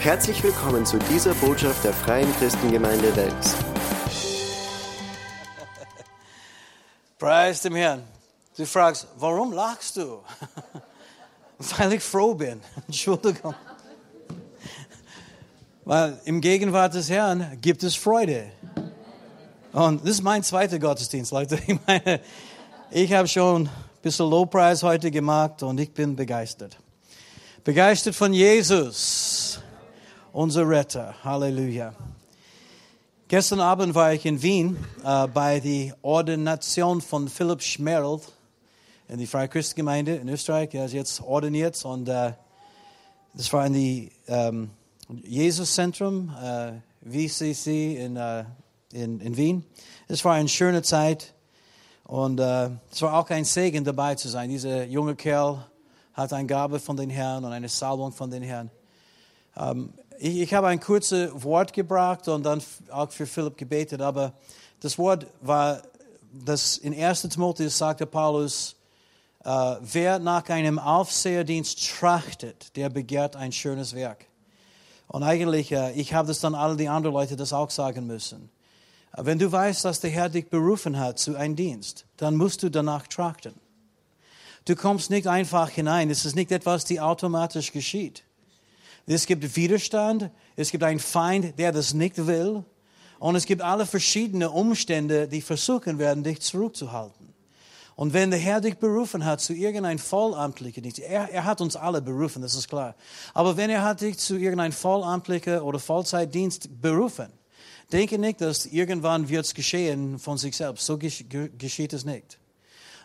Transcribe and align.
Herzlich 0.00 0.42
willkommen 0.42 0.86
zu 0.86 0.98
dieser 0.98 1.34
Botschaft 1.34 1.84
der 1.84 1.92
Freien 1.92 2.34
Christengemeinde 2.38 3.14
Wels. 3.14 3.54
Preis 7.18 7.60
dem 7.60 7.74
Herrn. 7.74 8.02
Du 8.56 8.64
fragst, 8.64 9.06
warum 9.18 9.52
lachst 9.52 9.98
du? 9.98 10.20
Weil 11.58 11.92
ich 11.92 12.02
froh 12.02 12.34
bin. 12.34 12.62
Entschuldigung. 12.86 13.54
Weil 15.84 16.18
im 16.24 16.40
Gegenwart 16.40 16.94
des 16.94 17.10
Herrn 17.10 17.58
gibt 17.60 17.82
es 17.82 17.94
Freude. 17.94 18.46
Und 19.74 20.00
das 20.00 20.12
ist 20.12 20.22
mein 20.22 20.42
zweiter 20.42 20.78
Gottesdienst, 20.78 21.30
Leute. 21.30 21.58
Ich 21.66 21.78
meine, 21.86 22.20
ich 22.90 23.12
habe 23.12 23.28
schon 23.28 23.66
ein 23.66 23.70
bisschen 24.00 24.30
Lowpreis 24.30 24.82
heute 24.82 25.10
gemacht 25.10 25.62
und 25.62 25.78
ich 25.78 25.92
bin 25.92 26.16
begeistert. 26.16 26.78
Begeistert 27.64 28.14
von 28.14 28.32
Jesus, 28.32 29.29
unser 30.32 30.68
Retter. 30.68 31.14
Halleluja. 31.24 31.92
Gestern 33.28 33.60
Abend 33.60 33.94
war 33.94 34.12
ich 34.12 34.26
in 34.26 34.42
Wien 34.42 34.76
äh, 35.04 35.26
bei 35.28 35.60
der 35.60 35.96
Ordination 36.02 37.00
von 37.00 37.28
Philipp 37.28 37.62
Schmerl 37.62 38.20
in 39.08 39.18
die 39.18 39.26
Freie 39.26 39.48
Christgemeinde 39.48 40.16
in 40.16 40.28
Österreich. 40.28 40.74
Er 40.74 40.86
ist 40.86 40.94
jetzt 40.94 41.22
ordiniert 41.22 41.84
und 41.84 42.08
äh, 42.08 42.32
das 43.34 43.52
war 43.52 43.66
in 43.66 43.72
die 43.72 44.12
ähm, 44.26 44.70
Jesus-Zentrum, 45.22 46.34
äh, 46.42 46.72
VCC 47.04 47.96
in, 47.96 48.16
äh, 48.16 48.44
in, 48.92 49.20
in 49.20 49.36
Wien. 49.36 49.64
Es 50.08 50.24
war 50.24 50.34
eine 50.34 50.48
schöne 50.48 50.82
Zeit 50.82 51.34
und 52.04 52.40
äh, 52.40 52.70
es 52.90 53.02
war 53.02 53.14
auch 53.14 53.30
ein 53.30 53.44
Segen 53.44 53.84
dabei 53.84 54.16
zu 54.16 54.28
sein. 54.28 54.50
Dieser 54.50 54.84
junge 54.84 55.14
Kerl 55.14 55.64
hat 56.14 56.32
eine 56.32 56.46
Gabe 56.46 56.80
von 56.80 56.96
den 56.96 57.10
Herrn 57.10 57.44
und 57.44 57.52
eine 57.52 57.68
Salbung 57.68 58.12
von 58.12 58.30
den 58.30 58.42
Herrn. 58.42 58.70
Ähm, 59.56 59.92
ich, 60.20 60.40
ich 60.40 60.54
habe 60.54 60.68
ein 60.68 60.80
kurzes 60.80 61.30
Wort 61.42 61.72
gebracht 61.72 62.28
und 62.28 62.44
dann 62.44 62.62
auch 62.90 63.10
für 63.10 63.26
Philipp 63.26 63.56
gebetet, 63.56 64.02
aber 64.02 64.34
das 64.80 64.98
Wort 64.98 65.26
war, 65.40 65.82
das 66.32 66.76
in 66.76 66.94
1. 66.94 67.22
Timotheus 67.22 67.78
sagte 67.78 68.06
Paulus, 68.06 68.76
äh, 69.44 69.76
wer 69.80 70.18
nach 70.18 70.48
einem 70.50 70.78
Aufseherdienst 70.78 71.98
trachtet, 71.98 72.76
der 72.76 72.90
begehrt 72.90 73.34
ein 73.34 73.52
schönes 73.52 73.94
Werk. 73.94 74.26
Und 75.08 75.22
eigentlich, 75.22 75.72
äh, 75.72 75.92
ich 75.92 76.12
habe 76.12 76.28
das 76.28 76.40
dann 76.40 76.54
alle 76.54 76.76
die 76.76 76.88
anderen 76.88 77.14
Leute 77.14 77.36
das 77.36 77.52
auch 77.52 77.70
sagen 77.70 78.06
müssen. 78.06 78.50
Äh, 79.16 79.24
wenn 79.24 79.38
du 79.38 79.50
weißt, 79.50 79.84
dass 79.84 80.00
der 80.00 80.10
Herr 80.10 80.28
dich 80.28 80.50
berufen 80.50 80.98
hat 80.98 81.18
zu 81.18 81.34
einem 81.34 81.56
Dienst, 81.56 82.04
dann 82.18 82.36
musst 82.36 82.62
du 82.62 82.70
danach 82.70 83.06
trachten. 83.06 83.54
Du 84.66 84.76
kommst 84.76 85.08
nicht 85.08 85.26
einfach 85.26 85.70
hinein. 85.70 86.10
Es 86.10 86.26
ist 86.26 86.36
nicht 86.36 86.52
etwas, 86.52 86.84
die 86.84 87.00
automatisch 87.00 87.72
geschieht. 87.72 88.22
Es 89.06 89.26
gibt 89.26 89.56
Widerstand, 89.56 90.30
es 90.56 90.70
gibt 90.70 90.84
einen 90.84 91.00
Feind, 91.00 91.58
der 91.58 91.72
das 91.72 91.94
nicht 91.94 92.26
will. 92.26 92.64
Und 93.18 93.36
es 93.36 93.44
gibt 93.44 93.60
alle 93.60 93.84
verschiedenen 93.84 94.48
Umstände, 94.48 95.28
die 95.28 95.42
versuchen 95.42 95.98
werden, 95.98 96.24
dich 96.24 96.40
zurückzuhalten. 96.40 97.34
Und 97.94 98.14
wenn 98.14 98.30
der 98.30 98.40
Herr 98.40 98.62
dich 98.62 98.78
berufen 98.78 99.26
hat 99.26 99.42
zu 99.42 99.52
irgendeinem 99.52 99.98
vollamtlichen 99.98 100.82
Dienst, 100.82 101.00
er, 101.00 101.28
er 101.30 101.44
hat 101.44 101.60
uns 101.60 101.76
alle 101.76 102.00
berufen, 102.00 102.40
das 102.40 102.54
ist 102.54 102.66
klar. 102.66 102.94
Aber 103.34 103.58
wenn 103.58 103.68
er 103.68 103.82
hat 103.82 104.00
dich 104.00 104.16
zu 104.16 104.38
irgendeinem 104.38 104.72
vollamtlichen 104.72 105.60
oder 105.60 105.78
Vollzeitdienst 105.78 106.80
berufen, 106.80 107.28
denke 107.92 108.18
nicht, 108.18 108.40
dass 108.40 108.64
irgendwann 108.64 109.28
wird 109.28 109.44
es 109.44 109.52
geschehen 109.52 110.18
von 110.18 110.38
sich 110.38 110.56
selbst. 110.56 110.86
So 110.86 110.96
geschieht 110.96 111.92
es 111.92 112.06
nicht. 112.06 112.38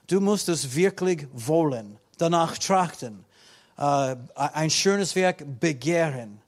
Du 0.08 0.22
musst 0.22 0.48
es 0.48 0.76
wirklich 0.76 1.28
wollen, 1.34 1.98
danach 2.18 2.58
trachten, 2.58 3.26
äh, 3.78 4.16
ein 4.36 4.70
schönes 4.70 5.16
Werk 5.16 5.44
begehren. 5.60 6.40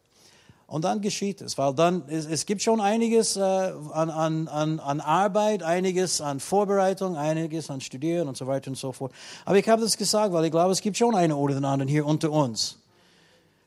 Und 0.68 0.84
dann 0.84 1.00
geschieht 1.00 1.42
es, 1.42 1.58
weil 1.58 1.74
dann, 1.74 2.04
es, 2.10 2.26
es 2.26 2.46
gibt 2.46 2.62
schon 2.62 2.82
einiges 2.82 3.38
äh, 3.38 3.42
an, 3.42 4.10
an, 4.10 4.80
an, 4.80 5.00
Arbeit, 5.00 5.64
einiges 5.64 6.20
an 6.20 6.42
Vorbereitung, 6.42 7.16
einiges 7.16 7.70
an 7.70 7.80
Studieren 7.80 8.28
und 8.28 8.36
so 8.36 8.48
weiter 8.48 8.70
und 8.70 8.76
so 8.76 8.92
fort. 8.92 9.14
Aber 9.46 9.58
ich 9.58 9.70
habe 9.70 9.82
das 9.82 9.96
gesagt, 9.96 10.34
weil 10.34 10.44
ich 10.44 10.52
glaube, 10.52 10.74
es 10.74 10.82
gibt 10.82 10.98
schon 10.98 11.16
einen 11.16 11.32
oder 11.32 11.54
den 11.54 11.64
anderen 11.64 11.88
hier 11.88 12.06
unter 12.06 12.32
uns. 12.32 12.80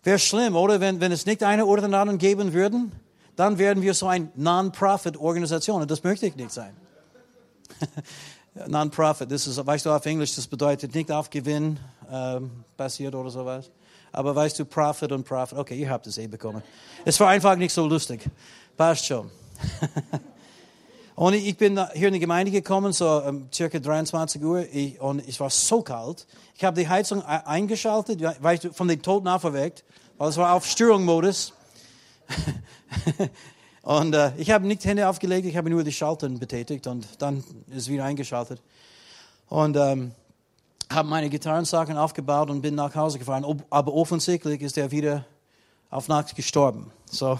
Wäre 0.02 0.18
schlimm, 0.18 0.56
oder? 0.56 0.80
Wenn, 0.80 1.00
wenn 1.00 1.10
es 1.10 1.24
nicht 1.24 1.42
eine 1.42 1.64
oder 1.64 1.82
den 1.82 1.94
anderen 1.94 2.18
geben 2.18 2.52
würden, 2.52 2.92
dann 3.34 3.56
wären 3.56 3.80
wir 3.80 3.94
so 3.94 4.06
eine 4.06 4.28
Non-Profit-Organisation 4.34 5.80
und 5.80 5.90
das 5.90 6.04
möchte 6.04 6.26
ich 6.26 6.36
nicht 6.36 6.50
sein. 6.50 6.76
Non-Profit, 8.68 9.30
weißt 9.30 9.86
du 9.86 9.90
auf 9.90 10.04
Englisch, 10.04 10.34
das 10.34 10.46
bedeutet 10.46 10.94
nicht 10.94 11.10
auf 11.10 11.30
Gewinn 11.30 11.78
ähm, 12.10 12.64
basiert 12.76 13.14
oder 13.14 13.30
sowas. 13.30 13.70
Aber 14.12 14.34
weißt 14.34 14.58
du, 14.58 14.64
Profit 14.64 15.12
und 15.12 15.24
Profit, 15.24 15.58
okay, 15.58 15.76
ihr 15.76 15.88
habt 15.88 16.06
es 16.06 16.18
eh 16.18 16.26
bekommen. 16.26 16.62
Es 17.04 17.18
war 17.20 17.28
einfach 17.28 17.56
nicht 17.56 17.72
so 17.72 17.86
lustig. 17.86 18.28
Passt 18.76 19.06
schon. 19.06 19.30
und 21.14 21.34
ich 21.34 21.56
bin 21.56 21.78
hier 21.94 22.08
in 22.08 22.14
die 22.14 22.20
Gemeinde 22.20 22.50
gekommen, 22.50 22.92
so 22.92 23.22
um, 23.22 23.48
circa 23.52 23.78
23 23.78 24.42
Uhr, 24.42 24.66
ich, 24.72 25.00
und 25.00 25.26
es 25.28 25.38
war 25.38 25.50
so 25.50 25.82
kalt. 25.82 26.26
Ich 26.56 26.64
habe 26.64 26.80
die 26.80 26.88
Heizung 26.88 27.22
eingeschaltet, 27.22 28.20
weißt 28.22 28.64
du, 28.64 28.72
von 28.72 28.88
den 28.88 29.00
Toten 29.00 29.28
auferweckt, 29.28 29.84
weil 30.18 30.28
es 30.28 30.36
war 30.36 30.54
auf 30.54 30.66
Störungsmodus. 30.66 31.52
und 33.82 34.14
äh, 34.14 34.32
ich 34.36 34.50
habe 34.50 34.66
nicht 34.66 34.84
Hände 34.84 35.08
aufgelegt, 35.08 35.46
ich 35.46 35.56
habe 35.56 35.70
nur 35.70 35.84
die 35.84 35.92
Schalten 35.92 36.38
betätigt 36.38 36.86
und 36.86 37.06
dann 37.18 37.44
ist 37.68 37.88
wieder 37.88 38.04
eingeschaltet. 38.04 38.60
Und 39.48 39.76
ähm, 39.76 40.12
habe 40.90 41.08
meine 41.08 41.30
Gitarrensachen 41.30 41.96
aufgebaut 41.96 42.50
und 42.50 42.62
bin 42.62 42.74
nach 42.74 42.94
Hause 42.94 43.18
gefahren. 43.18 43.62
Aber 43.70 43.94
offensichtlich 43.94 44.60
ist 44.60 44.76
er 44.76 44.90
wieder 44.90 45.24
auf 45.88 46.08
Nacht 46.08 46.34
gestorben. 46.34 46.90
So, 47.06 47.38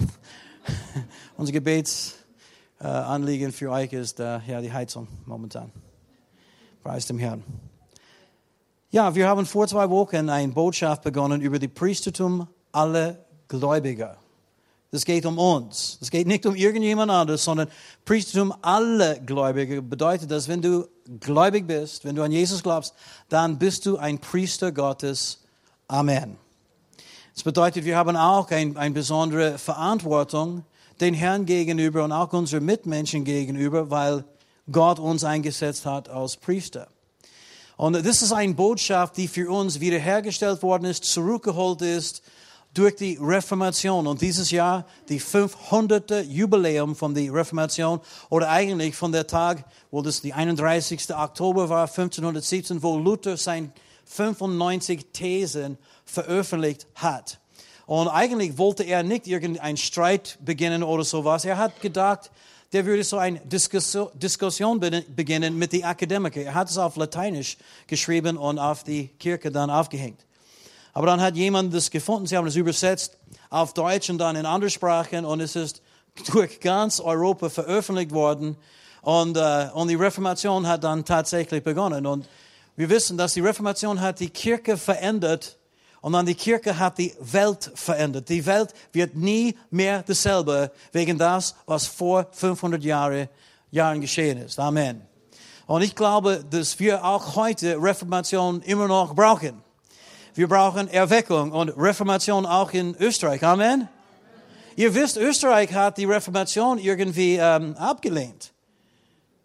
unser 1.36 1.52
Gebetsanliegen 1.52 3.52
für 3.52 3.70
euch 3.70 3.92
ist 3.92 4.20
äh, 4.20 4.38
ja, 4.46 4.60
die 4.60 4.72
Heizung 4.72 5.08
momentan. 5.26 5.72
Preis 6.82 7.06
dem 7.06 7.18
Herrn. 7.18 7.42
Ja, 8.90 9.14
wir 9.14 9.28
haben 9.28 9.46
vor 9.46 9.68
zwei 9.68 9.88
Wochen 9.90 10.28
eine 10.28 10.52
Botschaft 10.52 11.02
begonnen 11.02 11.40
über 11.40 11.58
die 11.58 11.68
Priestertum 11.68 12.48
aller 12.72 13.18
Gläubiger. 13.46 14.16
Das 14.92 15.04
geht 15.04 15.24
um 15.24 15.38
uns. 15.38 15.98
Das 16.00 16.10
geht 16.10 16.26
nicht 16.26 16.44
um 16.46 16.56
irgendjemand 16.56 17.12
anderes, 17.12 17.44
sondern 17.44 17.68
Priestertum 18.04 18.52
aller 18.60 19.20
Gläubiger 19.20 19.80
bedeutet, 19.82 20.30
dass 20.30 20.48
wenn 20.48 20.62
du 20.62 20.88
gläubig 21.20 21.66
bist, 21.66 22.04
wenn 22.04 22.16
du 22.16 22.22
an 22.22 22.32
Jesus 22.32 22.62
glaubst, 22.62 22.94
dann 23.28 23.58
bist 23.58 23.86
du 23.86 23.98
ein 23.98 24.18
Priester 24.18 24.72
Gottes. 24.72 25.44
Amen. 25.86 26.36
Das 27.34 27.44
bedeutet, 27.44 27.84
wir 27.84 27.96
haben 27.96 28.16
auch 28.16 28.50
ein, 28.50 28.76
eine 28.76 28.92
besondere 28.92 29.58
Verantwortung 29.58 30.64
den 31.00 31.14
Herrn 31.14 31.46
gegenüber 31.46 32.04
und 32.04 32.12
auch 32.12 32.32
unseren 32.32 32.64
Mitmenschen 32.64 33.24
gegenüber, 33.24 33.90
weil 33.90 34.24
Gott 34.70 34.98
uns 34.98 35.22
eingesetzt 35.22 35.86
hat 35.86 36.08
als 36.08 36.36
Priester. 36.36 36.88
Und 37.76 37.94
das 37.94 38.22
ist 38.22 38.32
eine 38.32 38.54
Botschaft, 38.54 39.16
die 39.16 39.28
für 39.28 39.50
uns 39.50 39.80
wiederhergestellt 39.80 40.62
worden 40.62 40.84
ist, 40.84 41.04
zurückgeholt 41.04 41.80
ist 41.80 42.22
durch 42.74 42.94
die 42.96 43.18
Reformation 43.20 44.06
und 44.06 44.20
dieses 44.20 44.50
Jahr 44.50 44.86
die 45.08 45.18
500. 45.18 46.24
Jubiläum 46.26 46.94
von 46.94 47.14
der 47.14 47.32
Reformation 47.32 48.00
oder 48.28 48.48
eigentlich 48.48 48.94
von 48.94 49.10
der 49.10 49.26
Tag, 49.26 49.64
wo 49.90 50.02
das 50.02 50.20
die 50.20 50.32
31. 50.32 51.14
Oktober 51.14 51.68
war, 51.68 51.88
1517, 51.88 52.82
wo 52.82 52.96
Luther 52.96 53.36
sein 53.36 53.72
95 54.04 55.06
Thesen 55.12 55.78
veröffentlicht 56.04 56.86
hat. 56.94 57.40
Und 57.86 58.06
eigentlich 58.06 58.56
wollte 58.56 58.84
er 58.84 59.02
nicht 59.02 59.26
irgendeinen 59.26 59.76
Streit 59.76 60.38
beginnen 60.44 60.84
oder 60.84 61.02
sowas. 61.02 61.44
Er 61.44 61.58
hat 61.58 61.80
gedacht, 61.80 62.30
der 62.72 62.86
würde 62.86 63.02
so 63.02 63.18
eine 63.18 63.40
Diskussion 63.40 64.78
beginnen 64.78 65.58
mit 65.58 65.72
den 65.72 65.82
Akademikern. 65.82 66.44
Er 66.44 66.54
hat 66.54 66.70
es 66.70 66.78
auf 66.78 66.94
Lateinisch 66.94 67.56
geschrieben 67.88 68.36
und 68.36 68.60
auf 68.60 68.84
die 68.84 69.08
Kirche 69.18 69.50
dann 69.50 69.70
aufgehängt. 69.70 70.24
Aber 70.92 71.06
dann 71.06 71.20
hat 71.20 71.36
jemand 71.36 71.72
das 71.72 71.90
gefunden, 71.90 72.26
sie 72.26 72.36
haben 72.36 72.46
es 72.46 72.56
übersetzt 72.56 73.16
auf 73.48 73.74
Deutsch 73.74 74.10
und 74.10 74.18
dann 74.18 74.36
in 74.36 74.46
andere 74.46 74.70
Sprachen 74.70 75.24
und 75.24 75.40
es 75.40 75.56
ist 75.56 75.82
durch 76.32 76.60
ganz 76.60 77.00
Europa 77.00 77.48
veröffentlicht 77.48 78.12
worden. 78.12 78.56
Und, 79.02 79.36
äh, 79.36 79.68
und 79.72 79.88
die 79.88 79.94
Reformation 79.94 80.66
hat 80.66 80.84
dann 80.84 81.04
tatsächlich 81.04 81.62
begonnen. 81.62 82.06
Und 82.06 82.28
wir 82.76 82.88
wissen, 82.88 83.16
dass 83.16 83.34
die 83.34 83.40
Reformation 83.40 84.00
hat 84.00 84.20
die 84.20 84.30
Kirche 84.30 84.76
verändert 84.76 85.56
und 86.00 86.12
dann 86.12 86.26
die 86.26 86.34
Kirche 86.34 86.78
hat 86.78 86.98
die 86.98 87.14
Welt 87.20 87.70
verändert. 87.74 88.28
Die 88.28 88.44
Welt 88.46 88.72
wird 88.92 89.14
nie 89.14 89.56
mehr 89.70 90.02
dasselbe 90.02 90.72
wegen 90.92 91.18
das, 91.18 91.54
was 91.66 91.86
vor 91.86 92.26
500 92.32 92.82
Jahre, 92.82 93.28
Jahren 93.70 94.00
geschehen 94.00 94.38
ist. 94.38 94.58
Amen. 94.58 95.02
Und 95.66 95.82
ich 95.82 95.94
glaube, 95.94 96.44
dass 96.50 96.80
wir 96.80 97.04
auch 97.04 97.36
heute 97.36 97.76
Reformation 97.80 98.62
immer 98.62 98.88
noch 98.88 99.14
brauchen. 99.14 99.62
Wir 100.34 100.46
brauchen 100.46 100.88
Erweckung 100.88 101.50
und 101.50 101.70
Reformation 101.76 102.46
auch 102.46 102.72
in 102.72 102.94
Österreich. 102.96 103.42
Amen. 103.42 103.88
Ihr 104.76 104.94
wisst, 104.94 105.16
Österreich 105.16 105.74
hat 105.74 105.98
die 105.98 106.04
Reformation 106.04 106.78
irgendwie 106.78 107.36
ähm, 107.36 107.74
abgelehnt. 107.76 108.52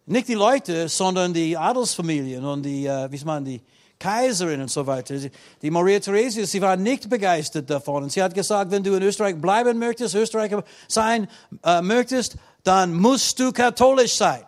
Nicht 0.06 0.28
die 0.28 0.36
Leute, 0.36 0.88
sondern 0.88 1.34
die 1.34 1.58
Adelsfamilien 1.58 2.46
und 2.46 2.64
die, 2.64 2.86
äh, 2.86 3.12
wie 3.12 3.26
man, 3.26 3.44
die 3.44 3.62
Kaiserin 3.98 4.62
und 4.62 4.70
so 4.70 4.86
weiter. 4.86 5.16
Die 5.62 5.72
Maria 5.72 6.00
Theresia, 6.00 6.46
sie 6.46 6.62
war 6.62 6.76
nicht 6.76 7.10
begeistert 7.10 7.68
davon. 7.68 8.04
Und 8.04 8.12
sie 8.12 8.22
hat 8.22 8.36
gesagt, 8.36 8.70
wenn 8.70 8.84
du 8.84 8.94
in 8.94 9.02
Österreich 9.02 9.42
bleiben 9.42 9.80
möchtest, 9.80 10.14
Österreicher 10.14 10.64
sein 10.88 11.28
äh, 11.64 11.82
möchtest, 11.82 12.36
dann 12.64 12.94
musst 12.94 13.40
du 13.40 13.52
katholisch 13.52 14.14
sein. 14.14 14.44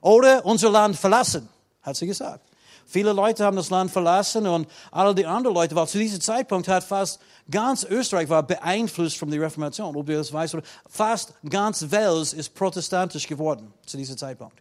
Oder 0.00 0.44
unser 0.44 0.70
Land 0.70 0.96
verlassen, 0.96 1.48
hat 1.82 1.94
sie 1.94 2.06
gesagt. 2.06 2.49
Viele 2.90 3.12
Leute 3.12 3.44
haben 3.44 3.56
das 3.56 3.70
Land 3.70 3.92
verlassen 3.92 4.48
und 4.48 4.66
alle 4.90 5.14
die 5.14 5.24
anderen 5.24 5.54
Leute, 5.54 5.76
weil 5.76 5.86
zu 5.86 5.96
diesem 5.96 6.20
Zeitpunkt 6.20 6.66
hat 6.66 6.82
fast 6.82 7.20
ganz 7.48 7.84
Österreich 7.84 8.28
war 8.28 8.42
beeinflusst 8.42 9.16
von 9.16 9.30
der 9.30 9.40
Reformation. 9.40 9.94
Ob 9.94 10.08
ihr 10.08 10.16
das 10.16 10.32
weißt, 10.32 10.56
fast 10.88 11.34
ganz 11.48 11.86
Wels 11.88 12.32
ist 12.32 12.52
protestantisch 12.52 13.28
geworden 13.28 13.72
zu 13.86 13.96
diesem 13.96 14.18
Zeitpunkt. 14.18 14.60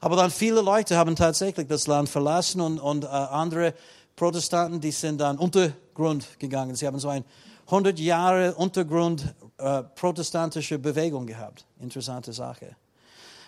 Aber 0.00 0.14
dann 0.14 0.30
viele 0.30 0.60
Leute 0.60 0.96
haben 0.96 1.16
tatsächlich 1.16 1.66
das 1.66 1.88
Land 1.88 2.08
verlassen 2.08 2.60
und, 2.60 2.78
und 2.78 3.02
äh, 3.02 3.08
andere 3.08 3.74
Protestanten, 4.14 4.80
die 4.80 4.92
sind 4.92 5.20
dann 5.20 5.36
Untergrund 5.36 6.38
gegangen. 6.38 6.76
Sie 6.76 6.86
haben 6.86 7.00
so 7.00 7.08
eine 7.08 7.24
100 7.66 7.98
Jahre 7.98 8.54
Untergrund 8.54 9.34
äh, 9.58 9.82
protestantische 9.82 10.78
Bewegung 10.78 11.26
gehabt. 11.26 11.64
Interessante 11.80 12.32
Sache. 12.32 12.76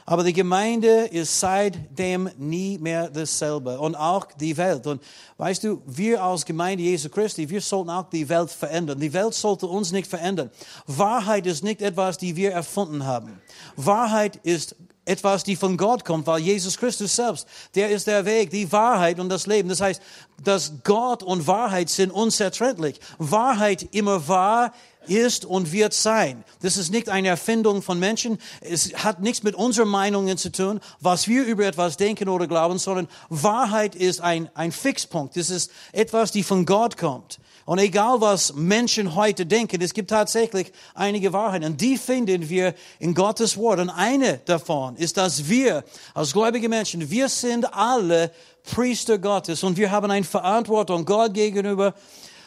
Aber 0.09 0.25
die 0.25 0.33
Gemeinde 0.33 1.05
ist 1.11 1.39
seitdem 1.39 2.31
nie 2.39 2.79
mehr 2.79 3.11
dasselbe. 3.11 3.79
Und 3.79 3.95
auch 3.95 4.25
die 4.41 4.57
Welt. 4.57 4.87
Und 4.87 5.03
weißt 5.37 5.65
du, 5.65 5.83
wir 5.85 6.23
als 6.23 6.47
Gemeinde 6.47 6.83
Jesu 6.83 7.11
Christi, 7.11 7.51
wir 7.51 7.61
sollten 7.61 7.91
auch 7.91 8.09
die 8.09 8.27
Welt 8.27 8.51
verändern. 8.51 8.99
Die 8.99 9.13
Welt 9.13 9.35
sollte 9.35 9.67
uns 9.67 9.93
nicht 9.93 10.09
verändern. 10.09 10.51
Wahrheit 10.87 11.47
ist 11.47 11.63
nicht 11.63 11.83
etwas, 11.83 12.17
die 12.17 12.37
wir 12.37 12.53
erfunden 12.53 13.05
haben. 13.05 13.39
Wahrheit 13.77 14.37
ist 14.37 14.77
etwas, 15.05 15.45
die 15.45 15.57
von 15.57 15.77
Gott 15.77 16.07
kommt, 16.07 16.27
weil 16.27 16.41
Jesus 16.41 16.79
Christus 16.79 17.15
selbst, 17.15 17.47
der 17.75 17.91
ist 17.91 18.07
der 18.07 18.25
Weg, 18.25 18.49
die 18.49 18.73
Wahrheit 18.73 19.21
und 19.21 19.29
das 19.29 19.47
Leben. 19.47 19.69
Das 19.69 19.83
heißt, 19.83 20.01
dass 20.43 20.73
Gott 20.85 21.23
und 21.23 21.47
Wahrheit 21.47 21.91
sind 21.91 22.13
unzertrennlich. 22.13 22.99
Wahrheit 23.19 23.89
immer 23.93 24.27
wahr, 24.27 24.73
ist 25.09 25.45
und 25.45 25.73
wird 25.73 25.95
sein. 25.95 26.45
Das 26.63 26.77
ist 26.77 26.91
nicht 26.91 27.09
eine 27.09 27.29
Erfindung 27.29 27.83
von 27.83 27.99
Menschen. 27.99 28.39
Es 28.61 28.93
hat 28.95 29.21
nichts 29.21 29.43
mit 29.43 29.55
unseren 29.55 29.89
Meinungen 29.89 30.39
zu 30.39 30.51
tun, 30.51 30.81
was 31.01 31.29
wir 31.29 31.45
über 31.45 31.67
etwas 31.67 31.97
denken 31.97 32.29
oder 32.29 32.47
glauben, 32.47 32.79
sondern 32.79 33.09
Wahrheit 33.29 33.95
ist 33.95 34.21
ein, 34.21 34.51
ein 34.55 34.73
Fixpunkt. 34.73 35.37
Das 35.37 35.51
ist 35.51 35.71
etwas, 35.93 36.33
die 36.33 36.43
von 36.43 36.67
Gott 36.67 36.97
kommt. 36.97 37.39
Und 37.65 37.79
egal 37.79 38.23
was 38.23 38.55
Menschen 38.55 39.15
heute 39.15 39.45
denken, 39.45 39.83
es 39.83 39.93
gibt 39.93 40.09
tatsächlich 40.09 40.73
einige 40.95 41.35
Wahrheiten. 41.35 41.67
Und 41.67 41.81
die 41.83 41.99
finden 41.99 42.49
wir 42.49 42.75
in 42.99 43.15
Gottes 43.15 43.59
Wort. 43.59 43.79
Und 43.79 43.91
eine 43.91 44.39
davon 44.47 44.97
ist, 44.97 45.19
dass 45.19 45.51
wir 45.51 45.85
als 46.15 46.33
gläubige 46.33 46.71
Menschen, 46.71 47.11
wir 47.11 47.29
sind 47.29 47.75
alle 47.75 48.31
Priester 48.63 49.19
Gottes 49.19 49.63
und 49.65 49.77
wir 49.77 49.91
haben 49.91 50.11
eine 50.11 50.25
Verantwortung 50.25 51.05
Gott 51.05 51.35
gegenüber 51.35 51.95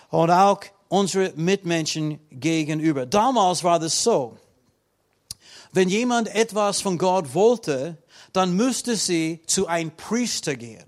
und 0.09 0.29
auch 0.31 0.61
unsere 0.91 1.31
Mitmenschen 1.37 2.19
gegenüber. 2.31 3.05
Damals 3.05 3.63
war 3.63 3.79
das 3.79 4.03
so. 4.03 4.37
Wenn 5.71 5.87
jemand 5.87 6.27
etwas 6.35 6.81
von 6.81 6.97
Gott 6.97 7.33
wollte, 7.33 7.97
dann 8.33 8.57
müsste 8.57 8.97
sie 8.97 9.39
zu 9.47 9.67
einem 9.67 9.91
Priester 9.91 10.55
gehen. 10.55 10.83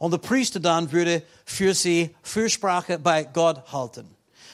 Und 0.00 0.10
der 0.10 0.18
Priester 0.18 0.58
dann 0.58 0.90
würde 0.90 1.22
für 1.44 1.74
sie 1.74 2.10
Fürsprache 2.22 2.98
bei 2.98 3.22
Gott 3.22 3.72
halten. 3.72 4.10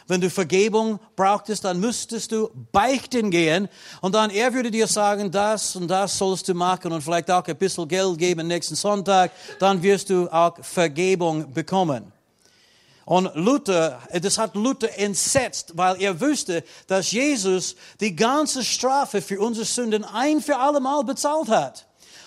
Wenn 0.08 0.20
du 0.20 0.28
Vergebung 0.28 1.00
brauchtest, 1.16 1.64
dann 1.64 1.80
müsstest 1.80 2.30
du 2.32 2.50
beichten 2.70 3.30
gehen 3.30 3.68
und 4.02 4.14
dann 4.14 4.28
er 4.28 4.52
würde 4.52 4.70
dir 4.70 4.86
sagen, 4.86 5.30
das 5.30 5.74
und 5.74 5.88
das 5.88 6.18
sollst 6.18 6.48
du 6.48 6.54
machen 6.54 6.92
und 6.92 7.00
vielleicht 7.00 7.30
auch 7.30 7.46
ein 7.46 7.56
bisschen 7.56 7.88
Geld 7.88 8.18
geben 8.18 8.46
nächsten 8.46 8.74
Sonntag, 8.74 9.30
dann 9.58 9.82
wirst 9.82 10.10
du 10.10 10.28
auch 10.28 10.62
Vergebung 10.62 11.50
bekommen. 11.50 12.11
Und 13.04 13.30
Luther, 13.34 14.00
das 14.12 14.38
hat 14.38 14.54
Luther 14.54 14.96
entsetzt, 14.98 15.72
weil 15.76 16.00
er 16.00 16.20
wusste, 16.20 16.62
dass 16.86 17.10
Jesus 17.10 17.74
die 18.00 18.14
ganze 18.14 18.64
Strafe 18.64 19.20
für 19.20 19.40
unsere 19.40 19.66
Sünden 19.66 20.04
ein 20.04 20.40
für 20.40 20.56
alle 20.56 20.80
Mal 20.80 21.02
bezahlt 21.02 21.48
hat. 21.48 21.86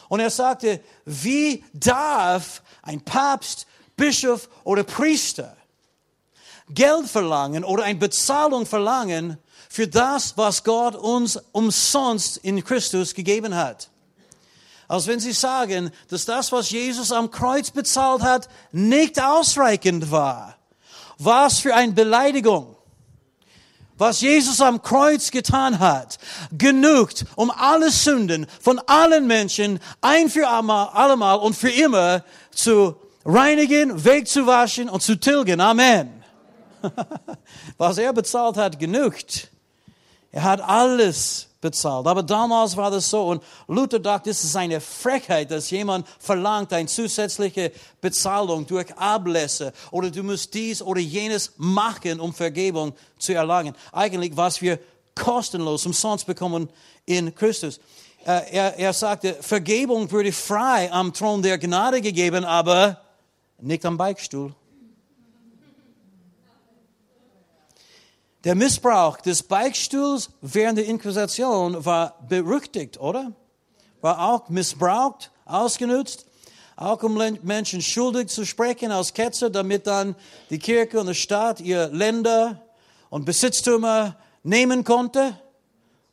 Und 0.09 0.19
er 0.19 0.29
sagte, 0.29 0.81
wie 1.05 1.63
darf 1.73 2.61
ein 2.81 3.01
Papst, 3.01 3.67
Bischof 3.95 4.49
oder 4.63 4.83
Priester 4.83 5.55
Geld 6.69 7.07
verlangen 7.07 7.63
oder 7.63 7.83
eine 7.83 7.99
Bezahlung 7.99 8.65
verlangen 8.65 9.37
für 9.69 9.87
das, 9.87 10.37
was 10.37 10.63
Gott 10.63 10.95
uns 10.95 11.39
umsonst 11.53 12.37
in 12.37 12.63
Christus 12.63 13.13
gegeben 13.13 13.55
hat? 13.55 13.89
Als 14.87 15.07
wenn 15.07 15.19
sie 15.19 15.31
sagen, 15.31 15.91
dass 16.09 16.25
das, 16.25 16.51
was 16.51 16.69
Jesus 16.69 17.11
am 17.11 17.31
Kreuz 17.31 17.71
bezahlt 17.71 18.21
hat, 18.21 18.49
nicht 18.71 19.19
ausreichend 19.19 20.11
war. 20.11 20.54
Was 21.17 21.59
für 21.59 21.73
eine 21.73 21.93
Beleidigung. 21.93 22.75
Was 23.97 24.19
Jesus 24.19 24.59
am 24.59 24.81
Kreuz 24.81 25.31
getan 25.31 25.79
hat, 25.79 26.17
genügt, 26.51 27.25
um 27.35 27.49
alle 27.49 27.91
Sünden 27.91 28.45
von 28.61 28.79
allen 28.87 29.25
Menschen 29.25 29.79
ein 30.01 30.29
für 30.29 30.49
allemal 30.49 31.39
und 31.39 31.55
für 31.55 31.69
immer 31.69 32.23
zu 32.51 32.97
reinigen, 33.23 34.03
wegzuwaschen 34.03 34.89
und 34.89 35.01
zu 35.01 35.15
tilgen. 35.15 35.61
Amen. 35.61 36.23
Was 37.77 37.97
er 37.97 38.11
bezahlt 38.11 38.57
hat, 38.57 38.79
genügt. 38.79 39.49
Er 40.31 40.43
hat 40.43 40.59
alles 40.59 41.47
bezahlt. 41.65 42.05
Aber 42.05 42.21
damals 42.21 42.77
war 42.77 42.91
das 42.91 43.09
so 43.09 43.27
und 43.27 43.43
Luther 43.67 43.97
dachte, 43.97 44.29
es 44.29 44.43
ist 44.43 44.55
eine 44.55 44.79
Frechheit, 44.79 45.49
dass 45.49 45.71
jemand 45.71 46.07
verlangt 46.19 46.71
eine 46.71 46.87
zusätzliche 46.87 47.71
Bezahlung 48.01 48.67
durch 48.67 48.95
Ablässe 48.95 49.73
oder 49.89 50.11
du 50.11 50.21
musst 50.21 50.53
dies 50.53 50.81
oder 50.81 51.01
jenes 51.01 51.53
machen, 51.57 52.19
um 52.19 52.33
Vergebung 52.33 52.93
zu 53.17 53.33
erlangen. 53.33 53.73
Eigentlich, 53.91 54.37
was 54.37 54.61
wir 54.61 54.77
kostenlos, 55.15 55.87
umsonst 55.87 56.27
bekommen 56.27 56.69
in 57.05 57.33
Christus. 57.33 57.79
Er, 58.23 58.77
er 58.77 58.93
sagte, 58.93 59.33
Vergebung 59.33 60.11
würde 60.11 60.31
frei 60.31 60.91
am 60.91 61.13
Thron 61.13 61.41
der 61.41 61.57
Gnade 61.57 61.99
gegeben, 62.01 62.45
aber 62.45 63.01
nicht 63.59 63.85
am 63.85 63.97
Beichtstuhl. 63.97 64.53
Der 68.45 68.53
Missbrauch 68.53 69.17
des 69.17 69.41
Beichtstuhls 69.41 70.29
während 70.39 70.77
der 70.77 70.85
Inquisition 70.85 71.83
war 71.83 72.19
berüchtigt, 72.29 72.99
oder? 72.99 73.31
War 74.01 74.29
auch 74.29 74.49
missbraucht, 74.49 75.31
ausgenutzt, 75.45 76.27
auch 76.75 77.01
um 77.01 77.19
Menschen 77.41 77.81
schuldig 77.81 78.27
zu 78.27 78.45
sprechen 78.45 78.91
als 78.91 79.15
Ketzer, 79.15 79.49
damit 79.49 79.87
dann 79.87 80.15
die 80.51 80.59
Kirche 80.59 80.99
und 80.99 81.07
der 81.07 81.15
Staat 81.15 81.59
ihr 81.59 81.87
Länder 81.87 82.61
und 83.09 83.25
Besitztümer 83.25 84.15
nehmen 84.43 84.83
konnte 84.83 85.35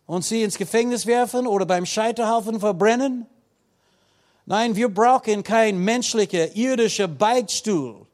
und 0.07 0.25
sie 0.25 0.43
ins 0.43 0.57
Gefängnis 0.57 1.05
werfen 1.05 1.47
oder 1.47 1.67
beim 1.67 1.85
Scheiterhaufen 1.85 2.61
verbrennen. 2.61 3.27
Nein, 4.47 4.75
wir 4.75 4.89
brauchen 4.89 5.43
kein 5.43 5.77
menschlicher, 5.77 6.57
irdischer 6.57 7.09
Beichtstuhl. 7.09 8.07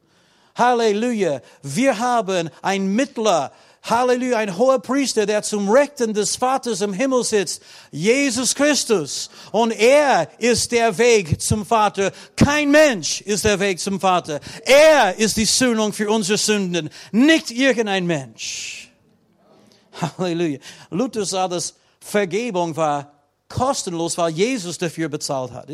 Halleluja. 0.56 1.40
Wir 1.62 2.00
haben 2.00 2.50
ein 2.62 2.88
Mittler, 2.88 3.52
Halleluja, 3.82 4.38
ein 4.38 4.58
hoher 4.58 4.80
Priester, 4.80 5.24
der 5.24 5.42
zum 5.42 5.68
Rechten 5.68 6.12
des 6.12 6.36
Vaters 6.36 6.80
im 6.80 6.92
Himmel 6.92 7.24
sitzt, 7.24 7.62
Jesus 7.90 8.54
Christus. 8.54 9.30
Und 9.50 9.70
er 9.72 10.28
ist 10.38 10.72
der 10.72 10.96
Weg 10.98 11.40
zum 11.40 11.64
Vater. 11.64 12.12
Kein 12.36 12.70
Mensch 12.70 13.20
ist 13.22 13.44
der 13.44 13.58
Weg 13.60 13.80
zum 13.80 14.00
Vater. 14.00 14.40
Er 14.64 15.16
ist 15.16 15.36
die 15.36 15.44
Sühnung 15.44 15.92
für 15.92 16.10
unsere 16.10 16.38
Sünden, 16.38 16.90
nicht 17.12 17.50
irgendein 17.50 18.06
Mensch. 18.06 18.90
Halleluja. 20.18 20.58
Luther 20.90 21.24
sah, 21.24 21.48
dass 21.48 21.74
Vergebung 22.00 22.76
war 22.76 23.17
kostenlos, 23.48 24.18
weil 24.18 24.30
Jesus 24.30 24.76
dafür 24.76 25.08
bezahlt 25.08 25.52
hat. 25.52 25.70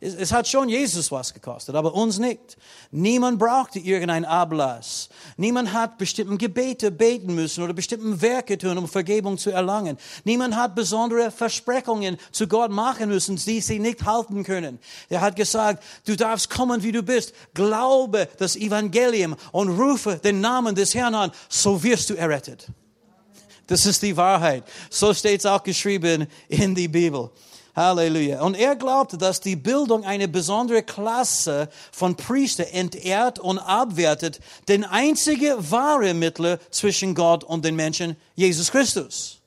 Es 0.00 0.32
hat 0.32 0.48
schon 0.48 0.68
Jesus 0.68 1.12
was 1.12 1.34
gekostet, 1.34 1.74
aber 1.74 1.94
uns 1.94 2.18
nicht. 2.18 2.56
Niemand 2.90 3.38
brauchte 3.38 3.78
irgendeinen 3.78 4.24
Ablass. 4.24 5.10
Niemand 5.36 5.72
hat 5.72 5.98
bestimmte 5.98 6.38
Gebete 6.38 6.90
beten 6.90 7.34
müssen 7.34 7.62
oder 7.62 7.74
bestimmte 7.74 8.20
Werke 8.22 8.56
tun, 8.56 8.78
um 8.78 8.88
Vergebung 8.88 9.36
zu 9.36 9.50
erlangen. 9.50 9.98
Niemand 10.24 10.56
hat 10.56 10.74
besondere 10.74 11.30
Versprechungen 11.30 12.16
zu 12.32 12.48
Gott 12.48 12.70
machen 12.70 13.10
müssen, 13.10 13.36
die 13.36 13.60
sie 13.60 13.78
nicht 13.78 14.04
halten 14.04 14.42
können. 14.42 14.78
Er 15.10 15.20
hat 15.20 15.36
gesagt, 15.36 15.82
du 16.06 16.16
darfst 16.16 16.48
kommen, 16.48 16.82
wie 16.82 16.92
du 16.92 17.02
bist. 17.02 17.34
Glaube 17.52 18.28
das 18.38 18.56
Evangelium 18.56 19.36
und 19.52 19.78
rufe 19.78 20.16
den 20.16 20.40
Namen 20.40 20.74
des 20.74 20.94
Herrn 20.94 21.14
an, 21.14 21.30
so 21.48 21.82
wirst 21.82 22.08
du 22.08 22.14
errettet. 22.14 22.68
Das 23.68 23.86
ist 23.86 24.02
die 24.02 24.16
Wahrheit. 24.16 24.64
So 24.90 25.14
steht 25.14 25.40
es 25.40 25.46
auch 25.46 25.62
geschrieben 25.62 26.26
in 26.48 26.74
die 26.74 26.88
Bibel. 26.88 27.30
Halleluja. 27.76 28.42
Und 28.42 28.56
er 28.56 28.74
glaubte, 28.74 29.16
dass 29.16 29.40
die 29.40 29.54
Bildung 29.54 30.04
eine 30.04 30.26
besondere 30.26 30.82
Klasse 30.82 31.68
von 31.92 32.16
Priester 32.16 32.66
entehrt 32.72 33.38
und 33.38 33.58
abwertet, 33.58 34.40
den 34.66 34.84
einzige 34.84 35.56
wahre 35.70 36.12
Mittler 36.12 36.58
zwischen 36.72 37.14
Gott 37.14 37.44
und 37.44 37.64
den 37.64 37.76
Menschen, 37.76 38.16
Jesus 38.34 38.72
Christus. 38.72 39.38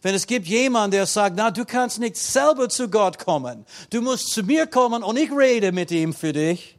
Wenn 0.00 0.14
es 0.14 0.26
gibt 0.26 0.46
jemanden, 0.46 0.92
der 0.92 1.06
sagt, 1.06 1.36
na, 1.36 1.50
du 1.50 1.64
kannst 1.64 2.00
nicht 2.00 2.16
selber 2.16 2.70
zu 2.70 2.88
Gott 2.88 3.18
kommen. 3.18 3.66
Du 3.90 4.00
musst 4.00 4.32
zu 4.32 4.42
mir 4.42 4.66
kommen 4.66 5.02
und 5.02 5.18
ich 5.18 5.30
rede 5.30 5.72
mit 5.72 5.90
ihm 5.90 6.14
für 6.14 6.32
dich 6.32 6.76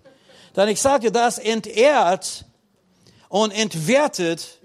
Dann 0.53 0.70
ich 0.70 0.79
sage 0.79 1.12
das 1.12 1.38
entehrt 1.38 2.46
und 3.29 3.51
entwertet 3.51 4.60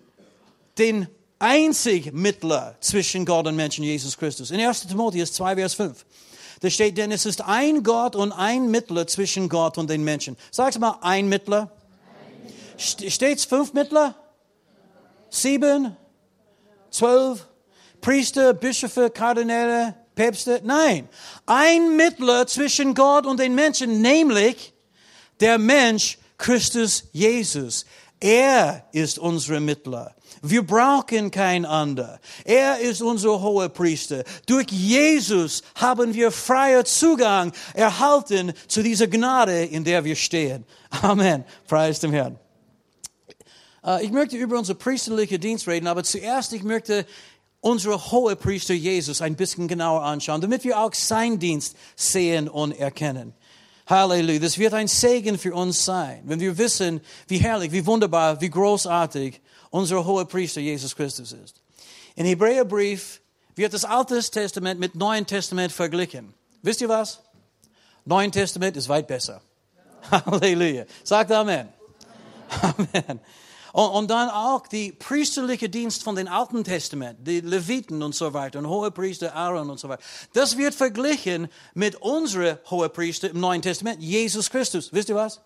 den 0.76 1.08
einzig 1.38 2.12
Mittler 2.12 2.76
zwischen 2.80 3.24
Gott 3.24 3.46
und 3.46 3.56
Menschen, 3.56 3.84
Jesus 3.84 4.16
Christus. 4.16 4.50
In 4.50 4.60
1. 4.60 4.86
Timotheus 4.86 5.32
2, 5.32 5.56
Vers 5.56 5.74
5. 5.74 6.04
Da 6.60 6.70
steht, 6.70 6.98
denn 6.98 7.12
es 7.12 7.24
ist 7.24 7.40
ein 7.42 7.82
Gott 7.82 8.16
und 8.16 8.32
ein 8.32 8.70
Mittler 8.70 9.06
zwischen 9.06 9.48
Gott 9.48 9.78
und 9.78 9.88
den 9.88 10.02
Menschen. 10.02 10.36
Sag's 10.50 10.78
mal, 10.78 10.98
ein 11.02 11.28
Mittler. 11.28 11.70
Steht's 12.76 13.44
fünf 13.44 13.72
Mittler? 13.72 14.14
Sieben? 15.30 15.96
Zwölf? 16.90 17.46
Priester, 18.00 18.54
Bischöfe, 18.54 19.10
Kardinäle, 19.10 19.94
Päpste? 20.14 20.60
Nein. 20.64 21.08
Ein 21.46 21.96
Mittler 21.96 22.46
zwischen 22.46 22.94
Gott 22.94 23.26
und 23.26 23.38
den 23.38 23.54
Menschen, 23.54 24.00
nämlich 24.00 24.72
der 25.40 25.58
Mensch 25.58 26.18
Christus 26.38 27.04
Jesus. 27.12 27.84
Er 28.20 28.84
ist 28.92 29.18
unsere 29.18 29.60
Mittler. 29.60 30.14
Wir 30.42 30.62
brauchen 30.62 31.30
kein 31.30 31.64
anderer. 31.64 32.20
Er 32.44 32.78
ist 32.78 33.02
unser 33.02 33.40
hoher 33.40 33.68
Priester. 33.68 34.24
Durch 34.46 34.66
Jesus 34.70 35.62
haben 35.74 36.14
wir 36.14 36.30
freier 36.30 36.84
Zugang 36.84 37.52
erhalten 37.74 38.52
zu 38.66 38.82
dieser 38.82 39.06
Gnade, 39.06 39.64
in 39.64 39.84
der 39.84 40.04
wir 40.04 40.16
stehen. 40.16 40.64
Amen. 41.02 41.44
Preis 41.66 42.00
dem 42.00 42.12
Herrn. 42.12 42.38
Äh, 43.84 44.04
ich 44.04 44.12
möchte 44.12 44.36
über 44.36 44.58
unsere 44.58 44.78
priesterliche 44.78 45.38
Dienst 45.38 45.66
reden, 45.66 45.86
aber 45.86 46.04
zuerst 46.04 46.52
ich 46.52 46.62
möchte 46.62 47.06
unsere 47.60 48.10
hohe 48.10 48.36
Priester 48.36 48.74
Jesus 48.74 49.20
ein 49.20 49.34
bisschen 49.34 49.68
genauer 49.68 50.02
anschauen, 50.02 50.40
damit 50.40 50.64
wir 50.64 50.78
auch 50.78 50.94
sein 50.94 51.38
Dienst 51.38 51.76
sehen 51.96 52.48
und 52.48 52.72
erkennen. 52.72 53.34
Halleluja. 53.88 54.38
Das 54.38 54.58
wird 54.58 54.74
ein 54.74 54.86
Segen 54.86 55.38
für 55.38 55.54
uns 55.54 55.84
sein, 55.84 56.22
wenn 56.24 56.40
wir 56.40 56.58
wissen, 56.58 57.00
wie 57.26 57.38
herrlich, 57.38 57.72
wie 57.72 57.86
wunderbar, 57.86 58.40
wie 58.40 58.50
großartig 58.50 59.40
unser 59.70 60.04
hoher 60.04 60.24
Priester 60.26 60.60
Jesus 60.60 60.94
Christus 60.94 61.32
ist. 61.32 61.60
In 62.14 62.26
Hebräerbrief 62.26 63.20
wird 63.54 63.74
das 63.74 63.84
Alte 63.84 64.20
Testament 64.20 64.80
mit 64.80 64.94
Neuen 64.94 65.26
Testament 65.26 65.72
verglichen. 65.72 66.34
Wisst 66.62 66.80
ihr 66.80 66.88
was? 66.88 67.20
Neuen 68.04 68.32
Testament 68.32 68.76
ist 68.76 68.88
weit 68.88 69.06
besser. 69.06 69.42
Halleluja. 70.10 70.84
Sagt 71.04 71.30
Amen. 71.32 71.68
Amen. 72.62 73.20
Und, 73.72 73.90
und, 73.90 74.10
dann 74.10 74.30
auch 74.30 74.66
die 74.66 74.92
priesterliche 74.92 75.68
Dienst 75.68 76.02
von 76.02 76.16
den 76.16 76.26
Alten 76.26 76.64
Testament, 76.64 77.18
die 77.26 77.40
Leviten 77.40 78.02
und 78.02 78.14
so 78.14 78.32
weiter, 78.32 78.58
und 78.58 78.66
Hohepriester 78.66 79.34
Aaron 79.34 79.68
und 79.68 79.78
so 79.78 79.88
weiter. 79.88 80.02
Das 80.32 80.56
wird 80.56 80.74
verglichen 80.74 81.48
mit 81.74 81.96
unserem 81.96 82.56
Hohepriester 82.70 83.30
im 83.30 83.40
Neuen 83.40 83.60
Testament, 83.60 84.02
Jesus 84.02 84.48
Christus. 84.48 84.92
Wisst 84.92 85.10
ihr 85.10 85.14
was? 85.14 85.40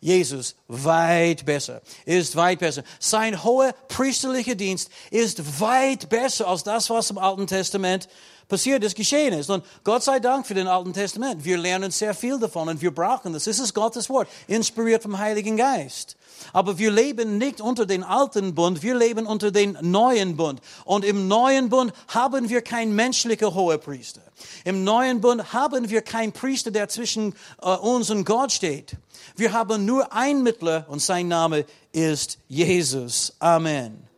Jesus 0.00 0.54
weit 0.68 1.44
besser, 1.44 1.82
ist 2.04 2.36
weit 2.36 2.60
besser. 2.60 2.84
Sein 3.00 3.42
hoher 3.42 3.72
priesterlicher 3.88 4.54
Dienst 4.54 4.90
ist 5.10 5.60
weit 5.60 6.08
besser 6.08 6.46
als 6.46 6.62
das, 6.62 6.88
was 6.88 7.10
im 7.10 7.18
Alten 7.18 7.46
Testament 7.46 8.08
passiert 8.48 8.84
ist, 8.84 8.96
geschehen 8.96 9.34
ist. 9.34 9.50
Und 9.50 9.64
Gott 9.84 10.02
sei 10.02 10.20
Dank 10.20 10.46
für 10.46 10.54
den 10.54 10.68
Alten 10.68 10.92
Testament. 10.92 11.44
Wir 11.44 11.58
lernen 11.58 11.90
sehr 11.90 12.14
viel 12.14 12.38
davon 12.38 12.68
und 12.68 12.80
wir 12.80 12.94
brauchen 12.94 13.32
das. 13.32 13.44
Das 13.44 13.58
ist 13.58 13.74
Gottes 13.74 14.08
Wort, 14.08 14.28
inspiriert 14.46 15.02
vom 15.02 15.18
Heiligen 15.18 15.56
Geist. 15.56 16.16
Aber 16.52 16.78
wir 16.78 16.90
leben 16.90 17.38
nicht 17.38 17.60
unter 17.60 17.86
den 17.86 18.02
alten 18.02 18.54
Bund, 18.54 18.82
wir 18.82 18.94
leben 18.94 19.26
unter 19.26 19.50
den 19.50 19.76
neuen 19.80 20.36
Bund. 20.36 20.60
Und 20.84 21.04
im 21.04 21.28
neuen 21.28 21.68
Bund 21.68 21.92
haben 22.08 22.48
wir 22.48 22.62
kein 22.62 22.94
menschlicher 22.94 23.54
Hohepriester. 23.54 24.22
Im 24.64 24.84
neuen 24.84 25.20
Bund 25.20 25.52
haben 25.52 25.90
wir 25.90 26.02
keinen 26.02 26.32
Priester, 26.32 26.70
der 26.70 26.88
zwischen 26.88 27.34
äh, 27.62 27.70
uns 27.76 28.10
und 28.10 28.24
Gott 28.24 28.52
steht. 28.52 28.96
Wir 29.36 29.52
haben 29.52 29.84
nur 29.84 30.12
einen 30.12 30.42
Mittler 30.42 30.86
und 30.88 31.00
sein 31.00 31.28
Name 31.28 31.64
ist 31.92 32.38
Jesus. 32.48 33.34
Amen. 33.38 34.08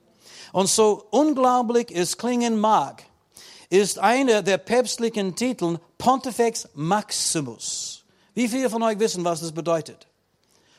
Und 0.53 0.69
so 0.69 1.07
unglaublich 1.11 1.95
es 1.95 2.19
klingen 2.19 2.59
mag, 2.59 3.05
ist 3.69 3.99
einer 3.99 4.43
der 4.43 4.59
päpstlichen 4.59 5.37
Titel 5.37 5.79
Pontifex 5.97 6.69
Maximus. 6.75 8.05
Wie 8.35 8.49
viele 8.49 8.71
von 8.71 8.83
euch 8.83 8.99
wissen, 8.99 9.25
was 9.25 9.41
das 9.41 9.53
bedeutet? 9.53 10.07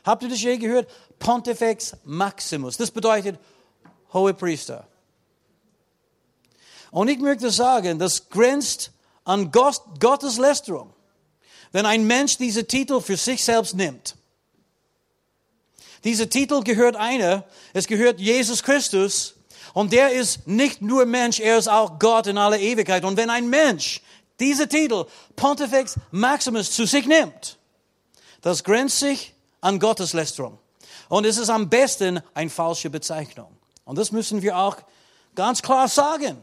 Habt 0.03 0.23
ihr 0.23 0.29
das 0.29 0.41
je 0.41 0.57
gehört? 0.57 0.89
Pontifex 1.21 1.95
Maximus. 2.03 2.75
Das 2.75 2.91
bedeutet 2.91 3.39
hohe 4.11 4.33
Priester. 4.33 4.87
Und 6.91 7.07
ich 7.07 7.19
möchte 7.19 7.49
sagen, 7.51 7.99
das 7.99 8.29
grenzt 8.29 8.91
an 9.23 9.51
Gottes 9.51 10.37
Lästerung, 10.37 10.93
wenn 11.71 11.85
ein 11.85 12.05
Mensch 12.05 12.37
diese 12.37 12.67
Titel 12.67 12.99
für 12.99 13.15
sich 13.15 13.43
selbst 13.43 13.75
nimmt. 13.75 14.15
Dieser 16.03 16.27
Titel 16.29 16.61
gehört 16.63 16.95
einer, 16.95 17.45
es 17.73 17.87
gehört 17.87 18.19
Jesus 18.19 18.63
Christus 18.63 19.35
und 19.73 19.93
der 19.93 20.11
ist 20.11 20.47
nicht 20.47 20.81
nur 20.81 21.05
Mensch, 21.05 21.39
er 21.39 21.57
ist 21.57 21.69
auch 21.69 21.99
Gott 21.99 22.27
in 22.27 22.37
aller 22.37 22.59
Ewigkeit. 22.59 23.05
Und 23.05 23.15
wenn 23.15 23.29
ein 23.29 23.49
Mensch 23.49 24.01
diese 24.39 24.67
Titel 24.67 25.05
Pontifex 25.35 25.95
Maximus 26.09 26.71
zu 26.71 26.85
sich 26.85 27.05
nimmt, 27.05 27.57
das 28.41 28.63
grenzt 28.63 28.99
sich 28.99 29.33
an 29.61 29.79
Gotteslästerung. 29.79 30.57
Und 31.11 31.25
es 31.25 31.37
ist 31.37 31.49
am 31.49 31.67
besten 31.67 32.21
eine 32.33 32.49
falsche 32.49 32.89
Bezeichnung. 32.89 33.49
Und 33.83 33.97
das 33.97 34.13
müssen 34.13 34.41
wir 34.41 34.57
auch 34.57 34.77
ganz 35.35 35.61
klar 35.61 35.89
sagen. 35.89 36.41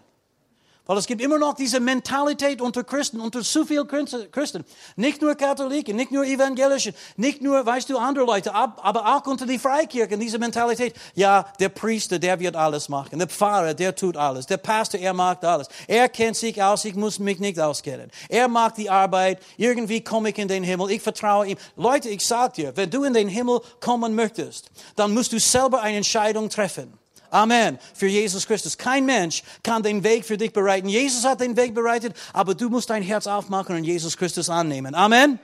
Weil 0.89 0.97
es 0.97 1.07
gibt 1.07 1.21
immer 1.21 1.37
noch 1.37 1.53
diese 1.53 1.81
Mentalität 1.81 2.63
unter 2.63 2.83
Christen, 2.83 3.21
unter 3.21 3.43
zu 3.43 3.67
viel 3.67 3.85
Christen. 3.85 4.65
Nicht 4.97 5.21
nur 5.21 5.35
Katholiken, 5.35 5.95
nicht 5.95 6.11
nur 6.11 6.25
Evangelischen, 6.25 6.95
nicht 7.19 7.43
nur, 7.43 7.67
weißt 7.67 7.91
du, 7.91 7.99
andere 7.99 8.25
Leute, 8.25 8.55
aber 8.55 9.05
auch 9.15 9.27
unter 9.27 9.45
die 9.45 9.59
Freikirchen, 9.59 10.19
diese 10.19 10.39
Mentalität. 10.39 10.95
Ja, 11.15 11.45
der 11.61 11.69
Priester, 11.69 12.19
der 12.19 12.41
wird 12.41 12.57
alles 12.57 12.89
machen. 12.89 13.19
Der 13.19 13.29
Pfarrer, 13.29 13.75
der 13.75 13.95
tut 13.95 14.17
alles. 14.17 14.47
Der 14.47 14.57
Pastor, 14.57 14.99
er 14.99 15.13
macht 15.13 15.45
alles. 15.45 15.69
Er 15.87 16.09
kennt 16.09 16.37
sich 16.37 16.63
aus, 16.63 16.87
ich 16.87 16.95
muss 16.95 17.19
mich 17.19 17.39
nicht 17.39 17.61
auskennen. 17.61 18.11
Er 18.31 18.49
macht 18.49 18.79
die 18.79 18.89
Arbeit, 18.89 19.43
irgendwie 19.59 20.01
komme 20.03 20.31
ich 20.31 20.39
in 20.39 20.49
den 20.49 20.65
Himmel, 20.65 20.91
ich 20.91 21.03
vertraue 21.03 21.49
ihm. 21.49 21.59
Leute, 21.77 22.09
ich 22.09 22.27
sag 22.27 22.55
dir, 22.55 22.75
wenn 22.79 22.89
du 22.89 23.05
in 23.05 23.13
den 23.13 23.29
Himmel 23.29 23.61
kommen 23.81 24.15
möchtest, 24.15 24.71
dann 24.97 25.13
musst 25.13 25.35
du 25.35 25.39
selber 25.39 25.83
eine 25.83 25.99
Entscheidung 25.99 26.49
treffen. 26.49 26.99
Amen. 27.31 27.79
Für 27.95 28.07
Jesus 28.07 28.47
Christus. 28.47 28.79
Kein 28.79 29.07
Mensch 29.07 29.43
kann 29.63 29.83
den 29.83 30.03
Weg 30.05 30.25
für 30.25 30.37
dich 30.37 30.53
bereiten. 30.53 30.89
Jesus 30.89 31.25
hat 31.25 31.41
den 31.41 31.57
Weg 31.57 31.75
bereitet, 31.75 32.17
aber 32.33 32.55
du 32.55 32.69
musst 32.69 32.91
dein 32.91 33.03
Herz 33.03 33.27
aufmachen 33.27 33.77
und 33.77 33.85
Jesus 33.85 34.17
Christus 34.17 34.49
annehmen. 34.49 34.95
Amen. 34.95 35.39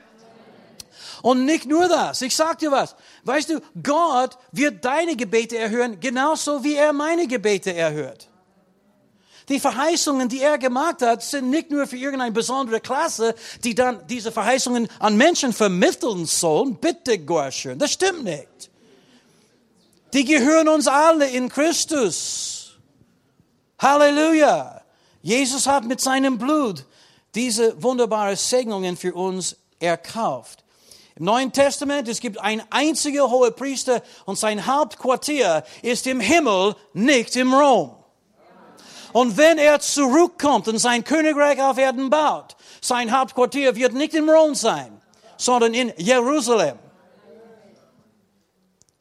Und 1.23 1.47
nicht 1.47 1.67
nur 1.67 1.89
das. 1.89 2.21
Ich 2.23 2.37
sag 2.37 2.59
dir 2.59 2.71
was. 2.71 2.97
Weißt 3.25 3.49
du, 3.49 3.61
Gott 3.83 4.37
wird 4.53 4.85
deine 4.85 5.17
Gebete 5.17 5.57
erhören, 5.57 5.99
genauso 6.01 6.63
wie 6.63 6.75
er 6.75 6.93
meine 6.93 7.27
Gebete 7.27 7.75
erhört. 7.75 8.29
Die 9.49 9.61
Verheißungen, 9.61 10.29
die 10.29 10.41
er 10.41 10.59
gemacht 10.59 11.03
hat, 11.03 11.23
sind 11.23 11.51
nicht 11.51 11.71
nur 11.71 11.87
für 11.87 11.97
irgendeine 11.97 12.33
besondere 12.33 12.81
Klasse, 12.81 13.35
die 13.63 13.75
dann 13.75 14.07
diese 14.07 14.33
Verheißungen 14.33 14.89
an 14.99 15.17
Menschen 15.17 15.53
vermitteln 15.53 16.25
sollen. 16.25 16.77
Bitte, 16.77 17.19
Gorschön, 17.19 17.79
das 17.79 17.93
stimmt 17.93 18.25
nicht. 18.25 18.71
Die 20.15 20.25
gehören 20.25 20.69
uns 20.69 20.87
alle 20.87 21.29
in 21.29 21.49
Christus. 21.49 22.79
Halleluja. 23.81 24.81
Jesus 25.23 25.67
hat 25.67 25.85
mit 25.85 26.01
seinem 26.01 26.39
Blut 26.39 26.87
diese 27.35 27.83
wunderbaren 27.83 28.37
Segnungen 28.37 28.97
für 28.97 29.13
uns 29.13 29.57
erkauft. 29.81 30.65
Im 31.17 31.25
Neuen 31.25 31.51
Testament, 31.51 32.07
es 32.07 32.21
gibt 32.21 32.39
ein 32.39 32.63
einziger 32.71 33.29
hoher 33.29 33.51
Priester 33.51 34.03
und 34.25 34.39
sein 34.39 34.65
Hauptquartier 34.65 35.65
ist 35.83 36.07
im 36.07 36.21
Himmel, 36.21 36.77
nicht 36.93 37.35
im 37.35 37.53
Rom. 37.53 37.97
Und 39.13 39.37
wenn 39.37 39.59
er 39.59 39.81
zurückkommt 39.81 40.69
und 40.69 40.79
sein 40.79 41.03
Königreich 41.03 41.61
auf 41.61 41.77
Erden 41.77 42.09
baut, 42.09 42.57
sein 42.81 43.11
Hauptquartier 43.11 43.75
wird 43.75 43.95
nicht 43.95 44.15
in 44.15 44.29
Rom 44.29 44.55
sein, 44.55 45.01
sondern 45.37 45.75
in 45.75 45.93
Jerusalem. 45.97 46.79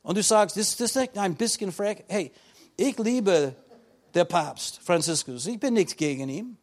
Und 0.04 0.18
du 0.18 0.24
sagst, 0.24 0.58
das, 0.58 0.76
das 0.76 0.96
ist 0.96 1.18
ein 1.18 1.36
bisschen 1.36 1.72
frech. 1.72 2.04
Hey, 2.08 2.32
ich 2.76 2.98
liebe 3.00 3.56
der 4.14 4.26
Papst 4.26 4.80
Franziskus. 4.84 5.48
Ich 5.48 5.60
bin 5.60 5.74
nichts 5.74 5.96
gegen 5.96 6.30
ihn. 6.30 6.58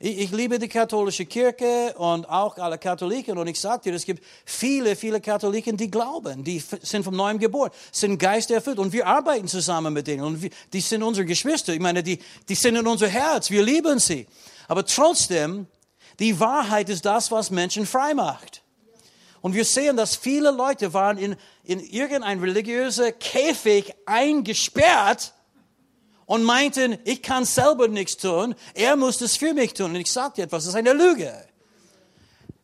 Ich, 0.00 0.18
ich 0.18 0.30
liebe 0.30 0.58
die 0.58 0.68
katholische 0.68 1.26
Kirche 1.26 1.94
und 1.98 2.28
auch 2.28 2.56
alle 2.56 2.78
Katholiken. 2.78 3.36
Und 3.36 3.48
ich 3.48 3.60
sage 3.60 3.82
dir, 3.84 3.94
es 3.94 4.04
gibt 4.04 4.24
viele, 4.44 4.96
viele 4.96 5.20
Katholiken, 5.20 5.76
die 5.76 5.90
glauben, 5.90 6.42
die 6.42 6.58
sind 6.58 7.04
vom 7.04 7.16
Neuem 7.16 7.38
geboren, 7.38 7.70
sind 7.92 8.18
geisterfüllt. 8.18 8.78
Und 8.78 8.92
wir 8.92 9.06
arbeiten 9.06 9.48
zusammen 9.48 9.92
mit 9.92 10.06
denen. 10.06 10.22
Und 10.22 10.40
wir, 10.40 10.50
die 10.72 10.80
sind 10.80 11.02
unsere 11.02 11.26
Geschwister. 11.26 11.74
Ich 11.74 11.80
meine, 11.80 12.02
die, 12.02 12.18
die 12.48 12.54
sind 12.54 12.76
in 12.76 12.86
unser 12.86 13.08
Herz. 13.08 13.50
Wir 13.50 13.62
lieben 13.62 13.98
sie. 13.98 14.26
Aber 14.68 14.86
trotzdem, 14.86 15.66
die 16.18 16.40
Wahrheit 16.40 16.88
ist 16.88 17.04
das, 17.04 17.30
was 17.30 17.50
Menschen 17.50 17.84
frei 17.84 18.14
macht. 18.14 18.62
Und 19.40 19.54
wir 19.54 19.64
sehen, 19.64 19.96
dass 19.96 20.16
viele 20.16 20.50
Leute 20.50 20.92
waren 20.94 21.18
in, 21.18 21.36
in 21.64 21.80
irgendein 21.80 22.40
religiöser 22.40 23.12
Käfig 23.12 23.94
eingesperrt 24.06 25.32
und 26.26 26.42
meinten, 26.42 26.98
ich 27.04 27.22
kann 27.22 27.44
selber 27.44 27.88
nichts 27.88 28.16
tun, 28.16 28.54
er 28.74 28.96
muss 28.96 29.20
es 29.20 29.36
für 29.36 29.54
mich 29.54 29.74
tun. 29.74 29.92
Und 29.92 29.96
ich 29.96 30.10
sagte 30.10 30.42
etwas, 30.42 30.64
das 30.64 30.74
ist 30.74 30.78
eine 30.78 30.92
Lüge. 30.92 31.32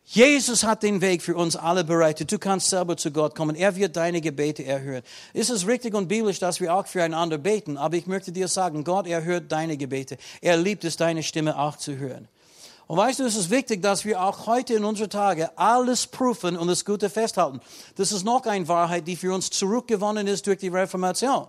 Jesus 0.07 0.65
hat 0.65 0.83
den 0.83 1.01
Weg 1.01 1.23
für 1.23 1.35
uns 1.35 1.57
alle 1.57 1.83
bereitet. 1.83 2.31
Du 2.31 2.39
kannst 2.39 2.69
selber 2.69 2.97
zu 2.97 3.11
Gott 3.11 3.35
kommen. 3.35 3.57
Er 3.57 3.75
wird 3.75 3.97
deine 3.97 4.21
Gebete 4.21 4.63
erhören. 4.65 5.03
Ist 5.33 5.49
es 5.49 5.67
richtig 5.67 5.95
und 5.95 6.09
biblisch, 6.09 6.39
dass 6.39 6.61
wir 6.61 6.75
auch 6.75 6.87
füreinander 6.87 7.39
beten? 7.39 7.79
Aber 7.79 7.97
ich 7.97 8.07
möchte 8.07 8.31
dir 8.31 8.49
sagen, 8.49 8.85
Gott 8.85 9.07
erhört 9.07 9.51
deine 9.51 9.79
Gebete. 9.79 10.19
Er 10.43 10.59
liebt 10.59 10.85
es, 10.85 10.99
deine 10.99 11.23
Stimme 11.23 11.59
auch 11.59 11.77
zu 11.77 11.97
hören. 11.97 12.29
Und 12.87 12.99
weißt 12.99 13.21
du, 13.21 13.25
es 13.25 13.37
ist 13.37 13.51
wichtig, 13.51 13.83
dass 13.83 14.05
wir 14.05 14.23
auch 14.23 14.47
heute 14.47 14.75
in 14.75 14.85
unseren 14.85 15.11
Tagen 15.11 15.49
alles 15.57 16.07
prüfen 16.07 16.57
und 16.57 16.69
das 16.69 16.85
Gute 16.85 17.09
festhalten. 17.09 17.61
Das 17.97 18.13
ist 18.13 18.25
noch 18.25 18.45
eine 18.45 18.69
Wahrheit, 18.69 19.07
die 19.07 19.17
für 19.17 19.35
uns 19.35 19.51
zurückgewonnen 19.51 20.27
ist 20.27 20.47
durch 20.47 20.59
die 20.59 20.69
Reformation. 20.69 21.47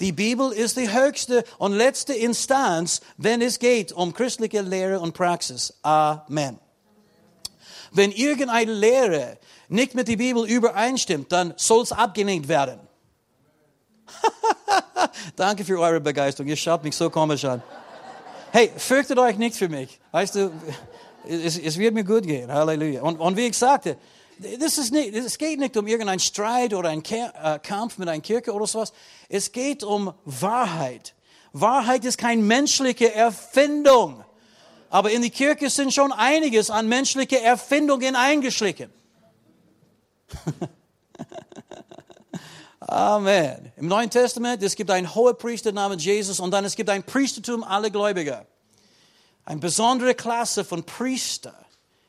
Die 0.00 0.12
Bibel 0.12 0.52
ist 0.52 0.76
die 0.76 0.92
höchste 0.92 1.44
und 1.58 1.72
letzte 1.72 2.14
Instanz, 2.14 3.00
wenn 3.16 3.40
es 3.40 3.58
geht 3.58 3.92
um 3.92 4.12
christliche 4.12 4.62
Lehre 4.62 4.98
und 5.00 5.14
Praxis. 5.14 5.74
Amen. 5.82 6.58
Wenn 7.92 8.10
irgendeine 8.10 8.72
Lehre 8.72 9.38
nicht 9.68 9.94
mit 9.94 10.08
der 10.08 10.16
Bibel 10.16 10.44
übereinstimmt, 10.44 11.30
dann 11.30 11.54
soll 11.56 11.82
es 11.82 11.92
abgelehnt 11.92 12.48
werden. 12.48 12.80
Danke 15.36 15.64
für 15.64 15.78
eure 15.78 16.00
Begeisterung. 16.00 16.48
Ihr 16.48 16.56
schaut 16.56 16.82
mich 16.82 16.96
so 16.96 17.08
komisch 17.08 17.44
an. 17.44 17.62
Hey, 18.56 18.70
fürchtet 18.76 19.18
euch 19.18 19.36
nicht 19.36 19.56
für 19.56 19.68
mich. 19.68 19.98
Weißt 20.12 20.36
du, 20.36 20.52
es, 21.26 21.58
es 21.58 21.76
wird 21.76 21.92
mir 21.92 22.04
gut 22.04 22.24
gehen. 22.24 22.52
Halleluja. 22.52 23.02
Und, 23.02 23.18
und 23.18 23.36
wie 23.36 23.46
ich 23.46 23.58
sagte, 23.58 23.96
das 24.60 24.78
ist 24.78 24.92
nicht, 24.92 25.12
es 25.12 25.38
geht 25.38 25.58
nicht 25.58 25.76
um 25.76 25.88
irgendeinen 25.88 26.20
Streit 26.20 26.72
oder 26.72 26.90
einen 26.90 27.02
äh, 27.04 27.58
Kampf 27.60 27.98
mit 27.98 28.08
einer 28.08 28.22
Kirche 28.22 28.52
oder 28.52 28.68
sowas. 28.68 28.92
Es 29.28 29.50
geht 29.50 29.82
um 29.82 30.14
Wahrheit. 30.24 31.16
Wahrheit 31.52 32.04
ist 32.04 32.16
keine 32.16 32.42
menschliche 32.42 33.12
Erfindung. 33.12 34.22
Aber 34.88 35.10
in 35.10 35.22
die 35.22 35.30
Kirche 35.30 35.68
sind 35.68 35.92
schon 35.92 36.12
einiges 36.12 36.70
an 36.70 36.88
menschliche 36.88 37.40
Erfindungen 37.40 38.14
eingeschlichen. 38.14 38.88
Amen. 42.86 43.72
Im 43.76 43.88
Neuen 43.88 44.10
Testament, 44.10 44.62
es 44.62 44.76
gibt 44.76 44.90
einen 44.90 45.14
hohen 45.14 45.36
Priester 45.38 45.72
namens 45.72 46.04
Jesus 46.04 46.38
und 46.38 46.50
dann 46.50 46.66
es 46.66 46.76
gibt 46.76 46.90
ein 46.90 47.02
Priestertum 47.02 47.64
aller 47.64 47.88
Gläubiger. 47.88 48.46
Eine 49.46 49.60
besondere 49.60 50.14
Klasse 50.14 50.64
von 50.64 50.84
Priester 50.84 51.54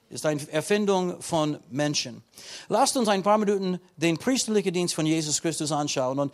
ist 0.09 0.25
eine 0.25 0.45
Erfindung 0.51 1.21
von 1.21 1.59
Menschen. 1.69 2.23
Lasst 2.67 2.97
uns 2.97 3.07
ein 3.07 3.23
paar 3.23 3.37
Minuten 3.37 3.79
den 3.95 4.17
priesterlichen 4.17 4.73
Dienst 4.73 4.95
von 4.95 5.05
Jesus 5.05 5.41
Christus 5.41 5.71
anschauen. 5.71 6.19
Und 6.19 6.33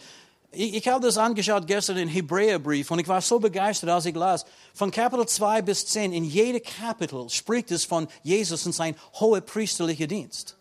ich, 0.52 0.74
ich 0.74 0.88
habe 0.88 1.06
das 1.06 1.18
angeschaut 1.18 1.68
gestern 1.68 1.98
im 1.98 2.10
Hebräerbrief 2.10 2.90
und 2.90 2.98
ich 2.98 3.08
war 3.08 3.22
so 3.22 3.40
begeistert, 3.40 3.92
als 3.92 4.08
ich 4.08 4.16
las. 4.16 4.46
Von 4.74 4.90
Kapitel 4.90 5.28
2 5.28 5.62
bis 5.62 5.86
10, 5.86 6.14
in 6.14 6.24
jedem 6.24 6.64
Kapitel 6.64 7.30
spricht 7.30 7.70
es 7.70 7.86
von 7.86 8.08
Jesus 8.24 8.66
und 8.66 8.74
sein 8.74 8.96
hoher 9.20 9.42
priesterlicher 9.42 10.08
Dienst. 10.08 10.58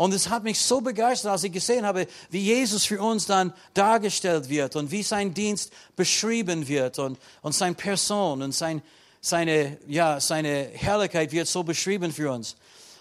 Und 0.00 0.14
es 0.14 0.30
hat 0.30 0.44
mich 0.44 0.58
so 0.58 0.80
begeistert, 0.80 1.30
als 1.30 1.44
ich 1.44 1.52
gesehen 1.52 1.84
habe, 1.84 2.06
wie 2.30 2.40
Jesus 2.40 2.86
für 2.86 3.02
uns 3.02 3.26
dann 3.26 3.52
dargestellt 3.74 4.48
wird 4.48 4.74
und 4.74 4.90
wie 4.90 5.02
sein 5.02 5.34
Dienst 5.34 5.74
beschrieben 5.94 6.66
wird 6.68 6.98
und, 6.98 7.18
und 7.42 7.54
seine 7.54 7.74
Person 7.74 8.40
und 8.40 8.52
sein, 8.52 8.80
seine, 9.20 9.76
ja, 9.86 10.18
seine 10.18 10.70
Herrlichkeit 10.72 11.32
wird 11.32 11.48
so 11.48 11.64
beschrieben 11.64 12.12
für 12.12 12.32
uns. 12.32 12.56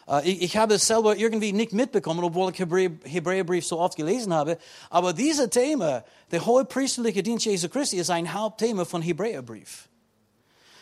Äh, 0.09 0.29
ich, 0.29 0.41
ich 0.41 0.57
habe 0.57 0.73
es 0.73 0.87
selber 0.87 1.15
irgendwie 1.15 1.53
nicht 1.53 1.71
mitbekommen, 1.71 2.21
obwohl 2.21 2.51
ich 2.51 2.59
Hebräer, 2.59 2.91
Hebräerbrief 3.05 3.65
so 3.65 3.79
oft 3.79 3.95
gelesen 3.95 4.33
habe. 4.33 4.57
Aber 4.89 5.13
dieses 5.13 5.49
Thema, 5.51 6.03
der 6.31 6.45
hohe 6.45 6.65
priesterliche 6.65 7.23
Dienst 7.23 7.45
Jesu 7.45 7.69
Christi, 7.69 7.95
ist 7.95 8.09
ein 8.09 8.33
Hauptthema 8.33 8.83
von 8.83 9.01
Hebräerbrief. 9.01 9.87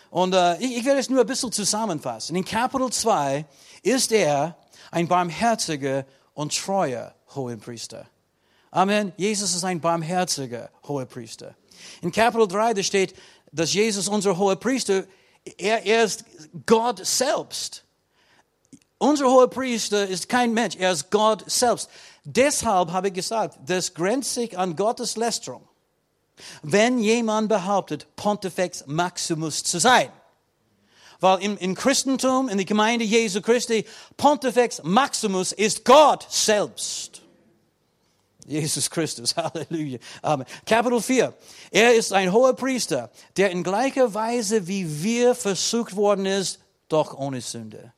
Und 0.09 0.33
äh, 0.33 0.57
ich, 0.57 0.77
ich 0.77 0.85
werde 0.85 0.99
es 0.99 1.11
nur 1.11 1.21
ein 1.21 1.27
bisschen 1.27 1.51
zusammenfassen. 1.51 2.35
In 2.35 2.43
Kapitel 2.43 2.89
2 2.89 3.45
ist 3.83 4.11
er 4.11 4.57
ein 4.91 5.07
barmherziger 5.07 6.05
und 6.33 6.55
treuer 6.55 7.13
Hohepriester. 7.35 8.07
Amen. 8.71 9.13
Jesus 9.17 9.55
ist 9.55 9.63
ein 9.63 9.81
barmherziger 9.81 10.69
Hohepriester. 10.87 11.55
In 12.01 12.11
Kapitel 12.11 12.47
3, 12.47 12.73
da 12.73 12.83
steht, 12.83 13.15
dass 13.51 13.73
Jesus 13.73 14.07
unser 14.07 14.37
Hohepriester, 14.37 15.05
er, 15.57 15.85
er 15.85 16.03
ist 16.03 16.25
Gott 16.65 17.05
selbst. 17.05 17.83
Unser 18.97 19.25
Hohepriester 19.25 20.07
ist 20.07 20.27
kein 20.27 20.53
Mensch, 20.53 20.75
er 20.75 20.91
ist 20.91 21.11
Gott 21.11 21.43
selbst. 21.49 21.89
Deshalb 22.23 22.91
habe 22.91 23.09
ich 23.09 23.13
gesagt, 23.13 23.57
das 23.65 23.93
grenzt 23.93 24.33
sich 24.33 24.57
an 24.57 24.75
Gottes 24.75 25.15
Lästerung. 25.15 25.67
Wenn 26.61 26.99
jemand 26.99 27.49
behauptet, 27.49 28.07
Pontifex 28.15 28.85
Maximus 28.85 29.63
zu 29.63 29.79
sein. 29.79 30.11
Weil 31.19 31.41
im, 31.41 31.57
im 31.57 31.75
Christentum, 31.75 32.47
in 32.49 32.57
der 32.57 32.65
Gemeinde 32.65 33.05
Jesu 33.05 33.41
Christi, 33.41 33.85
Pontifex 34.17 34.81
Maximus 34.83 35.51
ist 35.51 35.83
Gott 35.83 36.27
selbst. 36.29 37.21
Jesus 38.45 38.89
Christus, 38.89 39.35
Halleluja. 39.35 39.99
Amen. 40.21 40.45
Kapitel 40.65 41.01
4. 41.01 41.33
Er 41.71 41.95
ist 41.95 42.13
ein 42.13 42.31
hoher 42.31 42.53
Priester, 42.53 43.11
der 43.35 43.51
in 43.51 43.63
gleicher 43.63 44.13
Weise 44.13 44.67
wie 44.67 45.03
wir 45.03 45.35
versucht 45.35 45.95
worden 45.95 46.25
ist, 46.25 46.59
doch 46.87 47.17
ohne 47.17 47.41
Sünde. 47.41 47.91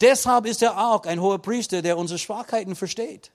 Deshalb 0.00 0.46
ist 0.46 0.62
er 0.62 0.78
auch 0.78 1.04
ein 1.04 1.20
hoher 1.20 1.38
Priester, 1.38 1.82
der 1.82 1.98
unsere 1.98 2.18
Schwachheiten 2.18 2.74
versteht. 2.74 3.30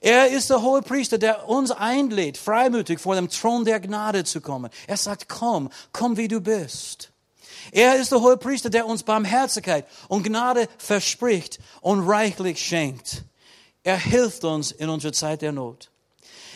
Er 0.00 0.28
ist 0.28 0.50
der 0.50 0.62
hohe 0.62 0.82
Priester, 0.82 1.18
der 1.18 1.48
uns 1.48 1.70
einlädt, 1.70 2.36
freimütig 2.36 2.98
vor 2.98 3.14
dem 3.14 3.28
Thron 3.28 3.64
der 3.64 3.80
Gnade 3.80 4.24
zu 4.24 4.40
kommen. 4.40 4.70
Er 4.86 4.96
sagt, 4.96 5.28
komm, 5.28 5.70
komm 5.92 6.16
wie 6.16 6.28
du 6.28 6.40
bist. 6.40 7.10
Er 7.72 7.96
ist 7.96 8.12
der 8.12 8.20
hohe 8.20 8.36
Priester, 8.36 8.70
der 8.70 8.86
uns 8.86 9.02
Barmherzigkeit 9.02 9.86
und 10.08 10.22
Gnade 10.22 10.68
verspricht 10.78 11.58
und 11.80 12.06
reichlich 12.08 12.58
schenkt. 12.58 13.24
Er 13.82 13.96
hilft 13.96 14.44
uns 14.44 14.72
in 14.72 14.88
unserer 14.88 15.12
Zeit 15.12 15.42
der 15.42 15.52
Not. 15.52 15.90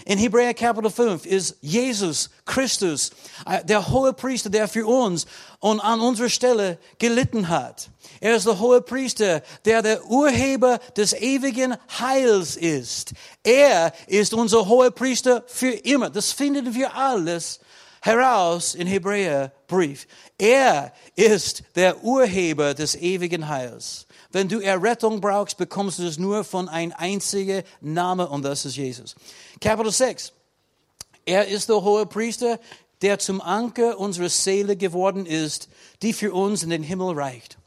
In 0.07 0.19
Hebräer 0.19 0.55
Kapitel 0.55 0.91
5 0.91 1.27
ist 1.27 1.57
Jesus 1.61 2.31
Christus, 2.47 3.11
äh, 3.47 3.65
der 3.65 3.91
hohe 3.91 4.13
Priester, 4.13 4.49
der 4.49 4.67
für 4.67 4.87
uns 4.87 5.27
und 5.59 5.81
an 5.81 6.01
unserer 6.01 6.29
Stelle 6.29 6.79
gelitten 6.99 7.49
hat. 7.49 7.91
Er 8.21 8.35
ist 8.35 8.47
der 8.47 8.59
hohe 8.59 8.81
Priester, 8.81 9.43
der 9.65 9.83
der 9.83 10.05
Urheber 10.07 10.79
des 10.97 11.13
ewigen 11.13 11.77
Heils 11.99 12.57
ist. 12.57 13.13
Er 13.45 13.93
ist 14.07 14.33
unser 14.33 14.67
hoher 14.67 14.91
Priester 14.91 15.45
für 15.47 15.73
immer. 15.73 16.11
Das 16.11 16.33
finden 16.33 16.75
wir 16.75 16.95
alles 16.95 17.61
heraus 18.01 18.75
in 18.75 18.87
Hebräerbrief. 18.87 20.07
Er 20.39 20.93
ist 21.17 21.63
der 21.75 22.03
Urheber 22.03 22.75
des 22.75 22.95
ewigen 22.97 23.49
Heils. 23.49 24.07
Wenn 24.33 24.49
du 24.49 24.61
Errettung 24.61 25.21
brauchst, 25.21 25.59
bekommst 25.59 25.99
du 25.99 26.07
es 26.07 26.19
nur 26.19 26.45
von 26.45 26.69
einem 26.69 26.93
einzigen 26.97 27.63
Namen 27.81 28.27
und 28.27 28.43
das 28.43 28.65
ist 28.65 28.77
Jesus. 28.77 29.17
Kapitel 29.61 29.93
6. 29.93 30.33
Er 31.27 31.49
ist 31.49 31.69
der 31.69 31.83
hohe 31.83 32.07
Priester, 32.07 32.59
der 33.03 33.19
zum 33.19 33.41
Anker 33.41 33.99
unserer 33.99 34.29
Seele 34.29 34.77
geworden 34.77 35.27
ist, 35.27 35.69
die 36.03 36.13
für 36.13 36.33
uns 36.33 36.63
in 36.63 36.71
den 36.71 36.83
Himmel 36.83 37.15
reicht. 37.19 37.59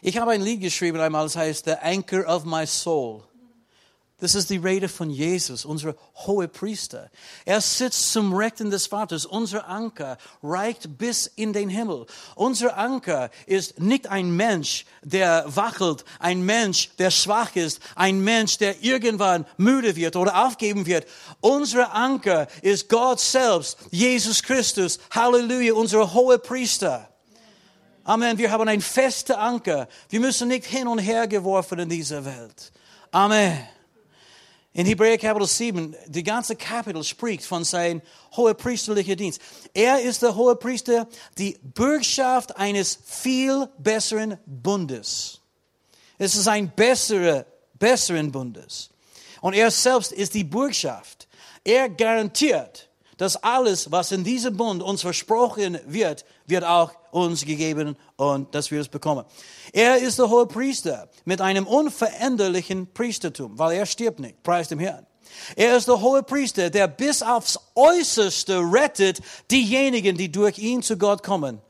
Ich 0.00 0.18
habe 0.18 0.32
ein 0.32 0.42
Lied 0.42 0.60
geschrieben 0.60 0.98
einmal, 1.00 1.24
das 1.24 1.36
heißt 1.36 1.64
The 1.66 1.76
Anchor 1.80 2.26
of 2.26 2.44
My 2.44 2.66
Soul. 2.66 3.22
Das 4.22 4.36
ist 4.36 4.50
die 4.50 4.58
Rede 4.58 4.88
von 4.88 5.10
Jesus, 5.10 5.64
unser 5.64 5.96
hohe 6.14 6.46
Priester. 6.46 7.10
Er 7.44 7.60
sitzt 7.60 8.12
zum 8.12 8.32
Rechten 8.32 8.70
des 8.70 8.86
Vaters. 8.86 9.26
Unser 9.26 9.66
Anker 9.68 10.16
reicht 10.44 10.96
bis 10.96 11.26
in 11.26 11.52
den 11.52 11.68
Himmel. 11.68 12.06
Unser 12.36 12.76
Anker 12.76 13.30
ist 13.46 13.80
nicht 13.80 14.06
ein 14.06 14.30
Mensch, 14.30 14.86
der 15.02 15.44
wachelt, 15.48 16.04
ein 16.20 16.42
Mensch, 16.42 16.90
der 17.00 17.10
schwach 17.10 17.56
ist, 17.56 17.80
ein 17.96 18.22
Mensch, 18.22 18.58
der 18.58 18.84
irgendwann 18.84 19.44
müde 19.56 19.96
wird 19.96 20.14
oder 20.14 20.46
aufgeben 20.46 20.86
wird. 20.86 21.04
Unser 21.40 21.92
Anker 21.92 22.46
ist 22.62 22.88
Gott 22.88 23.18
selbst, 23.18 23.76
Jesus 23.90 24.40
Christus. 24.40 25.00
Halleluja, 25.10 25.74
unser 25.74 26.14
hohe 26.14 26.38
Priester. 26.38 27.08
Amen. 28.04 28.38
Wir 28.38 28.52
haben 28.52 28.68
ein 28.68 28.82
fester 28.82 29.40
Anker. 29.40 29.88
Wir 30.10 30.20
müssen 30.20 30.46
nicht 30.46 30.66
hin 30.66 30.86
und 30.86 31.00
her 31.00 31.26
geworfen 31.26 31.80
in 31.80 31.88
dieser 31.88 32.24
Welt. 32.24 32.70
Amen. 33.10 33.66
In 34.74 34.86
Hebräer 34.86 35.18
Kapitel 35.18 35.46
7, 35.46 35.94
die 36.06 36.22
ganze 36.22 36.56
Kapitel 36.56 37.04
spricht 37.04 37.44
von 37.44 37.62
seinem 37.62 38.00
hohen 38.34 38.56
priesterlichen 38.56 39.16
Dienst. 39.18 39.38
Er 39.74 40.00
ist 40.00 40.22
der 40.22 40.34
hohe 40.34 40.56
Priester, 40.56 41.06
die 41.36 41.58
Bürgschaft 41.62 42.56
eines 42.56 42.98
viel 43.04 43.68
besseren 43.76 44.38
Bundes. 44.46 45.40
Es 46.16 46.34
ist 46.36 46.48
ein 46.48 46.70
besserer, 46.74 47.44
besseren 47.74 48.32
Bundes. 48.32 48.88
Und 49.42 49.52
er 49.52 49.70
selbst 49.70 50.10
ist 50.10 50.32
die 50.32 50.44
Bürgschaft. 50.44 51.28
Er 51.64 51.90
garantiert, 51.90 52.88
dass 53.18 53.36
alles, 53.36 53.92
was 53.92 54.10
in 54.10 54.24
diesem 54.24 54.56
Bund 54.56 54.82
uns 54.82 55.02
versprochen 55.02 55.78
wird, 55.84 56.24
wird 56.46 56.64
auch 56.64 56.92
uns 57.10 57.44
gegeben 57.44 57.96
und 58.16 58.54
dass 58.54 58.70
wir 58.70 58.80
es 58.80 58.88
bekommen. 58.88 59.24
Er 59.72 59.98
ist 59.98 60.18
der 60.18 60.28
hohe 60.28 60.46
Priester 60.46 61.08
mit 61.24 61.40
einem 61.40 61.66
unveränderlichen 61.66 62.92
Priestertum, 62.92 63.58
weil 63.58 63.76
er 63.76 63.86
stirbt 63.86 64.20
nicht, 64.20 64.42
preist 64.42 64.70
dem 64.70 64.78
Herrn. 64.78 65.06
Er 65.56 65.76
ist 65.76 65.88
der 65.88 66.00
hohe 66.00 66.22
Priester, 66.22 66.70
der 66.70 66.88
bis 66.88 67.22
aufs 67.22 67.58
Äußerste 67.74 68.58
rettet 68.58 69.20
diejenigen, 69.50 70.16
die 70.16 70.30
durch 70.30 70.58
ihn 70.58 70.82
zu 70.82 70.96
Gott 70.96 71.22
kommen. 71.22 71.60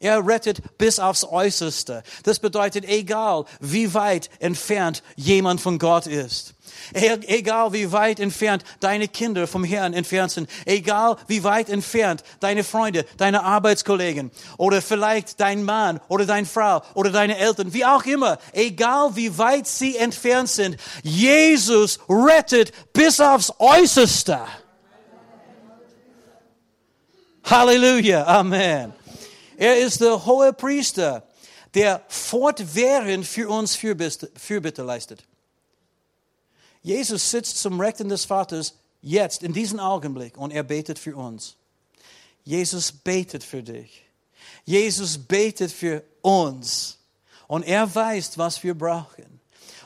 Er 0.00 0.24
rettet 0.24 0.78
bis 0.78 1.00
aufs 1.00 1.24
Äußerste. 1.24 2.02
Das 2.22 2.38
bedeutet, 2.38 2.84
egal 2.84 3.44
wie 3.60 3.92
weit 3.94 4.30
entfernt 4.38 5.02
jemand 5.16 5.60
von 5.60 5.78
Gott 5.78 6.06
ist. 6.06 6.54
Egal 6.92 7.72
wie 7.72 7.92
weit 7.92 8.20
entfernt 8.20 8.64
deine 8.80 9.08
Kinder 9.08 9.46
vom 9.46 9.64
Herrn 9.64 9.94
entfernt 9.94 10.32
sind. 10.32 10.50
Egal 10.64 11.16
wie 11.26 11.44
weit 11.44 11.68
entfernt 11.68 12.22
deine 12.40 12.64
Freunde, 12.64 13.04
deine 13.16 13.42
Arbeitskollegen 13.42 14.30
oder 14.56 14.82
vielleicht 14.82 15.40
dein 15.40 15.62
Mann 15.64 16.00
oder 16.08 16.26
deine 16.26 16.46
Frau 16.46 16.82
oder 16.94 17.10
deine 17.10 17.36
Eltern, 17.38 17.72
wie 17.72 17.84
auch 17.84 18.04
immer. 18.04 18.38
Egal 18.52 19.14
wie 19.14 19.36
weit 19.38 19.66
sie 19.66 19.96
entfernt 19.96 20.48
sind. 20.48 20.76
Jesus 21.02 21.98
rettet 22.08 22.72
bis 22.92 23.20
aufs 23.20 23.52
Äußerste. 23.58 24.40
Halleluja. 27.44 28.26
Amen. 28.26 28.92
Er 29.56 29.78
ist 29.78 30.00
der 30.00 30.24
hohe 30.24 30.52
Priester, 30.52 31.24
der 31.74 32.02
fortwährend 32.08 33.26
für 33.26 33.48
uns 33.48 33.74
Fürbitte 33.74 34.82
leistet. 34.82 35.24
Jesus 36.88 37.30
sitzt 37.30 37.58
zum 37.58 37.78
Rechten 37.78 38.08
des 38.08 38.24
Vaters 38.24 38.72
jetzt, 39.02 39.42
in 39.42 39.52
diesem 39.52 39.78
Augenblick, 39.78 40.38
und 40.38 40.52
er 40.52 40.62
betet 40.62 40.98
für 40.98 41.14
uns. 41.14 41.54
Jesus 42.44 42.90
betet 42.92 43.44
für 43.44 43.62
dich. 43.62 44.06
Jesus 44.64 45.18
betet 45.18 45.70
für 45.70 46.02
uns. 46.22 46.96
Und 47.46 47.64
er 47.64 47.94
weiß, 47.94 48.38
was 48.38 48.64
wir 48.64 48.72
brauchen. 48.72 49.38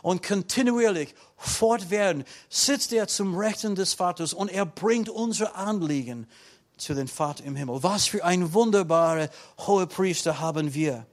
Und 0.02 0.22
kontinuierlich, 0.22 1.12
fortwährend 1.38 2.24
sitzt 2.48 2.92
er 2.92 3.08
zum 3.08 3.36
Rechten 3.36 3.74
des 3.74 3.94
Vaters 3.94 4.32
und 4.32 4.48
er 4.48 4.64
bringt 4.64 5.08
unsere 5.08 5.56
Anliegen 5.56 6.28
zu 6.76 6.94
den 6.94 7.08
Vater 7.08 7.42
im 7.42 7.56
Himmel. 7.56 7.82
Was 7.82 8.06
für 8.06 8.24
ein 8.24 8.52
wunderbarer 8.54 9.28
hoher 9.58 9.86
Priester 9.86 10.38
haben 10.38 10.72
wir. 10.72 11.04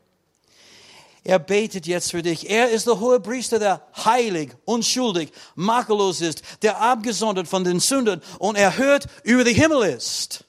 Er 1.24 1.40
betet 1.40 1.86
jetzt 1.86 2.12
für 2.12 2.22
dich. 2.22 2.50
Er 2.50 2.70
ist 2.70 2.88
der 2.88 3.00
hohe 3.00 3.20
Priester, 3.20 3.60
der 3.60 3.82
heilig, 4.06 4.52
unschuldig, 4.66 5.32
makellos 5.56 6.22
ist, 6.22 6.42
der 6.62 6.82
abgesondert 6.82 7.48
von 7.48 7.64
den 7.64 7.80
Sündern 7.80 8.22
und 8.40 8.56
erhört 8.56 9.08
über 9.24 9.44
den 9.44 9.56
Himmel 9.56 9.90
ist. 9.90 10.46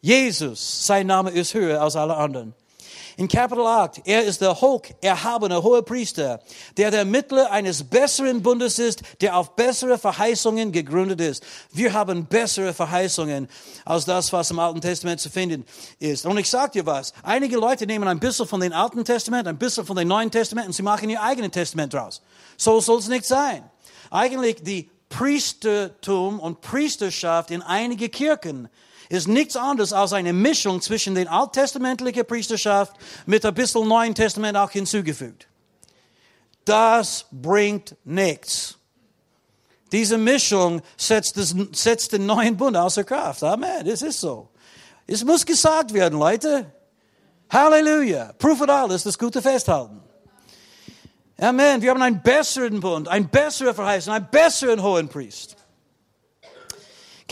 Jesus, 0.00 0.86
sein 0.86 1.06
Name 1.06 1.30
ist 1.30 1.54
höher 1.54 1.80
als 1.80 1.96
alle 1.96 2.16
anderen. 2.16 2.54
In 3.22 3.28
Kapitel 3.28 3.64
8, 3.64 4.00
er 4.04 4.24
ist 4.24 4.40
der 4.40 4.60
hoch 4.60 4.82
erhabene 5.00 5.62
hohe 5.62 5.80
Priester, 5.84 6.40
der 6.76 6.90
der 6.90 7.04
Mittler 7.04 7.52
eines 7.52 7.84
besseren 7.84 8.42
Bundes 8.42 8.80
ist, 8.80 9.00
der 9.20 9.36
auf 9.36 9.54
bessere 9.54 9.96
Verheißungen 9.96 10.72
gegründet 10.72 11.20
ist. 11.20 11.44
Wir 11.70 11.92
haben 11.92 12.26
bessere 12.26 12.74
Verheißungen 12.74 13.46
als 13.84 14.06
das, 14.06 14.32
was 14.32 14.50
im 14.50 14.58
Alten 14.58 14.80
Testament 14.80 15.20
zu 15.20 15.30
finden 15.30 15.64
ist. 16.00 16.26
Und 16.26 16.36
ich 16.36 16.50
sage 16.50 16.72
dir 16.72 16.86
was, 16.86 17.12
einige 17.22 17.58
Leute 17.58 17.86
nehmen 17.86 18.08
ein 18.08 18.18
bisschen 18.18 18.48
von 18.48 18.58
dem 18.58 18.72
Alten 18.72 19.04
Testament, 19.04 19.46
ein 19.46 19.56
bisschen 19.56 19.86
von 19.86 19.94
dem 19.94 20.08
Neuen 20.08 20.32
Testament 20.32 20.66
und 20.66 20.72
sie 20.72 20.82
machen 20.82 21.08
ihr 21.08 21.22
eigenes 21.22 21.52
Testament 21.52 21.94
draus. 21.94 22.22
So 22.56 22.80
soll 22.80 22.98
es 22.98 23.06
nicht 23.06 23.24
sein. 23.24 23.62
Eigentlich 24.10 24.64
die 24.64 24.90
Priestertum 25.10 26.40
und 26.40 26.60
Priesterschaft 26.60 27.52
in 27.52 27.62
einige 27.62 28.08
Kirchen 28.08 28.68
ist 29.12 29.28
nichts 29.28 29.56
anderes 29.56 29.92
als 29.92 30.14
eine 30.14 30.32
Mischung 30.32 30.80
zwischen 30.80 31.14
den 31.14 31.28
alttestamentlichen 31.28 32.24
Priesterschaft 32.24 32.94
mit 33.26 33.44
ein 33.44 33.52
bisschen 33.52 33.86
Neuen 33.86 34.14
Testament 34.14 34.56
auch 34.56 34.70
hinzugefügt. 34.70 35.48
Das 36.64 37.26
bringt 37.30 37.94
nichts. 38.04 38.78
Diese 39.90 40.16
Mischung 40.16 40.80
setzt, 40.96 41.36
das, 41.36 41.54
setzt 41.72 42.12
den 42.12 42.24
neuen 42.24 42.56
Bund 42.56 42.74
außer 42.74 43.04
Kraft. 43.04 43.42
Amen. 43.42 43.84
Das 43.84 44.00
ist 44.00 44.18
so. 44.18 44.48
Es 45.06 45.22
muss 45.22 45.44
gesagt 45.44 45.92
werden, 45.92 46.18
Leute. 46.18 46.72
Halleluja. 47.50 48.32
Proof 48.38 48.62
it 48.62 48.70
all 48.70 48.90
ist 48.92 49.04
das 49.04 49.18
gute 49.18 49.42
Festhalten. 49.42 50.00
Amen. 51.38 51.82
Wir 51.82 51.90
haben 51.90 52.00
einen 52.00 52.22
besseren 52.22 52.80
Bund, 52.80 53.08
einen 53.08 53.28
besseren 53.28 53.74
Verheißung, 53.74 54.14
einen 54.14 54.28
besseren 54.30 54.82
hohen 54.82 55.08
Priest. 55.08 55.56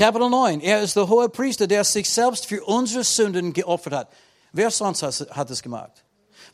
Kapitel 0.00 0.30
9. 0.30 0.62
Er 0.62 0.80
ist 0.80 0.96
der 0.96 1.06
hohe 1.06 1.28
Priester, 1.28 1.66
der 1.66 1.84
sich 1.84 2.08
selbst 2.08 2.46
für 2.46 2.64
unsere 2.64 3.04
Sünden 3.04 3.52
geopfert 3.52 3.92
hat. 3.92 4.08
Wer 4.50 4.70
sonst 4.70 5.02
hat 5.02 5.50
es 5.50 5.62
gemacht? 5.62 5.92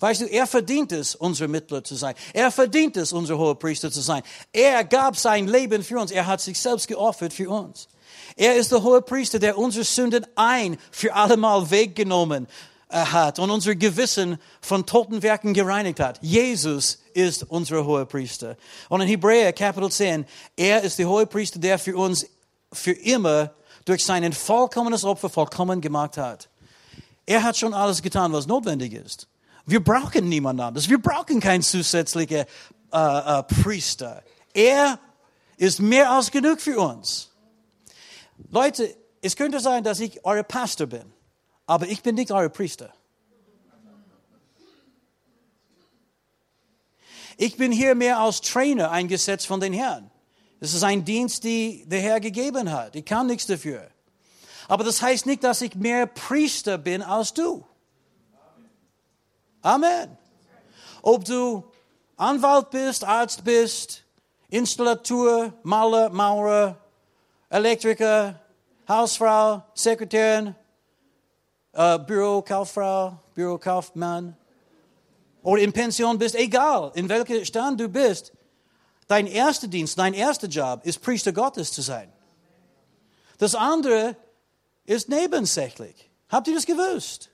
Weißt 0.00 0.22
du, 0.22 0.24
er 0.24 0.48
verdient 0.48 0.90
es, 0.90 1.14
unser 1.14 1.46
Mittler 1.46 1.85
zu 1.85 1.94
sein. 1.94 2.16
Er 2.32 2.50
verdient 2.50 2.96
es, 2.96 3.12
unser 3.12 3.38
hoher 3.38 3.56
Priester 3.56 3.92
zu 3.92 4.00
sein. 4.00 4.24
Er 4.52 4.82
gab 4.82 5.16
sein 5.16 5.46
Leben 5.46 5.85
für 5.85 6.00
uns. 6.00 6.11
Er 6.11 6.26
hat 6.26 6.40
sich 6.40 6.61
selbst 6.61 6.88
geopfert 6.88 7.32
für 7.32 7.48
uns. 7.48 7.87
Er 8.35 8.56
ist 8.56 8.72
der 8.72 8.82
hohe 8.82 9.00
Priester, 9.00 9.38
der 9.38 9.56
unsere 9.56 9.85
Sünden 9.85 10.26
ein 10.35 10.76
für 10.90 11.14
allemal 11.14 11.70
weggenommen 11.70 12.48
äh, 12.88 12.96
hat 12.96 13.38
und 13.38 13.52
unser 13.52 13.76
Gewissen 13.76 14.40
von 14.61 14.85
toten 14.85 15.22
Werken 15.22 15.54
gereinigt 15.54 16.00
hat. 16.00 16.18
Jesus 16.20 16.98
ist 17.14 17.44
unser 17.44 17.87
hoher 17.87 18.06
Priester. 18.06 18.56
Und 18.88 19.02
in 19.02 19.06
Hebräer 19.06 19.52
Kapitel 19.52 19.92
10, 19.92 20.26
er 20.56 20.82
ist 20.82 20.98
der 20.98 21.09
hohe 21.09 21.26
Priester, 21.26 21.61
der 21.61 21.78
für 21.78 21.96
uns 21.96 22.26
für 22.72 22.92
immer 22.92 23.55
durch 23.85 24.05
sein 24.05 24.33
vollkommenes 24.33 25.05
Opfer 25.05 25.31
vollkommen 25.31 25.81
gemacht 25.81 26.16
hat. 26.16 26.48
Er 27.24 27.42
hat 27.42 27.57
schon 27.57 27.74
alles 27.74 28.02
getan, 28.02 28.33
was 28.33 28.46
notwendig 28.46 28.92
ist. 28.92 29.29
Wir 29.64 29.83
brauchen 29.83 30.29
niemand 30.29 30.61
anderes. 30.61 30.88
Wir 30.88 31.00
brauchen 31.00 31.40
keinen 31.40 31.62
zusätzlichen 31.62 32.44
äh, 32.92 33.38
äh, 33.38 33.42
Priester. 33.42 34.22
Er 34.55 34.98
ist 35.57 35.81
mehr 35.81 36.11
als 36.11 36.31
genug 36.31 36.61
für 36.61 36.79
uns. 36.79 37.31
Leute, 38.50 38.94
es 39.22 39.35
könnte 39.35 39.59
sein, 39.61 39.83
dass 39.83 39.98
ich 39.98 40.24
euer 40.24 40.44
Pastor 40.44 40.87
bin, 40.87 41.12
aber 41.66 41.88
ich 41.88 42.02
bin 42.02 42.14
nicht 42.14 42.31
euer 42.31 42.48
Priester. 42.48 42.92
Ich 47.37 47.57
bin 47.57 47.72
hier 47.72 47.94
mehr 47.94 48.18
als 48.18 48.40
Trainer 48.40 48.90
eingesetzt 48.90 49.46
von 49.46 49.61
den 49.61 49.72
Herrn. 49.72 50.11
Das 50.66 50.74
ist 50.74 50.83
ein 50.83 51.05
Dienst, 51.05 51.44
den 51.44 51.88
der 51.88 52.00
Herr 52.00 52.18
gegeben 52.18 52.72
hat. 52.72 52.96
Ich 52.96 53.05
kann 53.05 53.29
nichts 53.29 53.46
dafür. 53.46 53.87
Aber 54.66 54.83
das 54.83 55.00
heißt 55.00 55.24
nicht, 55.24 55.44
dass 55.44 55.62
ich 55.62 55.76
mehr 55.76 56.07
Priester 56.07 56.76
bin 56.76 57.02
als 57.02 57.33
du. 57.33 57.64
Amen. 59.62 60.18
Ob 61.02 61.24
du 61.24 61.62
Anwalt 62.16 62.70
bist, 62.70 63.05
Arzt 63.05 63.44
bist, 63.44 64.02
Installateur, 64.48 65.52
Maler, 65.62 66.11
Maurer, 66.11 66.76
Elektriker, 67.48 68.40
Hausfrau, 68.88 69.62
Sekretärin, 69.72 70.57
äh, 71.74 71.96
Bürokauffrau, 72.00 73.16
Bürokaufmann 73.35 74.37
oder 75.44 75.62
in 75.62 75.72
Pension 75.72 76.18
bist, 76.18 76.35
egal 76.35 76.90
in 76.96 77.09
welchem 77.09 77.44
Stand 77.44 77.79
du 77.79 77.88
bist, 77.88 78.33
Dein 79.09 79.27
erster 79.27 79.69
Dienst, 79.69 79.99
dein 79.99 80.14
erster 80.14 80.49
Job 80.49 80.81
ist 80.85 81.01
Priester 81.01 81.33
Gottes 81.33 81.73
zu 81.73 81.83
sein. 81.83 82.12
Das 83.38 83.55
andere 83.55 84.16
ist 84.85 85.09
nebensächlich. 85.09 86.11
Habt 86.29 86.49
ihr 86.49 86.55
das 86.55 86.66
gewusst? 86.66 87.31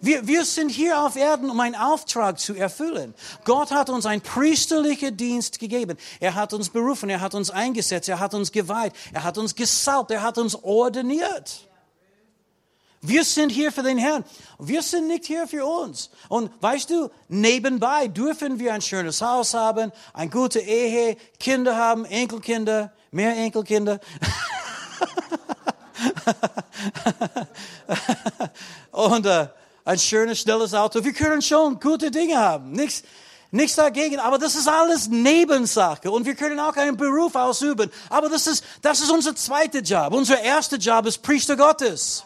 Wir, 0.00 0.26
wir 0.26 0.44
sind 0.44 0.70
hier 0.70 1.00
auf 1.00 1.16
Erden, 1.16 1.50
um 1.50 1.60
einen 1.60 1.74
Auftrag 1.74 2.38
zu 2.38 2.54
erfüllen. 2.54 3.14
Gott 3.44 3.70
hat 3.70 3.90
uns 3.90 4.06
einen 4.06 4.22
priesterlichen 4.22 5.16
Dienst 5.16 5.58
gegeben. 5.58 5.96
Er 6.20 6.34
hat 6.34 6.52
uns 6.52 6.68
berufen, 6.68 7.08
er 7.08 7.20
hat 7.20 7.34
uns 7.34 7.50
eingesetzt, 7.50 8.08
er 8.08 8.18
hat 8.18 8.34
uns 8.34 8.50
geweiht, 8.50 8.92
er 9.12 9.22
hat 9.22 9.38
uns 9.38 9.54
gesalbt, 9.54 10.10
er 10.10 10.22
hat 10.22 10.38
uns 10.38 10.56
ordiniert. 10.62 11.68
Wir 13.06 13.22
sind 13.22 13.50
hier 13.50 13.70
für 13.70 13.82
den 13.82 13.98
Herrn. 13.98 14.24
Wir 14.58 14.82
sind 14.82 15.08
nicht 15.08 15.26
hier 15.26 15.46
für 15.46 15.66
uns. 15.66 16.08
Und 16.30 16.50
weißt 16.62 16.88
du, 16.88 17.10
nebenbei 17.28 18.08
dürfen 18.08 18.58
wir 18.58 18.72
ein 18.72 18.80
schönes 18.80 19.20
Haus 19.20 19.52
haben, 19.52 19.92
eine 20.14 20.30
gute 20.30 20.60
Ehe, 20.60 21.18
Kinder 21.38 21.76
haben, 21.76 22.06
Enkelkinder, 22.06 22.94
mehr 23.10 23.36
Enkelkinder. 23.36 24.00
Und 28.92 29.26
äh, 29.26 29.48
ein 29.84 29.98
schönes, 29.98 30.40
schnelles 30.40 30.72
Auto. 30.72 31.04
Wir 31.04 31.12
können 31.12 31.42
schon 31.42 31.78
gute 31.78 32.10
Dinge 32.10 32.38
haben. 32.38 32.72
Nichts, 32.72 33.02
nichts 33.50 33.76
dagegen. 33.76 34.18
Aber 34.18 34.38
das 34.38 34.54
ist 34.54 34.66
alles 34.66 35.08
Nebensache. 35.08 36.10
Und 36.10 36.24
wir 36.24 36.36
können 36.36 36.58
auch 36.58 36.76
einen 36.76 36.96
Beruf 36.96 37.34
ausüben. 37.34 37.90
Aber 38.08 38.30
das 38.30 38.46
ist, 38.46 38.64
das 38.80 39.02
ist 39.02 39.10
unser 39.10 39.36
zweiter 39.36 39.80
Job. 39.80 40.14
Unser 40.14 40.40
erster 40.40 40.78
Job 40.78 41.04
ist 41.04 41.20
Priester 41.20 41.54
Gottes. 41.54 42.24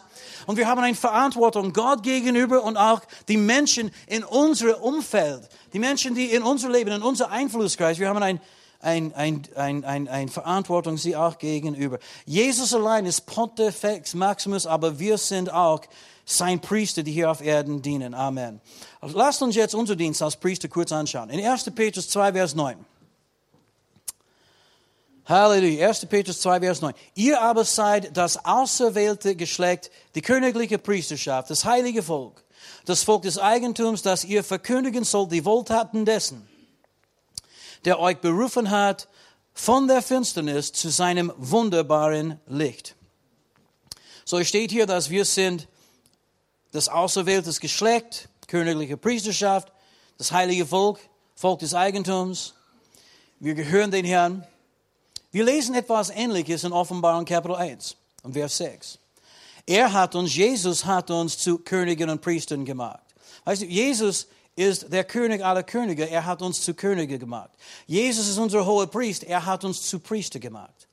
Und 0.49 0.57
wir 0.57 0.67
haben 0.67 0.81
eine 0.81 0.95
Verantwortung 0.95 1.73
Gott 1.73 2.01
gegenüber 2.01 2.63
und 2.63 2.75
auch 2.75 3.01
die 3.27 3.37
Menschen 3.37 3.91
in 4.07 4.23
unserem 4.23 4.81
Umfeld, 4.81 5.47
die 5.73 5.77
Menschen, 5.77 6.15
die 6.15 6.25
in 6.25 6.41
unser 6.41 6.71
Leben, 6.71 6.89
in 6.89 7.03
unser 7.03 7.29
Einflusskreis, 7.29 7.99
wir 7.99 8.09
haben 8.09 8.23
ein, 8.23 8.41
ein, 8.79 9.13
ein, 9.13 9.43
ein, 9.55 9.85
ein, 9.85 10.07
ein 10.07 10.27
Verantwortung 10.27 10.97
sie 10.97 11.15
auch 11.15 11.37
gegenüber. 11.37 11.99
Jesus 12.25 12.73
allein 12.73 13.05
ist 13.05 13.27
Pontifex 13.27 14.15
Maximus, 14.15 14.65
aber 14.65 14.97
wir 14.97 15.19
sind 15.19 15.53
auch 15.53 15.81
sein 16.25 16.59
Priester, 16.59 17.03
die 17.03 17.11
hier 17.11 17.29
auf 17.29 17.41
Erden 17.41 17.83
dienen. 17.83 18.15
Amen. 18.15 18.59
Lasst 19.03 19.43
uns 19.43 19.55
jetzt 19.55 19.75
unser 19.75 19.95
Dienst 19.95 20.23
als 20.23 20.35
Priester 20.35 20.67
kurz 20.67 20.91
anschauen. 20.91 21.29
In 21.29 21.45
1. 21.45 21.65
Petrus 21.75 22.09
2, 22.09 22.33
Vers 22.33 22.55
9. 22.55 22.75
Halleluja. 25.29 25.89
1. 25.89 26.07
Petrus 26.07 26.41
2, 26.41 26.59
Vers 26.59 26.81
9. 26.81 26.93
Ihr 27.13 27.39
aber 27.39 27.63
seid 27.63 28.17
das 28.17 28.43
auserwählte 28.45 29.35
Geschlecht, 29.35 29.91
die 30.15 30.21
königliche 30.21 30.79
Priesterschaft, 30.79 31.51
das 31.51 31.65
heilige 31.65 32.01
Volk, 32.01 32.43
das 32.85 33.03
Volk 33.03 33.21
des 33.21 33.37
Eigentums, 33.37 34.01
dass 34.01 34.25
ihr 34.25 34.43
verkündigen 34.43 35.03
sollt 35.03 35.31
die 35.31 35.45
Wohltaten 35.45 36.03
dessen, 36.03 36.49
der 37.85 37.99
euch 37.99 38.17
berufen 38.17 38.71
hat 38.71 39.07
von 39.53 39.87
der 39.87 40.01
Finsternis 40.01 40.73
zu 40.73 40.89
seinem 40.89 41.31
wunderbaren 41.37 42.39
Licht. 42.47 42.95
So 44.25 44.43
steht 44.43 44.71
hier, 44.71 44.87
dass 44.87 45.11
wir 45.11 45.25
sind 45.25 45.67
das 46.71 46.89
auserwählte 46.89 47.51
Geschlecht, 47.53 48.29
königliche 48.47 48.97
Priesterschaft, 48.97 49.71
das 50.17 50.31
heilige 50.31 50.65
Volk, 50.65 50.99
Volk 51.35 51.59
des 51.59 51.75
Eigentums. 51.75 52.55
Wir 53.39 53.53
gehören 53.53 53.91
den 53.91 54.05
Herrn. 54.05 54.47
Wir 55.31 55.43
lesen 55.43 55.75
etwas 55.75 56.09
Ähnliches 56.09 56.63
in 56.63 56.71
Offenbarung 56.71 57.23
Kapitel 57.23 57.55
1 57.55 57.95
und 58.23 58.33
Vers 58.33 58.57
6. 58.57 58.97
Er 59.67 59.93
hat 59.93 60.15
uns, 60.15 60.35
Jesus 60.35 60.83
hat 60.83 61.11
uns 61.11 61.37
zu 61.37 61.59
Königen 61.59 62.09
und 62.09 62.19
Priestern 62.19 62.65
gemacht. 62.65 63.03
Weißt 63.45 63.61
du, 63.61 63.67
Jesus 63.67 64.27
ist 64.55 64.91
der 64.91 65.03
König 65.03 65.45
aller 65.45 65.61
Könige. 65.61 66.09
Er 66.09 66.25
hat 66.25 66.41
uns 66.41 66.61
zu 66.61 66.73
Könige 66.73 67.19
gemacht. 67.19 67.51
Jesus 67.85 68.27
ist 68.27 68.39
unser 68.39 68.65
hoher 68.65 68.87
Priester. 68.87 69.27
Er 69.27 69.45
hat 69.45 69.63
uns 69.63 69.87
zu 69.87 69.99
Priester 69.99 70.39
gemacht. 70.39 70.87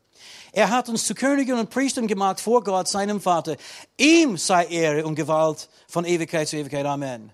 Er 0.52 0.68
hat 0.68 0.90
uns 0.90 1.06
zu 1.06 1.14
Königen 1.14 1.58
und 1.58 1.70
Priestern 1.70 2.06
gemacht 2.06 2.38
vor 2.38 2.62
Gott, 2.62 2.88
seinem 2.88 3.22
Vater. 3.22 3.56
Ihm 3.96 4.36
sei 4.36 4.66
Ehre 4.66 5.06
und 5.06 5.14
Gewalt 5.14 5.66
von 5.88 6.04
Ewigkeit 6.04 6.46
zu 6.46 6.58
Ewigkeit. 6.58 6.84
Amen. 6.84 7.32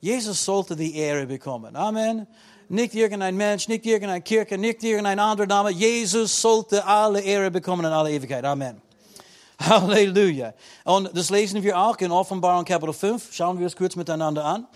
Jesus 0.00 0.42
sollte 0.42 0.74
die 0.74 0.96
Ehre 0.96 1.26
bekommen. 1.26 1.76
Amen. 1.76 2.26
Nicht 2.70 2.94
irgendein 2.94 3.36
Mensch, 3.36 3.66
nicht 3.66 3.84
irgendeine 3.84 4.22
Kirche, 4.22 4.56
nicht 4.56 4.84
irgendein 4.84 5.18
anderer 5.18 5.48
Name. 5.48 5.70
Jesus 5.70 6.40
sollte 6.40 6.84
alle 6.84 7.20
Ehre 7.20 7.50
bekommen 7.50 7.84
in 7.84 7.90
alle 7.90 8.12
Ewigkeit. 8.12 8.44
Amen. 8.44 8.80
Halleluja. 9.60 10.54
Und 10.84 11.10
das 11.12 11.30
lesen 11.30 11.64
wir 11.64 11.76
auch 11.76 11.96
in 11.98 12.12
Offenbarung 12.12 12.64
Kapitel 12.64 12.92
5. 12.92 13.34
Schauen 13.34 13.58
wir 13.58 13.66
es 13.66 13.74
kurz 13.74 13.96
miteinander 13.96 14.44
an. 14.44 14.68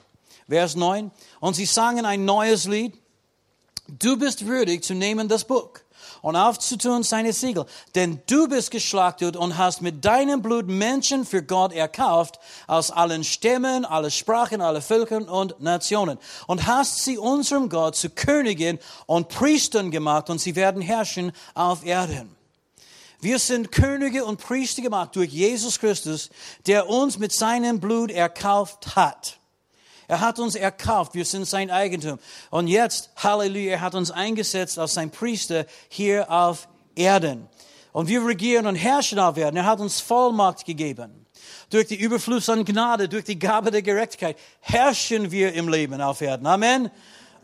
Vers 0.48 0.74
9. 0.74 1.12
Und 1.38 1.54
sie 1.54 1.66
sangen 1.66 2.04
ein 2.04 2.24
neues 2.24 2.64
Lied. 2.64 2.98
Du 3.86 4.18
bist 4.18 4.44
würdig 4.44 4.82
zu 4.82 4.94
nehmen 4.94 5.28
das 5.28 5.44
Buch 5.44 5.70
und 6.24 6.36
aufzutun 6.36 7.02
seine 7.02 7.34
Siegel. 7.34 7.66
Denn 7.94 8.22
du 8.26 8.48
bist 8.48 8.70
geschlachtet 8.70 9.36
und 9.36 9.58
hast 9.58 9.82
mit 9.82 10.06
deinem 10.06 10.40
Blut 10.40 10.66
Menschen 10.66 11.26
für 11.26 11.42
Gott 11.42 11.74
erkauft 11.74 12.38
aus 12.66 12.90
allen 12.90 13.24
Stämmen, 13.24 13.84
alle 13.84 14.10
Sprachen, 14.10 14.62
alle 14.62 14.80
Völkern 14.80 15.28
und 15.28 15.60
Nationen. 15.60 16.18
Und 16.46 16.66
hast 16.66 17.04
sie 17.04 17.18
unserem 17.18 17.68
Gott 17.68 17.96
zu 17.96 18.08
Königen 18.08 18.78
und 19.04 19.28
Priestern 19.28 19.90
gemacht 19.90 20.30
und 20.30 20.40
sie 20.40 20.56
werden 20.56 20.80
herrschen 20.80 21.30
auf 21.52 21.84
Erden. 21.84 22.34
Wir 23.20 23.38
sind 23.38 23.70
Könige 23.70 24.24
und 24.24 24.40
Priester 24.40 24.80
gemacht 24.80 25.16
durch 25.16 25.30
Jesus 25.30 25.78
Christus, 25.78 26.30
der 26.66 26.88
uns 26.88 27.18
mit 27.18 27.32
seinem 27.32 27.80
Blut 27.80 28.10
erkauft 28.10 28.96
hat. 28.96 29.36
Er 30.08 30.20
hat 30.20 30.38
uns 30.38 30.54
erkauft, 30.54 31.14
wir 31.14 31.24
sind 31.24 31.46
sein 31.46 31.70
Eigentum. 31.70 32.18
Und 32.50 32.68
jetzt, 32.68 33.10
Halleluja, 33.16 33.72
er 33.72 33.80
hat 33.80 33.94
uns 33.94 34.10
eingesetzt 34.10 34.78
als 34.78 34.94
sein 34.94 35.10
Priester 35.10 35.66
hier 35.88 36.30
auf 36.30 36.68
Erden. 36.94 37.48
Und 37.92 38.08
wir 38.08 38.24
regieren 38.26 38.66
und 38.66 38.74
herrschen 38.74 39.18
auf 39.18 39.36
Erden. 39.36 39.56
Er 39.56 39.66
hat 39.66 39.80
uns 39.80 40.00
Vollmacht 40.00 40.64
gegeben. 40.64 41.26
Durch 41.70 41.86
die 41.86 41.96
Überfluss 41.96 42.48
an 42.48 42.64
Gnade, 42.64 43.08
durch 43.08 43.24
die 43.24 43.38
Gabe 43.38 43.70
der 43.70 43.82
Gerechtigkeit 43.82 44.36
herrschen 44.60 45.30
wir 45.30 45.54
im 45.54 45.68
Leben 45.68 46.00
auf 46.00 46.20
Erden. 46.20 46.46
Amen. 46.46 46.90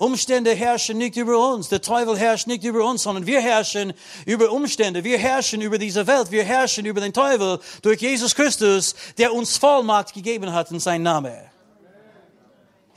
Umstände 0.01 0.55
herrschen 0.55 0.97
nicht 0.97 1.17
über 1.17 1.53
uns. 1.53 1.69
Der 1.69 1.83
Teufel 1.83 2.17
herrscht 2.17 2.47
nicht 2.47 2.65
über 2.65 2.85
uns, 2.89 3.03
sondern 3.03 3.27
wir 3.27 3.41
herrschen 3.43 3.93
über 4.25 4.51
Umstände. 4.51 5.05
Wir 5.05 5.19
herrschen 5.19 5.61
über 5.61 5.77
diese 5.77 6.07
Welt. 6.07 6.31
Wir 6.31 6.43
herrschen 6.43 6.87
über 6.87 7.03
den 7.03 7.13
Teufel 7.13 7.61
durch 7.83 8.01
Jesus 8.01 8.35
Christus, 8.35 8.95
der 9.19 9.35
uns 9.35 9.59
Vollmacht 9.59 10.15
gegeben 10.15 10.55
hat 10.55 10.71
in 10.71 10.81
seinem 10.81 11.03
Namen. 11.03 11.50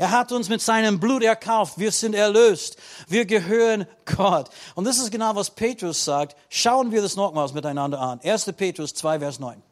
Er 0.04 0.12
hat 0.12 0.34
uns 0.34 0.50
mit 0.50 0.62
seinem 0.62 1.00
Blut 1.00 1.24
erkauft. 1.24 1.76
Wir 1.78 1.90
sind 1.90 2.14
erlöst. 2.14 2.76
Wir 3.08 3.24
gehören 3.24 3.86
Gott. 4.04 4.50
Und 4.76 4.84
das 4.84 4.98
ist 4.98 5.12
genau, 5.12 5.34
was 5.34 5.52
Petrus 5.52 6.04
sagt. 6.04 6.36
Schauen 6.50 6.92
wir 6.92 7.02
das 7.02 7.16
nochmals 7.16 7.54
miteinander 7.54 8.02
an. 8.02 8.20
1. 8.22 8.52
Petrus 8.58 8.94
2, 8.96 9.20
Vers 9.20 9.40
9. 9.40 9.64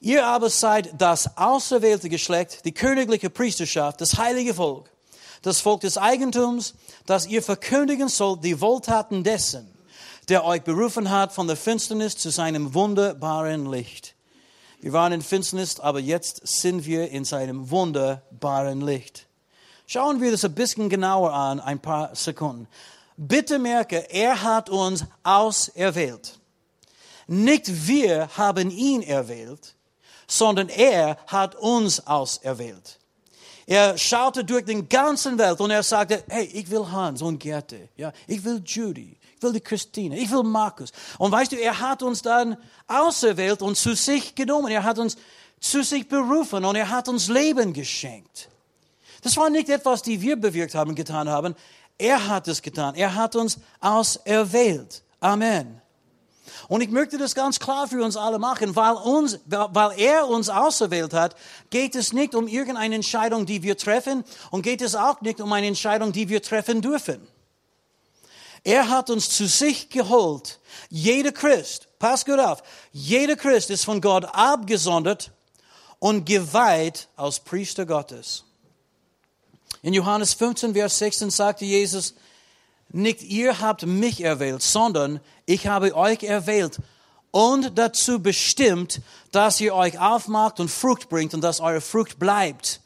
Ihr 0.00 0.26
aber 0.26 0.50
seid 0.50 0.90
das 0.98 1.38
auserwählte 1.38 2.10
Geschlecht, 2.10 2.66
die 2.66 2.72
königliche 2.72 3.30
Priesterschaft, 3.30 4.02
das 4.02 4.18
heilige 4.18 4.52
Volk, 4.52 4.90
das 5.40 5.62
Volk 5.62 5.80
des 5.80 5.96
Eigentums, 5.96 6.74
das 7.06 7.26
ihr 7.26 7.42
verkündigen 7.42 8.08
sollt, 8.08 8.44
die 8.44 8.60
Wohltaten 8.60 9.24
dessen, 9.24 9.66
der 10.28 10.44
euch 10.44 10.62
berufen 10.62 11.08
hat 11.08 11.32
von 11.32 11.46
der 11.46 11.56
Finsternis 11.56 12.18
zu 12.18 12.28
seinem 12.28 12.74
wunderbaren 12.74 13.64
Licht. 13.64 14.14
Wir 14.80 14.92
waren 14.92 15.14
in 15.14 15.22
Finsternis, 15.22 15.80
aber 15.80 16.00
jetzt 16.00 16.46
sind 16.46 16.84
wir 16.84 17.10
in 17.10 17.24
seinem 17.24 17.70
wunderbaren 17.70 18.82
Licht. 18.82 19.27
Schauen 19.90 20.20
wir 20.20 20.30
das 20.30 20.44
ein 20.44 20.54
bisschen 20.54 20.90
genauer 20.90 21.32
an, 21.32 21.60
ein 21.60 21.80
paar 21.80 22.14
Sekunden. 22.14 22.68
Bitte 23.16 23.58
merke, 23.58 24.10
er 24.10 24.42
hat 24.42 24.68
uns 24.68 25.06
auserwählt. 25.22 26.38
Nicht 27.26 27.86
wir 27.86 28.28
haben 28.36 28.70
ihn 28.70 29.00
erwählt, 29.00 29.74
sondern 30.26 30.68
er 30.68 31.16
hat 31.26 31.54
uns 31.54 32.06
auserwählt. 32.06 32.98
Er 33.66 33.96
schaute 33.96 34.44
durch 34.44 34.66
den 34.66 34.90
ganzen 34.90 35.38
Welt 35.38 35.58
und 35.58 35.70
er 35.70 35.82
sagte, 35.82 36.22
hey, 36.28 36.44
ich 36.44 36.70
will 36.70 36.86
Hans 36.92 37.22
und 37.22 37.38
Gerte, 37.38 37.88
ja, 37.96 38.12
ich 38.26 38.44
will 38.44 38.60
Judy, 38.62 39.16
ich 39.36 39.42
will 39.42 39.54
die 39.54 39.60
Christine, 39.60 40.18
ich 40.18 40.30
will 40.30 40.42
Markus. 40.42 40.92
Und 41.16 41.32
weißt 41.32 41.52
du, 41.52 41.56
er 41.56 41.80
hat 41.80 42.02
uns 42.02 42.20
dann 42.20 42.58
auserwählt 42.86 43.62
und 43.62 43.78
zu 43.78 43.94
sich 43.94 44.34
genommen. 44.34 44.68
Er 44.68 44.84
hat 44.84 44.98
uns 44.98 45.16
zu 45.60 45.82
sich 45.82 46.06
berufen 46.06 46.66
und 46.66 46.76
er 46.76 46.90
hat 46.90 47.08
uns 47.08 47.28
Leben 47.28 47.72
geschenkt. 47.72 48.50
Das 49.22 49.36
war 49.36 49.50
nicht 49.50 49.68
etwas, 49.68 50.02
die 50.02 50.20
wir 50.20 50.36
bewirkt 50.36 50.74
haben, 50.74 50.94
getan 50.94 51.28
haben. 51.28 51.54
Er 51.98 52.28
hat 52.28 52.48
es 52.48 52.62
getan. 52.62 52.94
Er 52.94 53.14
hat 53.14 53.34
uns 53.34 53.58
auserwählt. 53.80 55.02
Amen. 55.20 55.80
Und 56.68 56.80
ich 56.80 56.90
möchte 56.90 57.18
das 57.18 57.34
ganz 57.34 57.58
klar 57.58 57.88
für 57.88 58.02
uns 58.02 58.16
alle 58.16 58.38
machen, 58.38 58.74
weil, 58.76 58.94
uns, 58.94 59.38
weil 59.46 59.98
er 59.98 60.28
uns 60.28 60.48
auserwählt 60.48 61.12
hat, 61.12 61.34
geht 61.70 61.94
es 61.94 62.12
nicht 62.12 62.34
um 62.34 62.48
irgendeine 62.48 62.94
Entscheidung, 62.94 63.46
die 63.46 63.62
wir 63.62 63.76
treffen 63.76 64.24
und 64.50 64.62
geht 64.62 64.82
es 64.82 64.94
auch 64.94 65.20
nicht 65.20 65.40
um 65.40 65.52
eine 65.52 65.66
Entscheidung, 65.66 66.12
die 66.12 66.28
wir 66.28 66.42
treffen 66.42 66.80
dürfen. 66.80 67.26
Er 68.64 68.88
hat 68.88 69.08
uns 69.08 69.30
zu 69.30 69.46
sich 69.46 69.88
geholt. 69.88 70.58
Jeder 70.90 71.32
Christ, 71.32 71.88
pass 71.98 72.24
gut 72.24 72.38
auf, 72.38 72.62
jeder 72.92 73.36
Christ 73.36 73.70
ist 73.70 73.84
von 73.84 74.00
Gott 74.00 74.24
abgesondert 74.32 75.30
und 75.98 76.26
geweiht 76.26 77.08
als 77.16 77.40
Priester 77.40 77.86
Gottes. 77.86 78.44
In 79.82 79.94
Johannes 79.94 80.34
15, 80.34 80.74
Vers 80.74 80.98
16 80.98 81.30
sagte 81.30 81.64
Jesus, 81.64 82.14
nicht 82.90 83.22
ihr 83.22 83.60
habt 83.60 83.86
mich 83.86 84.22
erwählt, 84.22 84.62
sondern 84.62 85.20
ich 85.46 85.66
habe 85.66 85.94
euch 85.94 86.22
erwählt 86.22 86.78
und 87.30 87.78
dazu 87.78 88.20
bestimmt, 88.20 89.00
dass 89.30 89.60
ihr 89.60 89.74
euch 89.74 89.98
aufmacht 89.98 90.60
und 90.60 90.70
Frucht 90.70 91.08
bringt 91.08 91.34
und 91.34 91.42
dass 91.42 91.60
eure 91.60 91.80
Frucht 91.80 92.18
bleibt. 92.18 92.80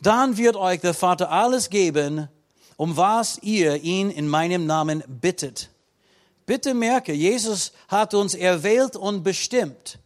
Dann 0.00 0.36
wird 0.36 0.56
euch 0.56 0.80
der 0.80 0.94
Vater 0.94 1.30
alles 1.30 1.70
geben, 1.70 2.28
um 2.76 2.96
was 2.96 3.38
ihr 3.42 3.82
ihn 3.82 4.10
in 4.10 4.28
meinem 4.28 4.66
Namen 4.66 5.02
bittet. 5.06 5.70
Bitte 6.46 6.74
merke, 6.74 7.12
Jesus 7.12 7.72
hat 7.88 8.14
uns 8.14 8.34
erwählt 8.34 8.96
und 8.96 9.22
bestimmt. 9.22 9.98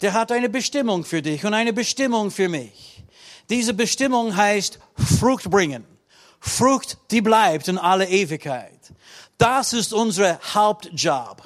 Der 0.00 0.14
hat 0.14 0.32
eine 0.32 0.48
Bestimmung 0.48 1.04
für 1.04 1.22
dich 1.22 1.44
und 1.44 1.54
eine 1.54 1.72
Bestimmung 1.72 2.30
für 2.30 2.48
mich. 2.48 3.04
Diese 3.50 3.74
Bestimmung 3.74 4.36
heißt 4.36 4.78
Frucht 5.18 5.50
bringen. 5.50 5.86
Frucht, 6.40 6.98
die 7.10 7.20
bleibt 7.20 7.68
in 7.68 7.78
alle 7.78 8.08
Ewigkeit. 8.08 8.80
Das 9.38 9.72
ist 9.72 9.92
unser 9.92 10.38
Hauptjob. 10.54 11.42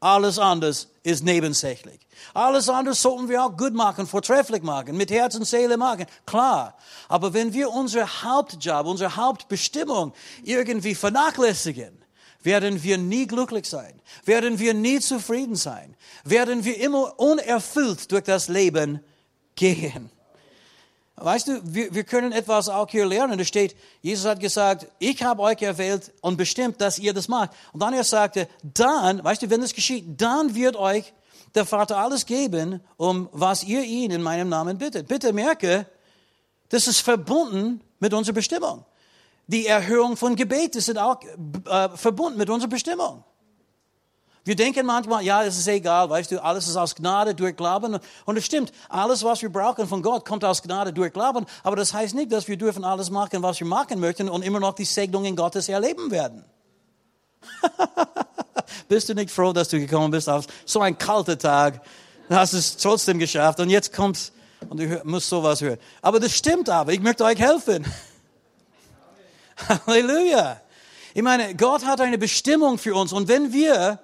Alles 0.00 0.38
anders 0.38 0.88
ist 1.02 1.24
nebensächlich. 1.24 2.00
Alles 2.34 2.68
andere 2.68 2.94
sollten 2.94 3.28
wir 3.28 3.44
auch 3.44 3.56
gut 3.56 3.74
machen, 3.74 4.06
vortrefflich 4.06 4.62
machen, 4.62 4.96
mit 4.96 5.10
Herz 5.10 5.34
und 5.34 5.44
Seele 5.44 5.76
machen. 5.76 6.06
Klar. 6.26 6.76
Aber 7.08 7.34
wenn 7.34 7.52
wir 7.52 7.70
unser 7.70 8.22
Hauptjob, 8.22 8.86
unsere 8.86 9.16
Hauptbestimmung 9.16 10.12
irgendwie 10.44 10.94
vernachlässigen, 10.94 11.98
werden 12.42 12.82
wir 12.82 12.98
nie 12.98 13.26
glücklich 13.26 13.66
sein, 13.66 14.00
werden 14.24 14.58
wir 14.58 14.74
nie 14.74 15.00
zufrieden 15.00 15.56
sein, 15.56 15.96
werden 16.24 16.64
wir 16.64 16.80
immer 16.80 17.18
unerfüllt 17.18 18.10
durch 18.12 18.24
das 18.24 18.48
Leben 18.48 19.00
gehen. 19.56 20.10
Weißt 21.20 21.48
du, 21.48 21.60
wir, 21.64 21.94
wir 21.94 22.04
können 22.04 22.32
etwas 22.32 22.68
auch 22.68 22.88
hier 22.88 23.06
lernen. 23.06 23.38
Da 23.38 23.44
steht, 23.44 23.76
Jesus 24.02 24.26
hat 24.26 24.40
gesagt, 24.40 24.86
ich 24.98 25.22
habe 25.22 25.42
euch 25.42 25.60
erwählt 25.62 26.12
und 26.20 26.36
bestimmt, 26.36 26.80
dass 26.80 26.98
ihr 26.98 27.12
das 27.12 27.28
macht. 27.28 27.50
Und 27.72 27.82
dann 27.82 27.94
er 27.94 28.04
sagte, 28.04 28.48
dann, 28.62 29.22
weißt 29.22 29.42
du, 29.42 29.50
wenn 29.50 29.60
das 29.60 29.74
geschieht, 29.74 30.20
dann 30.20 30.54
wird 30.54 30.76
euch 30.76 31.12
der 31.54 31.64
Vater 31.64 31.98
alles 31.98 32.26
geben, 32.26 32.80
um 32.96 33.28
was 33.32 33.64
ihr 33.64 33.82
ihn 33.82 34.10
in 34.10 34.22
meinem 34.22 34.48
Namen 34.48 34.78
bittet. 34.78 35.08
Bitte 35.08 35.32
merke, 35.32 35.86
das 36.68 36.86
ist 36.86 37.00
verbunden 37.00 37.80
mit 38.00 38.12
unserer 38.12 38.34
Bestimmung. 38.34 38.84
Die 39.46 39.66
Erhöhung 39.66 40.16
von 40.16 40.36
Gebet 40.36 40.76
ist 40.76 40.96
auch 40.98 41.20
äh, 41.22 41.88
verbunden 41.96 42.38
mit 42.38 42.50
unserer 42.50 42.68
Bestimmung. 42.68 43.24
Wir 44.48 44.56
denken 44.56 44.86
manchmal, 44.86 45.22
ja, 45.22 45.44
es 45.44 45.58
ist 45.58 45.68
egal, 45.68 46.08
weißt 46.08 46.30
du, 46.30 46.42
alles 46.42 46.68
ist 46.68 46.76
aus 46.76 46.94
Gnade 46.94 47.34
durch 47.34 47.54
Glauben. 47.54 47.98
Und 48.24 48.38
es 48.38 48.46
stimmt, 48.46 48.72
alles, 48.88 49.22
was 49.22 49.42
wir 49.42 49.50
brauchen 49.50 49.86
von 49.86 50.00
Gott, 50.00 50.24
kommt 50.24 50.42
aus 50.42 50.62
Gnade 50.62 50.90
durch 50.90 51.12
Glauben. 51.12 51.44
Aber 51.62 51.76
das 51.76 51.92
heißt 51.92 52.14
nicht, 52.14 52.32
dass 52.32 52.48
wir 52.48 52.56
dürfen 52.56 52.82
alles 52.82 53.10
machen, 53.10 53.42
was 53.42 53.60
wir 53.60 53.66
machen 53.66 54.00
möchten 54.00 54.26
und 54.26 54.42
immer 54.42 54.58
noch 54.58 54.72
die 54.72 54.86
Segnungen 54.86 55.36
Gottes 55.36 55.68
erleben 55.68 56.10
werden. 56.10 56.46
bist 58.88 59.10
du 59.10 59.14
nicht 59.14 59.30
froh, 59.30 59.52
dass 59.52 59.68
du 59.68 59.78
gekommen 59.78 60.10
bist 60.10 60.30
auf 60.30 60.46
so 60.64 60.80
einen 60.80 60.96
kalten 60.96 61.38
Tag? 61.38 61.82
Du 62.30 62.34
hast 62.34 62.54
es 62.54 62.78
trotzdem 62.78 63.18
geschafft 63.18 63.60
und 63.60 63.68
jetzt 63.68 63.92
kommst 63.92 64.32
und 64.70 64.80
du 64.80 65.02
musst 65.04 65.28
sowas 65.28 65.60
hören. 65.60 65.78
Aber 66.00 66.20
das 66.20 66.32
stimmt 66.32 66.70
aber. 66.70 66.94
Ich 66.94 67.00
möchte 67.00 67.22
euch 67.22 67.38
helfen. 67.38 67.84
Halleluja. 69.86 70.58
Ich 71.12 71.22
meine, 71.22 71.54
Gott 71.54 71.84
hat 71.84 72.00
eine 72.00 72.16
Bestimmung 72.16 72.78
für 72.78 72.94
uns 72.94 73.12
und 73.12 73.28
wenn 73.28 73.52
wir 73.52 73.98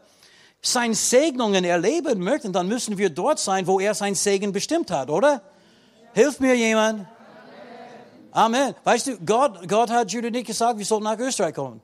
seine 0.66 0.94
Segnungen 0.94 1.64
erleben 1.64 2.20
möchten, 2.20 2.52
dann 2.52 2.68
müssen 2.68 2.96
wir 2.96 3.10
dort 3.10 3.38
sein, 3.38 3.66
wo 3.66 3.80
er 3.80 3.94
sein 3.94 4.14
Segen 4.14 4.52
bestimmt 4.52 4.90
hat, 4.90 5.10
oder? 5.10 5.42
Hilft 6.14 6.40
mir 6.40 6.54
jemand? 6.54 7.06
Amen. 8.32 8.74
Weißt 8.82 9.06
du, 9.06 9.18
Gott, 9.18 9.68
Gott 9.68 9.90
hat 9.90 10.10
Judy 10.10 10.30
nicht 10.30 10.46
gesagt, 10.46 10.78
wir 10.78 10.86
sollten 10.86 11.04
nach 11.04 11.18
Österreich 11.18 11.54
kommen. 11.54 11.80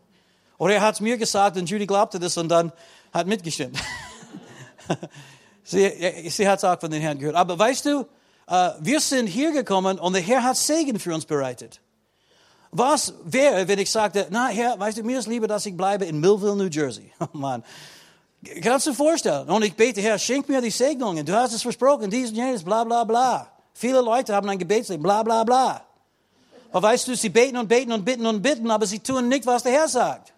Oder 0.59 0.75
er 0.75 0.81
hat 0.81 0.95
es 0.95 1.01
mir 1.01 1.17
gesagt 1.17 1.57
und 1.57 1.69
Judy 1.69 1.87
glaubte 1.87 2.19
das 2.19 2.37
und 2.37 2.49
dann 2.49 2.73
hat 3.13 3.27
mitgestimmt. 3.27 3.79
sie 5.63 6.29
sie 6.29 6.49
hat 6.49 6.59
es 6.59 6.65
auch 6.65 6.81
von 6.81 6.91
den 6.91 7.03
Herrn 7.03 7.19
gehört. 7.19 7.37
Aber 7.37 7.59
weißt 7.59 7.85
du, 7.85 8.07
äh, 8.47 8.71
wir 8.81 9.01
sind 9.01 9.27
hier 9.27 9.53
gekommen 9.53 9.99
und 9.99 10.13
der 10.15 10.23
Herr 10.23 10.43
hat 10.43 10.57
Segen 10.57 10.99
für 10.99 11.15
uns 11.15 11.27
bereitet. 11.27 11.81
Was 12.73 13.15
wäre, 13.25 13.69
wenn 13.69 13.79
ich 13.79 13.91
sagte, 13.91 14.27
na 14.31 14.49
Herr, 14.49 14.79
weißt 14.79 14.99
du, 14.99 15.03
mir 15.03 15.19
ist 15.19 15.29
lieber, 15.29 15.47
dass 15.47 15.67
ich 15.67 15.77
bleibe 15.77 16.07
in 16.07 16.19
Millville, 16.19 16.57
New 16.57 16.69
Jersey. 16.69 17.13
Oh 17.21 17.37
Mann. 17.37 17.63
Kannst 18.63 18.87
du 18.87 18.95
vorstellen? 18.95 19.49
Und 19.51 19.63
ich 19.65 19.75
bete, 19.75 20.01
Herr, 20.01 20.19
schenk 20.19 20.49
mir 20.49 20.61
die 20.61 20.71
Segnungen. 20.71 21.27
Du 21.27 21.35
hast 21.35 21.53
es 21.53 21.63
versprochen, 21.63 22.11
dies 22.11 22.31
und 22.31 22.37
jenes, 22.37 22.65
bla 22.65 22.85
bla 22.85 23.05
bla. 23.05 23.53
Viele 23.75 24.01
Leute 24.01 24.35
haben 24.35 24.49
ein 24.49 24.59
Gebetsleben, 24.59 25.03
bla 25.03 25.23
bla 25.23 25.45
bla. 25.45 25.85
Aber 26.73 26.89
weißt 26.89 27.09
du, 27.09 27.17
sie 27.17 27.29
beten 27.29 27.57
und 27.57 27.69
beten 27.69 27.93
und 27.93 28.05
bitten 28.05 28.25
und 28.27 28.41
bitten, 28.41 28.71
aber 28.71 28.87
sie 28.87 29.01
tun 29.01 29.29
nicht, 29.29 29.45
was 29.45 29.63
der 29.63 29.73
Herr 29.73 29.89
sagt. 29.89 30.33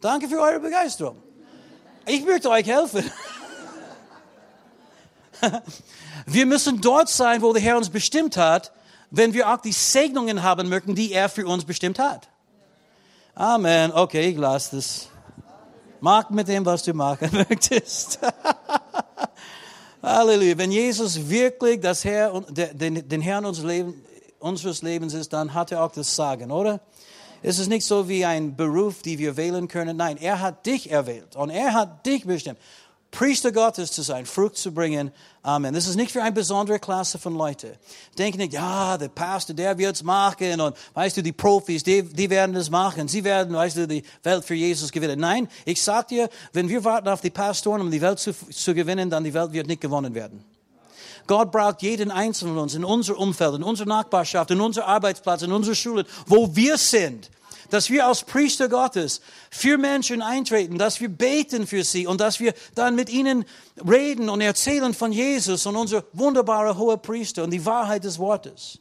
Danke 0.00 0.28
für 0.28 0.40
eure 0.40 0.60
Begeisterung. 0.60 1.16
Ich 2.06 2.24
möchte 2.24 2.48
euch 2.50 2.66
helfen. 2.66 3.10
Wir 6.26 6.46
müssen 6.46 6.80
dort 6.80 7.08
sein, 7.08 7.42
wo 7.42 7.52
der 7.52 7.62
Herr 7.62 7.76
uns 7.76 7.90
bestimmt 7.90 8.36
hat, 8.36 8.72
wenn 9.10 9.34
wir 9.34 9.52
auch 9.52 9.60
die 9.60 9.72
Segnungen 9.72 10.42
haben 10.42 10.68
möchten, 10.68 10.94
die 10.94 11.12
er 11.12 11.28
für 11.28 11.46
uns 11.46 11.64
bestimmt 11.64 11.98
hat. 11.98 12.28
Amen. 13.34 13.92
Okay, 13.92 14.28
ich 14.28 14.36
lasse 14.36 14.76
das. 14.76 15.08
Mach 16.00 16.28
mit 16.28 16.48
dem, 16.48 16.66
was 16.66 16.82
du 16.82 16.92
machen 16.92 17.30
möchtest. 17.48 18.18
Halleluja. 20.02 20.58
Wenn 20.58 20.70
Jesus 20.70 21.30
wirklich 21.30 21.80
das 21.80 22.04
Herr, 22.04 22.42
den, 22.42 23.08
den 23.08 23.20
Herrn 23.22 23.46
unseres, 23.46 23.66
Lebens, 23.66 23.94
unseres 24.38 24.82
Lebens 24.82 25.14
ist, 25.14 25.32
dann 25.32 25.54
hat 25.54 25.72
er 25.72 25.82
auch 25.82 25.92
das 25.92 26.14
Sagen, 26.14 26.50
oder? 26.50 26.80
Es 27.40 27.58
ist 27.58 27.68
nicht 27.68 27.86
so 27.86 28.06
wie 28.06 28.24
ein 28.26 28.54
Beruf, 28.54 29.00
den 29.00 29.18
wir 29.18 29.36
wählen 29.38 29.66
können. 29.66 29.96
Nein, 29.96 30.18
er 30.18 30.40
hat 30.40 30.66
dich 30.66 30.90
erwählt 30.90 31.34
und 31.34 31.48
er 31.48 31.72
hat 31.72 32.04
dich 32.04 32.26
bestimmt. 32.26 32.58
Priester 33.12 33.52
Gottes 33.52 33.92
zu 33.92 34.00
sein, 34.00 34.24
Frucht 34.24 34.56
zu 34.56 34.72
bringen. 34.72 35.12
Amen. 35.42 35.74
Das 35.74 35.86
ist 35.86 35.96
nicht 35.96 36.10
für 36.10 36.22
eine 36.22 36.32
besondere 36.32 36.78
Klasse 36.78 37.18
von 37.18 37.36
Leuten. 37.36 37.72
Denken 38.16 38.38
nicht, 38.38 38.54
ja, 38.54 38.96
der 38.96 39.08
Pastor, 39.08 39.54
der 39.54 39.76
wird 39.76 39.96
es 39.96 40.02
machen 40.02 40.58
und 40.62 40.74
weißt 40.94 41.18
du, 41.18 41.22
die 41.22 41.32
Profis, 41.32 41.84
die, 41.84 42.02
die 42.02 42.30
werden 42.30 42.54
das 42.54 42.70
machen. 42.70 43.08
Sie 43.08 43.22
werden, 43.22 43.54
weißt 43.54 43.76
du, 43.76 43.86
die 43.86 44.02
Welt 44.22 44.46
für 44.46 44.54
Jesus 44.54 44.90
gewinnen. 44.90 45.20
Nein, 45.20 45.46
ich 45.66 45.82
sag 45.82 46.08
dir, 46.08 46.30
wenn 46.54 46.70
wir 46.70 46.82
warten 46.84 47.06
auf 47.08 47.20
die 47.20 47.28
Pastoren, 47.28 47.82
um 47.82 47.90
die 47.90 48.00
Welt 48.00 48.18
zu, 48.18 48.32
zu 48.32 48.74
gewinnen, 48.74 49.10
dann 49.10 49.24
die 49.24 49.34
Welt 49.34 49.52
wird 49.52 49.66
nicht 49.66 49.82
gewonnen 49.82 50.14
werden. 50.14 50.42
Gott 51.26 51.52
braucht 51.52 51.82
jeden 51.82 52.10
Einzelnen 52.10 52.54
von 52.54 52.62
uns 52.62 52.74
in 52.74 52.84
unser 52.84 53.18
Umfeld, 53.18 53.56
in 53.56 53.62
unserer 53.62 53.88
Nachbarschaft, 53.88 54.50
in 54.50 54.60
unserem 54.60 54.88
Arbeitsplatz, 54.88 55.42
in 55.42 55.52
unserer 55.52 55.74
Schule, 55.74 56.06
wo 56.26 56.56
wir 56.56 56.78
sind 56.78 57.30
dass 57.72 57.88
wir 57.88 58.06
als 58.06 58.22
Priester 58.22 58.68
Gottes 58.68 59.22
für 59.50 59.78
Menschen 59.78 60.20
eintreten, 60.20 60.76
dass 60.76 61.00
wir 61.00 61.08
beten 61.08 61.66
für 61.66 61.84
sie 61.84 62.06
und 62.06 62.20
dass 62.20 62.38
wir 62.38 62.52
dann 62.74 62.94
mit 62.94 63.08
ihnen 63.08 63.46
reden 63.88 64.28
und 64.28 64.42
erzählen 64.42 64.92
von 64.92 65.10
Jesus 65.10 65.64
und 65.64 65.76
unser 65.76 66.04
wunderbarer 66.12 66.76
hoher 66.76 66.98
Priester 66.98 67.44
und 67.44 67.50
die 67.50 67.64
Wahrheit 67.64 68.04
des 68.04 68.18
Wortes. 68.18 68.78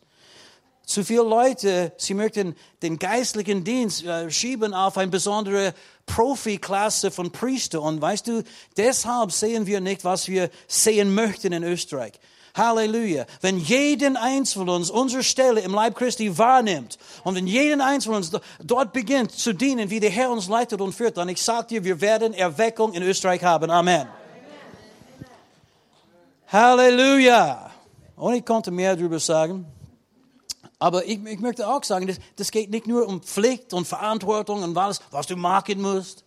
Zu 0.86 1.06
viele 1.06 1.24
Leute, 1.24 1.94
sie 1.96 2.14
möchten 2.14 2.54
den 2.82 3.00
geistlichen 3.00 3.64
Dienst 3.64 4.04
äh, 4.04 4.30
schieben 4.30 4.74
auf 4.74 4.98
eine 4.98 5.10
besondere 5.10 5.74
Profiklasse 6.06 7.12
von 7.12 7.32
Priester. 7.32 7.82
Und 7.82 8.02
weißt 8.02 8.28
du, 8.28 8.44
deshalb 8.76 9.32
sehen 9.32 9.68
wir 9.68 9.80
nicht, 9.80 10.04
was 10.04 10.28
wir 10.28 10.50
sehen 10.68 11.16
möchten 11.16 11.54
in 11.54 11.64
Österreich. 11.64 12.20
Halleluja. 12.56 13.26
Wenn 13.42 13.58
jeden 13.58 14.18
Einzelnen 14.18 14.70
uns 14.70 14.90
unsere 14.90 15.24
Stelle 15.24 15.62
im 15.62 15.74
Leib 15.74 15.96
Christi 15.96 16.38
wahrnimmt 16.38 16.98
und 17.24 17.36
wenn 17.36 17.48
jeden 17.48 17.82
Einzelnen 17.82 18.18
uns 18.18 18.32
dort 18.62 18.94
beginnt 18.94 19.32
zu 19.32 19.54
dienen, 19.54 19.90
wie 19.90 20.00
der 20.00 20.10
Herr 20.10 20.32
uns 20.32 20.48
leitet 20.48 20.82
und 20.82 20.94
führt, 20.94 21.18
dann 21.18 21.30
ich 21.30 21.42
sage 21.42 21.68
dir, 21.68 21.84
wir 21.84 22.02
werden 22.02 22.34
Erweckung 22.34 22.94
in 22.94 23.04
Österreich 23.04 23.44
haben. 23.44 23.70
Amen. 23.70 24.08
Halleluja. 26.48 27.72
Und 28.18 28.34
ich 28.34 28.46
konnte 28.46 28.72
mehr 28.72 28.96
darüber 28.96 29.20
sagen. 29.20 29.66
Aber 30.78 31.06
ich, 31.06 31.24
ich 31.26 31.40
möchte 31.40 31.68
auch 31.68 31.84
sagen, 31.84 32.08
das, 32.08 32.18
das, 32.36 32.52
geht 32.52 32.72
nicht 32.72 32.88
nur 32.88 33.08
um 33.08 33.22
Pflicht 33.22 33.74
und 33.74 33.88
Verantwortung 33.88 34.64
und 34.64 34.76
alles, 34.78 35.00
was 35.12 35.28
du 35.28 35.36
machen 35.36 35.80
musst. 35.80 36.26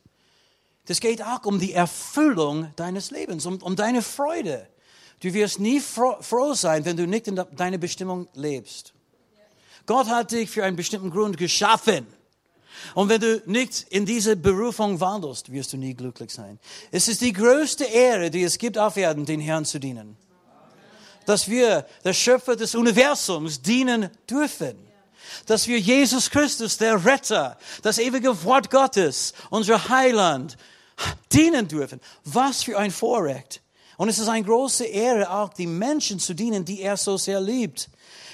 Das 0.86 1.00
geht 1.00 1.22
auch 1.22 1.44
um 1.44 1.58
die 1.58 1.72
Erfüllung 1.72 2.72
deines 2.76 3.10
Lebens, 3.10 3.46
um, 3.46 3.60
um 3.62 3.74
deine 3.74 4.00
Freude. 4.00 4.68
Du 5.24 5.32
wirst 5.32 5.58
nie 5.58 5.80
froh 5.80 6.52
sein, 6.52 6.84
wenn 6.84 6.98
du 6.98 7.06
nicht 7.06 7.28
in 7.28 7.42
deiner 7.56 7.78
Bestimmung 7.78 8.28
lebst. 8.34 8.92
Gott 9.86 10.06
hat 10.06 10.32
dich 10.32 10.50
für 10.50 10.62
einen 10.62 10.76
bestimmten 10.76 11.08
Grund 11.08 11.38
geschaffen. 11.38 12.06
Und 12.94 13.08
wenn 13.08 13.22
du 13.22 13.42
nicht 13.46 13.86
in 13.88 14.04
diese 14.04 14.36
Berufung 14.36 15.00
wandelst, 15.00 15.50
wirst 15.50 15.72
du 15.72 15.78
nie 15.78 15.94
glücklich 15.94 16.30
sein. 16.30 16.58
Es 16.90 17.08
ist 17.08 17.22
die 17.22 17.32
größte 17.32 17.84
Ehre, 17.84 18.30
die 18.30 18.42
es 18.42 18.58
gibt 18.58 18.76
auf 18.76 18.98
Erden, 18.98 19.24
den 19.24 19.40
Herrn 19.40 19.64
zu 19.64 19.80
dienen. 19.80 20.18
Dass 21.24 21.48
wir 21.48 21.86
der 22.04 22.12
Schöpfer 22.12 22.54
des 22.54 22.74
Universums 22.74 23.62
dienen 23.62 24.10
dürfen. 24.28 24.76
Dass 25.46 25.66
wir 25.66 25.80
Jesus 25.80 26.28
Christus, 26.28 26.76
der 26.76 27.02
Retter, 27.02 27.56
das 27.80 27.96
ewige 27.96 28.44
Wort 28.44 28.70
Gottes, 28.70 29.32
unser 29.48 29.88
Heiland, 29.88 30.58
dienen 31.32 31.66
dürfen. 31.66 32.02
Was 32.24 32.62
für 32.62 32.78
ein 32.78 32.90
Vorrecht. 32.90 33.63
Und 33.96 34.08
es 34.08 34.18
ist 34.18 34.28
eine 34.28 34.44
große 34.44 34.84
Ehre, 34.84 35.30
auch 35.30 35.52
die 35.52 35.66
Menschen 35.66 36.18
zu 36.18 36.34
dienen, 36.34 36.64
die 36.64 36.80
er 36.80 36.96
so 36.96 37.16
sehr 37.16 37.40
liebt. 37.40 37.88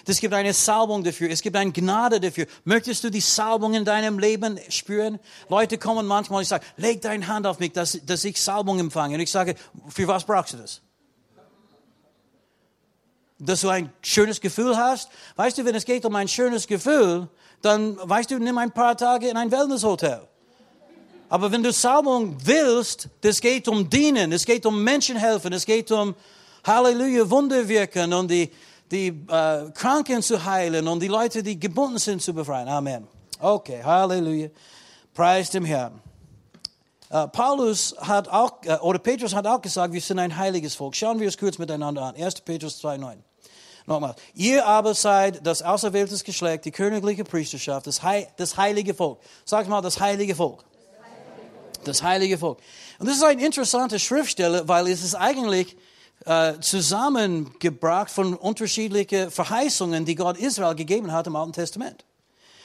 Es 0.06 0.20
gibt 0.20 0.34
eine 0.34 0.52
Salbung 0.52 1.04
dafür, 1.04 1.30
es 1.30 1.42
gibt 1.42 1.56
eine 1.56 1.70
Gnade 1.72 2.20
dafür. 2.20 2.46
Möchtest 2.64 3.04
du 3.04 3.10
die 3.10 3.20
Salbung 3.20 3.74
in 3.74 3.84
deinem 3.84 4.18
Leben 4.18 4.58
spüren? 4.68 5.20
Leute 5.48 5.78
kommen 5.78 6.06
manchmal 6.06 6.40
und 6.40 6.46
sagen, 6.46 6.64
leg 6.76 7.00
deine 7.00 7.26
Hand 7.26 7.46
auf 7.46 7.60
mich, 7.60 7.72
dass, 7.72 7.98
dass 8.04 8.24
ich 8.24 8.40
Salbung 8.40 8.80
empfange. 8.80 9.14
Und 9.14 9.20
ich 9.20 9.30
sage, 9.30 9.54
für 9.88 10.08
was 10.08 10.24
brauchst 10.24 10.54
du 10.54 10.56
das? 10.56 10.80
Dass 13.38 13.60
du 13.60 13.68
ein 13.68 13.92
schönes 14.02 14.40
Gefühl 14.40 14.76
hast? 14.76 15.10
Weißt 15.36 15.58
du, 15.58 15.64
wenn 15.64 15.74
es 15.74 15.84
geht 15.84 16.04
um 16.04 16.14
ein 16.14 16.28
schönes 16.28 16.66
Gefühl, 16.66 17.28
dann, 17.62 17.96
weißt 18.02 18.30
du, 18.30 18.38
nimm 18.38 18.58
ein 18.58 18.72
paar 18.72 18.96
Tage 18.96 19.28
in 19.28 19.36
ein 19.36 19.50
Wellnesshotel. 19.50 20.26
Aber 21.30 21.52
wenn 21.52 21.62
du 21.62 21.72
Salbung 21.72 22.36
willst, 22.44 23.08
das 23.20 23.40
geht 23.40 23.68
um 23.68 23.88
Dienen, 23.88 24.32
es 24.32 24.44
geht 24.44 24.66
um 24.66 24.82
Menschen 24.82 25.16
helfen, 25.16 25.52
es 25.52 25.64
geht 25.64 25.90
um 25.92 26.16
Halleluja, 26.64 27.30
Wunder 27.30 27.68
wirken 27.68 28.12
und 28.12 28.28
die, 28.28 28.50
die 28.90 29.06
äh, 29.28 29.70
Kranken 29.72 30.22
zu 30.22 30.44
heilen 30.44 30.88
und 30.88 31.00
die 31.00 31.06
Leute, 31.06 31.44
die 31.44 31.58
gebunden 31.58 31.98
sind, 31.98 32.20
zu 32.20 32.34
befreien. 32.34 32.68
Amen. 32.68 33.06
Okay, 33.38 33.80
Halleluja. 33.82 34.48
Preis 35.14 35.50
dem 35.50 35.64
Herrn. 35.64 36.00
Uh, 37.12 37.26
Paulus 37.28 37.94
hat 37.98 38.28
auch, 38.28 38.62
uh, 38.66 38.84
oder 38.84 38.98
Petrus 38.98 39.34
hat 39.34 39.46
auch 39.46 39.60
gesagt, 39.60 39.92
wir 39.92 40.00
sind 40.00 40.18
ein 40.18 40.36
heiliges 40.36 40.74
Volk. 40.74 40.94
Schauen 40.94 41.18
wir 41.18 41.28
es 41.28 41.38
kurz 41.38 41.58
miteinander 41.58 42.02
an. 42.02 42.16
1. 42.16 42.40
Petrus 42.42 42.82
2,9. 42.84 43.16
Nochmal. 43.86 44.14
Ihr 44.34 44.64
aber 44.64 44.94
seid 44.94 45.44
das 45.44 45.62
auserwähltes 45.62 46.22
Geschlecht, 46.22 46.64
die 46.64 46.70
königliche 46.70 47.24
Priesterschaft, 47.24 47.88
das, 47.88 48.02
He 48.02 48.26
das 48.36 48.56
heilige 48.56 48.94
Volk. 48.94 49.18
Sag 49.44 49.68
mal, 49.68 49.80
das 49.80 49.98
heilige 49.98 50.36
Volk 50.36 50.64
das 51.84 52.02
heilige 52.02 52.38
Volk. 52.38 52.58
Und 52.98 53.08
das 53.08 53.16
ist 53.16 53.24
eine 53.24 53.44
interessante 53.44 53.98
Schriftstelle, 53.98 54.68
weil 54.68 54.88
es 54.88 55.02
ist 55.02 55.14
eigentlich 55.14 55.76
äh, 56.26 56.58
zusammengebracht 56.60 58.10
von 58.10 58.34
unterschiedlichen 58.34 59.30
Verheißungen, 59.30 60.04
die 60.04 60.14
Gott 60.14 60.36
Israel 60.38 60.74
gegeben 60.74 61.12
hat 61.12 61.26
im 61.26 61.36
Alten 61.36 61.52
Testament. 61.52 62.04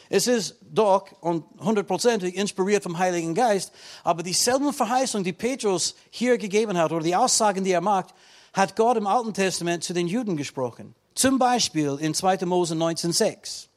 Es 0.10 0.28
ist 0.28 0.58
doch 0.62 1.06
und 1.22 1.46
hundertprozentig 1.60 2.36
inspiriert 2.36 2.84
vom 2.84 2.98
Heiligen 2.98 3.34
Geist, 3.34 3.72
aber 4.04 4.22
dieselben 4.22 4.72
Verheißungen, 4.72 5.24
die 5.24 5.34
Petrus 5.34 5.96
hier 6.12 6.38
gegeben 6.38 6.78
hat, 6.78 6.92
oder 6.92 7.04
die 7.04 7.16
Aussagen, 7.16 7.64
die 7.64 7.72
er 7.72 7.82
macht, 7.82 8.14
hat 8.54 8.76
Gott 8.76 8.98
im 8.98 9.08
Alten 9.08 9.34
Testament 9.34 9.84
zu 9.84 9.94
den 9.94 10.08
Juden 10.08 10.38
gesprochen. 10.38 10.94
Zum 11.16 11.40
Beispiel 11.40 11.98
in 12.00 12.14
2. 12.14 12.46
Mose 12.46 12.76
19,6. 12.76 13.68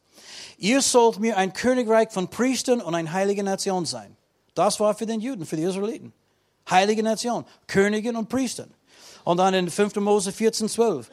Ihr 0.59 0.83
sollt 0.83 1.19
mir 1.19 1.37
ein 1.37 1.53
Königreich 1.53 2.11
von 2.11 2.29
Priestern 2.29 2.81
und 2.81 2.95
eine 2.95 3.13
heilige 3.13 3.45
Nation 3.45 3.87
sein. 3.87 4.18
Das 4.59 4.81
war 4.81 4.93
für 4.93 5.07
den 5.07 5.21
Juden, 5.21 5.47
für 5.47 5.55
die 5.55 5.63
Israeliten. 5.63 6.13
Heilige 6.69 7.05
Nation, 7.05 7.45
Königen 7.69 8.17
und 8.17 8.29
Priestern. 8.29 8.75
Und 9.23 9.37
dann 9.37 9.55
in 9.55 9.71
5. 9.71 9.97
Mose 9.97 10.33
14, 10.33 10.69
12. 10.69 11.09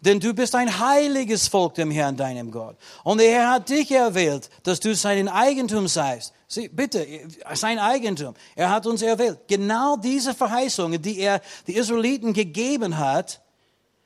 Denn 0.00 0.18
du 0.18 0.32
bist 0.32 0.54
ein 0.54 0.78
heiliges 0.78 1.46
Volk 1.46 1.74
dem 1.74 1.90
Herrn, 1.90 2.16
deinem 2.16 2.50
Gott. 2.50 2.76
Und 3.04 3.18
der 3.18 3.30
Herr 3.30 3.50
hat 3.50 3.68
dich 3.68 3.90
erwählt, 3.90 4.48
dass 4.62 4.80
du 4.80 4.94
sein 4.94 5.28
Eigentum 5.28 5.88
seist. 5.88 6.32
Sieh, 6.48 6.68
bitte, 6.68 7.06
sein 7.52 7.78
Eigentum. 7.78 8.34
Er 8.54 8.70
hat 8.70 8.86
uns 8.86 9.02
erwählt. 9.02 9.40
Genau 9.46 9.96
diese 9.96 10.32
Verheißungen, 10.32 11.02
die 11.02 11.18
er 11.18 11.42
die 11.66 11.76
Israeliten 11.76 12.32
gegeben 12.32 12.96
hat, 12.96 13.42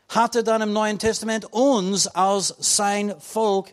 hat 0.09 0.35
er 0.35 0.43
dann 0.43 0.63
im 0.63 0.73
Neuen 0.73 0.99
Testament 0.99 1.53
uns 1.53 2.09
als 2.09 2.57
sein 2.59 3.15
Volk 3.21 3.73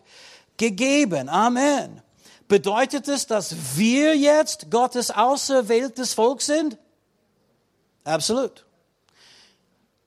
gegeben. 0.56 1.28
Amen. 1.28 2.02
Bedeutet 2.48 3.06
es, 3.08 3.26
dass 3.26 3.76
wir 3.76 4.16
jetzt 4.16 4.70
Gottes 4.70 5.10
auserwähltes 5.10 6.14
Volk 6.14 6.40
sind? 6.40 6.78
Absolut. 8.04 8.64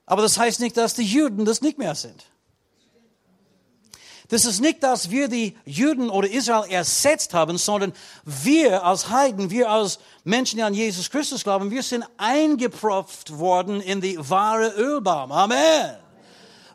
Aber 0.06 0.22
das 0.22 0.36
heißt 0.36 0.60
nicht, 0.60 0.76
dass 0.76 0.94
die 0.94 1.04
Juden 1.04 1.44
das 1.44 1.62
nicht 1.62 1.78
mehr 1.78 1.94
sind. 1.94 2.26
Das 4.28 4.44
ist 4.46 4.60
nicht, 4.60 4.82
dass 4.82 5.10
wir 5.10 5.28
die 5.28 5.56
Juden 5.66 6.08
oder 6.08 6.28
Israel 6.28 6.68
ersetzt 6.70 7.34
haben, 7.34 7.58
sondern 7.58 7.92
wir 8.24 8.82
als 8.82 9.10
Heiden, 9.10 9.50
wir 9.50 9.70
als 9.70 9.98
Menschen, 10.24 10.56
die 10.56 10.62
an 10.62 10.74
Jesus 10.74 11.10
Christus 11.10 11.44
glauben, 11.44 11.70
wir 11.70 11.82
sind 11.82 12.04
eingepropft 12.16 13.38
worden 13.38 13.80
in 13.82 14.00
die 14.00 14.16
wahre 14.18 14.68
Ölbaum. 14.70 15.30
Amen. 15.32 16.01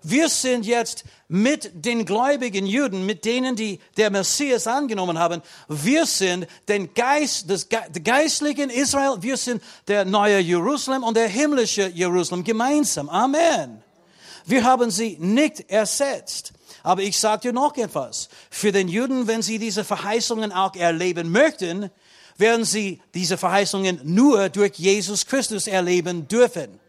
Wir 0.03 0.29
sind 0.29 0.65
jetzt 0.65 1.03
mit 1.27 1.71
den 1.73 2.05
gläubigen 2.05 2.65
Juden, 2.65 3.05
mit 3.05 3.25
denen, 3.25 3.55
die 3.55 3.79
der 3.97 4.09
Messias 4.09 4.67
angenommen 4.67 5.19
haben. 5.19 5.41
Wir 5.67 6.05
sind 6.05 6.47
den 6.67 6.93
Geist, 6.93 7.49
das 7.49 7.67
geistlichen 7.69 8.69
Israel. 8.69 9.17
Wir 9.21 9.37
sind 9.37 9.61
der 9.87 10.05
neue 10.05 10.39
Jerusalem 10.39 11.03
und 11.03 11.17
der 11.17 11.27
himmlische 11.27 11.87
Jerusalem 11.87 12.43
gemeinsam. 12.43 13.09
Amen. 13.09 13.83
Wir 14.45 14.63
haben 14.63 14.89
sie 14.91 15.17
nicht 15.19 15.69
ersetzt. 15.69 16.53
Aber 16.83 17.01
ich 17.01 17.19
sage 17.19 17.41
dir 17.41 17.53
noch 17.53 17.75
etwas. 17.75 18.29
Für 18.49 18.71
den 18.71 18.87
Juden, 18.87 19.27
wenn 19.27 19.41
sie 19.41 19.59
diese 19.59 19.83
Verheißungen 19.83 20.53
auch 20.53 20.73
erleben 20.75 21.31
möchten, 21.31 21.91
werden 22.37 22.63
sie 22.63 23.01
diese 23.13 23.37
Verheißungen 23.37 23.99
nur 24.03 24.47
durch 24.49 24.75
Jesus 24.75 25.25
Christus 25.25 25.67
erleben 25.67 26.27
dürfen. 26.29 26.79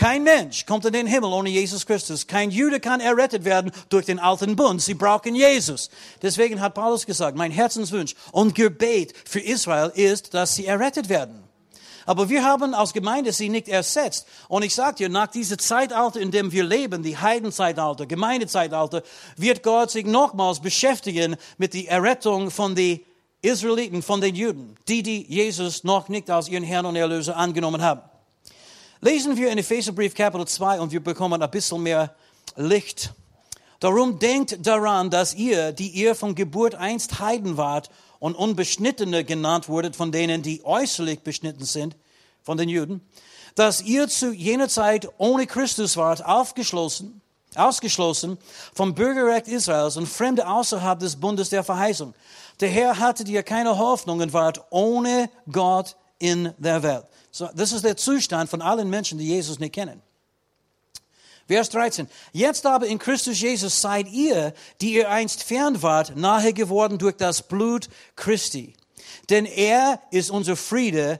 Kein 0.00 0.22
Mensch 0.22 0.64
kommt 0.64 0.86
in 0.86 0.94
den 0.94 1.06
Himmel 1.06 1.30
ohne 1.30 1.50
Jesus 1.50 1.84
Christus. 1.84 2.26
Kein 2.26 2.50
Jude 2.50 2.80
kann 2.80 3.00
errettet 3.00 3.44
werden 3.44 3.70
durch 3.90 4.06
den 4.06 4.18
alten 4.18 4.56
Bund. 4.56 4.80
Sie 4.80 4.94
brauchen 4.94 5.34
Jesus. 5.34 5.90
Deswegen 6.22 6.62
hat 6.62 6.72
Paulus 6.72 7.04
gesagt, 7.04 7.36
mein 7.36 7.50
Herzenswunsch 7.50 8.14
und 8.32 8.54
Gebet 8.54 9.12
für 9.26 9.40
Israel 9.40 9.92
ist, 9.94 10.32
dass 10.32 10.54
sie 10.54 10.64
errettet 10.64 11.10
werden. 11.10 11.44
Aber 12.06 12.30
wir 12.30 12.42
haben 12.42 12.72
als 12.72 12.94
Gemeinde 12.94 13.34
sie 13.34 13.50
nicht 13.50 13.68
ersetzt. 13.68 14.26
Und 14.48 14.62
ich 14.62 14.74
sage 14.74 14.96
dir, 14.96 15.10
nach 15.10 15.26
diesem 15.26 15.58
Zeitalter, 15.58 16.18
in 16.18 16.30
dem 16.30 16.50
wir 16.50 16.64
leben, 16.64 17.02
die 17.02 17.18
Heidenzeitalter, 17.18 18.06
Gemeindezeitalter, 18.06 19.02
wird 19.36 19.62
Gott 19.62 19.90
sich 19.90 20.06
nochmals 20.06 20.60
beschäftigen 20.60 21.36
mit 21.58 21.74
der 21.74 21.90
Errettung 21.90 22.50
von 22.50 22.74
den 22.74 23.00
Israeliten, 23.42 24.00
von 24.00 24.22
den 24.22 24.34
Juden, 24.34 24.76
die, 24.88 25.02
die 25.02 25.26
Jesus 25.28 25.84
noch 25.84 26.08
nicht 26.08 26.30
als 26.30 26.48
ihren 26.48 26.64
Herrn 26.64 26.86
und 26.86 26.96
Erlöser 26.96 27.36
angenommen 27.36 27.82
haben. 27.82 28.09
Lesen 29.02 29.38
wir 29.38 29.50
in 29.50 29.56
Epheserbrief 29.56 30.14
Kapitel 30.14 30.46
2 30.46 30.78
und 30.78 30.92
wir 30.92 31.02
bekommen 31.02 31.40
ein 31.42 31.50
bisschen 31.50 31.82
mehr 31.82 32.14
Licht. 32.56 33.14
Darum 33.78 34.18
denkt 34.18 34.58
daran, 34.66 35.08
dass 35.08 35.32
ihr, 35.32 35.72
die 35.72 35.88
ihr 35.88 36.14
von 36.14 36.34
Geburt 36.34 36.74
einst 36.74 37.18
Heiden 37.18 37.56
wart 37.56 37.88
und 38.18 38.34
Unbeschnittene 38.34 39.24
genannt 39.24 39.70
wurdet 39.70 39.96
von 39.96 40.12
denen, 40.12 40.42
die 40.42 40.62
äußerlich 40.66 41.20
beschnitten 41.20 41.64
sind, 41.64 41.96
von 42.42 42.58
den 42.58 42.68
Juden, 42.68 43.00
dass 43.54 43.80
ihr 43.80 44.06
zu 44.06 44.32
jener 44.34 44.68
Zeit 44.68 45.08
ohne 45.16 45.46
Christus 45.46 45.96
wart, 45.96 46.22
aufgeschlossen, 46.22 47.22
ausgeschlossen 47.54 48.36
vom 48.74 48.94
Bürgerrecht 48.94 49.48
Israels 49.48 49.96
und 49.96 50.10
Fremde 50.10 50.46
außerhalb 50.46 50.98
des 50.98 51.16
Bundes 51.16 51.48
der 51.48 51.64
Verheißung. 51.64 52.12
Der 52.60 52.68
Herr 52.68 52.98
hattet 52.98 53.30
ihr 53.30 53.44
keine 53.44 53.78
Hoffnung 53.78 54.20
und 54.20 54.34
wart 54.34 54.62
ohne 54.68 55.30
Gott 55.50 55.96
in 56.18 56.52
der 56.58 56.82
Welt. 56.82 57.06
So, 57.30 57.48
das 57.54 57.72
ist 57.72 57.84
der 57.84 57.96
Zustand 57.96 58.50
von 58.50 58.62
allen 58.62 58.90
Menschen, 58.90 59.18
die 59.18 59.26
Jesus 59.26 59.58
nicht 59.58 59.74
kennen. 59.74 60.02
Vers 61.46 61.68
13. 61.70 62.08
Jetzt 62.32 62.64
aber 62.64 62.86
in 62.86 62.98
Christus 62.98 63.40
Jesus 63.40 63.80
seid 63.80 64.08
ihr, 64.08 64.54
die 64.80 64.94
ihr 64.94 65.10
einst 65.10 65.42
fern 65.42 65.82
wart, 65.82 66.16
nahe 66.16 66.52
geworden 66.52 66.98
durch 66.98 67.16
das 67.16 67.42
Blut 67.42 67.88
Christi. 68.14 68.74
Denn 69.30 69.46
er 69.46 70.00
ist 70.10 70.30
unser 70.30 70.56
Friede, 70.56 71.18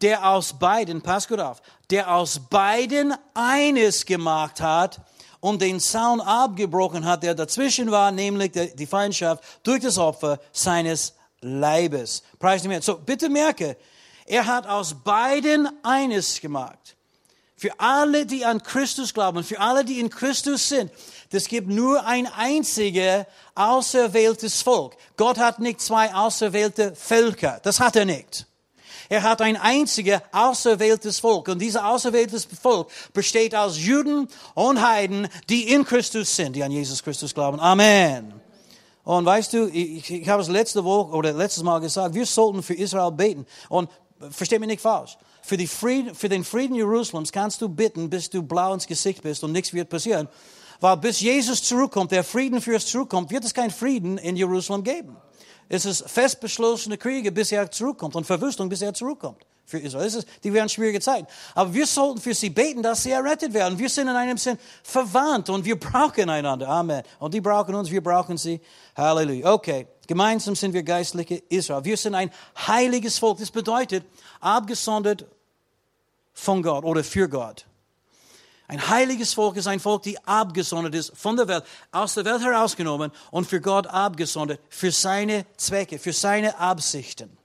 der 0.00 0.28
aus 0.28 0.58
beiden, 0.58 1.02
pass 1.02 1.26
gut 1.26 1.40
auf, 1.40 1.60
der 1.90 2.14
aus 2.14 2.40
beiden 2.50 3.14
eines 3.34 4.06
gemacht 4.06 4.60
hat 4.60 5.00
und 5.40 5.60
den 5.60 5.80
Zaun 5.80 6.20
abgebrochen 6.20 7.04
hat, 7.04 7.22
der 7.22 7.34
dazwischen 7.34 7.90
war, 7.90 8.12
nämlich 8.12 8.52
die 8.52 8.86
Feindschaft 8.86 9.42
durch 9.62 9.80
das 9.80 9.98
Opfer 9.98 10.38
seines 10.52 11.14
Leibes. 11.40 12.22
Preis 12.38 12.62
nicht 12.62 12.68
mehr. 12.68 12.82
So, 12.82 12.96
bitte 12.96 13.28
merke, 13.28 13.76
er 14.26 14.46
hat 14.46 14.66
aus 14.66 14.94
beiden 15.04 15.68
eines 15.82 16.40
gemacht. 16.40 16.96
Für 17.56 17.78
alle, 17.78 18.26
die 18.26 18.44
an 18.44 18.62
Christus 18.62 19.14
glauben, 19.14 19.44
für 19.44 19.60
alle, 19.60 19.84
die 19.84 20.00
in 20.00 20.10
Christus 20.10 20.68
sind, 20.68 20.90
es 21.30 21.48
gibt 21.48 21.68
nur 21.68 22.06
ein 22.06 22.26
einziges 22.26 23.24
auserwähltes 23.54 24.62
Volk. 24.62 24.96
Gott 25.16 25.38
hat 25.38 25.58
nicht 25.58 25.80
zwei 25.80 26.14
auserwählte 26.14 26.94
Völker. 26.94 27.60
Das 27.62 27.80
hat 27.80 27.96
er 27.96 28.04
nicht. 28.04 28.46
Er 29.08 29.22
hat 29.22 29.42
ein 29.42 29.56
einziges 29.56 30.20
auserwähltes 30.32 31.18
Volk. 31.18 31.48
Und 31.48 31.58
dieses 31.58 31.80
auserwähltes 31.80 32.46
Volk 32.46 32.88
besteht 33.12 33.54
aus 33.54 33.78
Juden 33.78 34.28
und 34.54 34.80
Heiden, 34.80 35.28
die 35.48 35.72
in 35.72 35.84
Christus 35.84 36.34
sind, 36.34 36.54
die 36.54 36.62
an 36.62 36.70
Jesus 36.70 37.02
Christus 37.02 37.34
glauben. 37.34 37.60
Amen. 37.60 38.32
Und 39.04 39.26
weißt 39.26 39.52
du, 39.52 39.68
ich, 39.68 40.10
ich 40.10 40.28
habe 40.28 40.40
es 40.40 40.48
letzte 40.48 40.82
Woche 40.82 41.14
oder 41.14 41.32
letztes 41.34 41.62
Mal 41.62 41.78
gesagt, 41.80 42.14
wir 42.14 42.24
sollten 42.24 42.62
für 42.62 42.74
Israel 42.74 43.10
beten. 43.10 43.46
Und 43.68 43.90
versteh 44.30 44.58
mich 44.58 44.68
nicht 44.68 44.80
falsch. 44.80 45.16
Für, 45.42 45.58
Frieden, 45.66 46.14
für 46.14 46.28
den 46.28 46.44
Frieden 46.44 46.74
Jerusalems 46.74 47.32
kannst 47.32 47.60
du 47.60 47.68
bitten, 47.68 48.08
bis 48.08 48.30
du 48.30 48.42
blau 48.42 48.72
ins 48.72 48.86
Gesicht 48.86 49.22
bist 49.22 49.44
und 49.44 49.52
nichts 49.52 49.72
wird 49.72 49.88
passieren. 49.88 50.28
Weil 50.80 50.96
bis 50.96 51.20
Jesus 51.20 51.62
zurückkommt, 51.62 52.12
der 52.12 52.24
Friedenfürst 52.24 52.88
zurückkommt, 52.88 53.30
wird 53.30 53.44
es 53.44 53.54
keinen 53.54 53.70
Frieden 53.70 54.18
in 54.18 54.36
Jerusalem 54.36 54.82
geben. 54.84 55.16
Es 55.68 55.86
ist 55.86 56.08
fest 56.08 56.40
beschlossene 56.40 56.98
Kriege, 56.98 57.32
bis 57.32 57.52
er 57.52 57.70
zurückkommt 57.70 58.16
und 58.16 58.24
Verwüstung, 58.24 58.68
bis 58.68 58.82
er 58.82 58.92
zurückkommt. 58.92 59.44
Für 59.66 59.78
Israel. 59.78 60.06
Es 60.06 60.14
ist, 60.14 60.28
die 60.44 60.52
werden 60.52 60.68
schwierige 60.68 61.00
Zeiten. 61.00 61.26
Aber 61.54 61.72
wir 61.72 61.86
sollten 61.86 62.20
für 62.20 62.34
sie 62.34 62.50
beten, 62.50 62.82
dass 62.82 63.02
sie 63.02 63.12
errettet 63.12 63.54
werden. 63.54 63.78
Wir 63.78 63.88
sind 63.88 64.08
in 64.08 64.14
einem 64.14 64.36
Sinn 64.36 64.58
verwandt 64.82 65.48
und 65.48 65.64
wir 65.64 65.78
brauchen 65.78 66.28
einander. 66.28 66.68
Amen. 66.68 67.02
Und 67.18 67.32
die 67.32 67.40
brauchen 67.40 67.74
uns, 67.74 67.90
wir 67.90 68.02
brauchen 68.02 68.36
sie. 68.36 68.60
Halleluja. 68.96 69.52
Okay. 69.52 69.86
Gemeinsam 70.06 70.54
sind 70.54 70.74
wir 70.74 70.82
geistliche 70.82 71.42
Israel. 71.48 71.84
Wir 71.84 71.96
sind 71.96 72.14
ein 72.14 72.30
heiliges 72.66 73.18
Volk. 73.18 73.38
Das 73.38 73.50
bedeutet, 73.50 74.04
abgesondert 74.40 75.24
von 76.34 76.62
Gott 76.62 76.84
oder 76.84 77.02
für 77.02 77.28
Gott. 77.28 77.64
Ein 78.66 78.88
heiliges 78.88 79.34
Volk 79.34 79.56
ist 79.56 79.66
ein 79.66 79.80
Volk, 79.80 80.02
die 80.02 80.18
abgesondert 80.24 80.94
ist 80.94 81.12
von 81.16 81.36
der 81.36 81.46
Welt, 81.48 81.64
aus 81.92 82.14
der 82.14 82.24
Welt 82.24 82.42
herausgenommen 82.42 83.12
und 83.30 83.46
für 83.46 83.60
Gott 83.60 83.86
abgesondert, 83.86 84.60
für 84.70 84.90
seine 84.90 85.44
Zwecke, 85.56 85.98
für 85.98 86.12
seine 86.12 86.58
Absichten. 86.58 87.36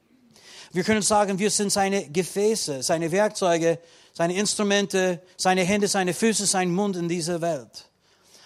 Wir 0.72 0.84
können 0.84 1.01
sagen, 1.01 1.39
wir 1.39 1.49
sind 1.49 1.72
seine 1.72 2.07
Gefäße, 2.09 2.84
seine 2.84 3.11
Werkzeuge, 3.11 3.80
seine 4.13 4.36
Instrumente, 4.36 5.22
seine 5.36 5.63
Hände, 5.63 5.88
seine 5.88 6.13
Füße, 6.13 6.45
sein 6.45 6.72
Mund 6.72 6.95
in 6.95 7.09
dieser 7.09 7.41
Welt. 7.41 7.89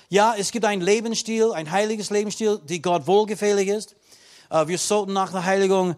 Ja, 0.09 0.35
es 0.37 0.51
gibt 0.51 0.63
einen 0.65 0.81
Lebensstil, 0.81 1.51
ein 1.53 1.71
heiliges 1.71 2.11
Lebensstil, 2.11 2.61
die 2.63 2.81
Gott 2.81 3.07
wohlgefällig 3.07 3.67
ist. 3.67 3.95
Äh, 4.49 4.67
wir 4.67 4.77
sollten 4.77 5.11
nach 5.11 5.31
der 5.31 5.43
Heiligung 5.43 5.95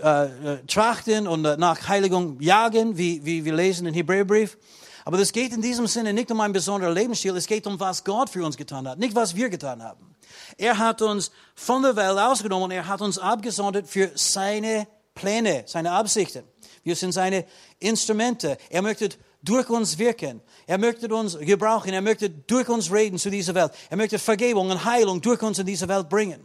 äh, 0.00 0.24
äh, 0.24 0.66
trachten 0.66 1.26
und 1.26 1.42
nach 1.42 1.88
Heiligung 1.88 2.40
jagen, 2.40 2.98
wie, 2.98 3.24
wie 3.24 3.44
wir 3.44 3.54
lesen 3.54 3.86
im 3.86 3.94
Hebräerbrief. 3.94 4.58
Aber 5.04 5.18
es 5.18 5.32
geht 5.32 5.52
in 5.52 5.62
diesem 5.62 5.86
Sinne 5.86 6.12
nicht 6.12 6.30
um 6.30 6.40
einen 6.40 6.52
besonderen 6.52 6.94
Lebensstil, 6.94 7.36
es 7.36 7.46
geht 7.46 7.66
um, 7.66 7.78
was 7.80 8.04
Gott 8.04 8.28
für 8.28 8.44
uns 8.44 8.56
getan 8.56 8.88
hat, 8.88 8.98
nicht 8.98 9.14
was 9.14 9.34
wir 9.34 9.48
getan 9.48 9.82
haben. 9.82 10.16
Er 10.58 10.78
hat 10.78 11.02
uns 11.02 11.30
von 11.54 11.82
der 11.82 11.96
Welt 11.96 12.18
ausgenommen 12.18 12.70
er 12.70 12.86
hat 12.86 13.00
uns 13.00 13.18
abgesondert 13.18 13.88
für 13.88 14.10
seine 14.14 14.86
Pläne, 15.16 15.64
seine 15.66 15.90
Absichten. 15.90 16.44
Wir 16.84 16.94
sind 16.94 17.10
seine 17.10 17.44
Instrumente. 17.80 18.56
Er 18.70 18.82
möchte 18.82 19.08
durch 19.42 19.68
uns 19.68 19.98
wirken. 19.98 20.40
Er 20.68 20.78
möchte 20.78 21.12
uns 21.12 21.36
gebrauchen. 21.40 21.92
Er 21.92 22.02
möchte 22.02 22.30
durch 22.30 22.68
uns 22.68 22.92
reden 22.92 23.18
zu 23.18 23.30
dieser 23.30 23.54
Welt. 23.56 23.72
Er 23.90 23.96
möchte 23.96 24.20
Vergebung 24.20 24.70
und 24.70 24.84
Heilung 24.84 25.20
durch 25.20 25.42
uns 25.42 25.58
in 25.58 25.66
diese 25.66 25.88
Welt 25.88 26.08
bringen. 26.08 26.44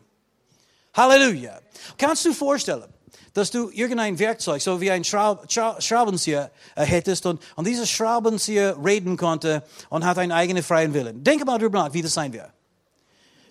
Halleluja. 0.95 1.59
Kannst 1.97 2.26
du 2.26 2.34
vorstellen, 2.34 2.91
dass 3.34 3.51
du 3.51 3.69
irgendein 3.69 4.17
Werkzeug, 4.19 4.61
so 4.61 4.82
wie 4.82 4.91
ein 4.91 5.03
Schraub, 5.03 5.45
Schraubenzieher 5.49 6.51
äh, 6.76 6.84
hättest 6.84 7.26
und, 7.26 7.41
und 7.55 7.67
dieser 7.67 7.86
Schraubenzieher 7.86 8.76
reden 8.84 9.15
konnte 9.15 9.63
und 9.89 10.05
hat 10.05 10.17
einen 10.17 10.32
eigenen 10.32 10.63
freien 10.63 10.93
Willen. 10.93 11.24
Denke 11.24 11.45
mal 11.45 11.57
darüber 11.57 11.84
nach, 11.84 11.93
wie 11.93 12.01
das 12.01 12.13
sein 12.13 12.34
wäre. 12.34 12.51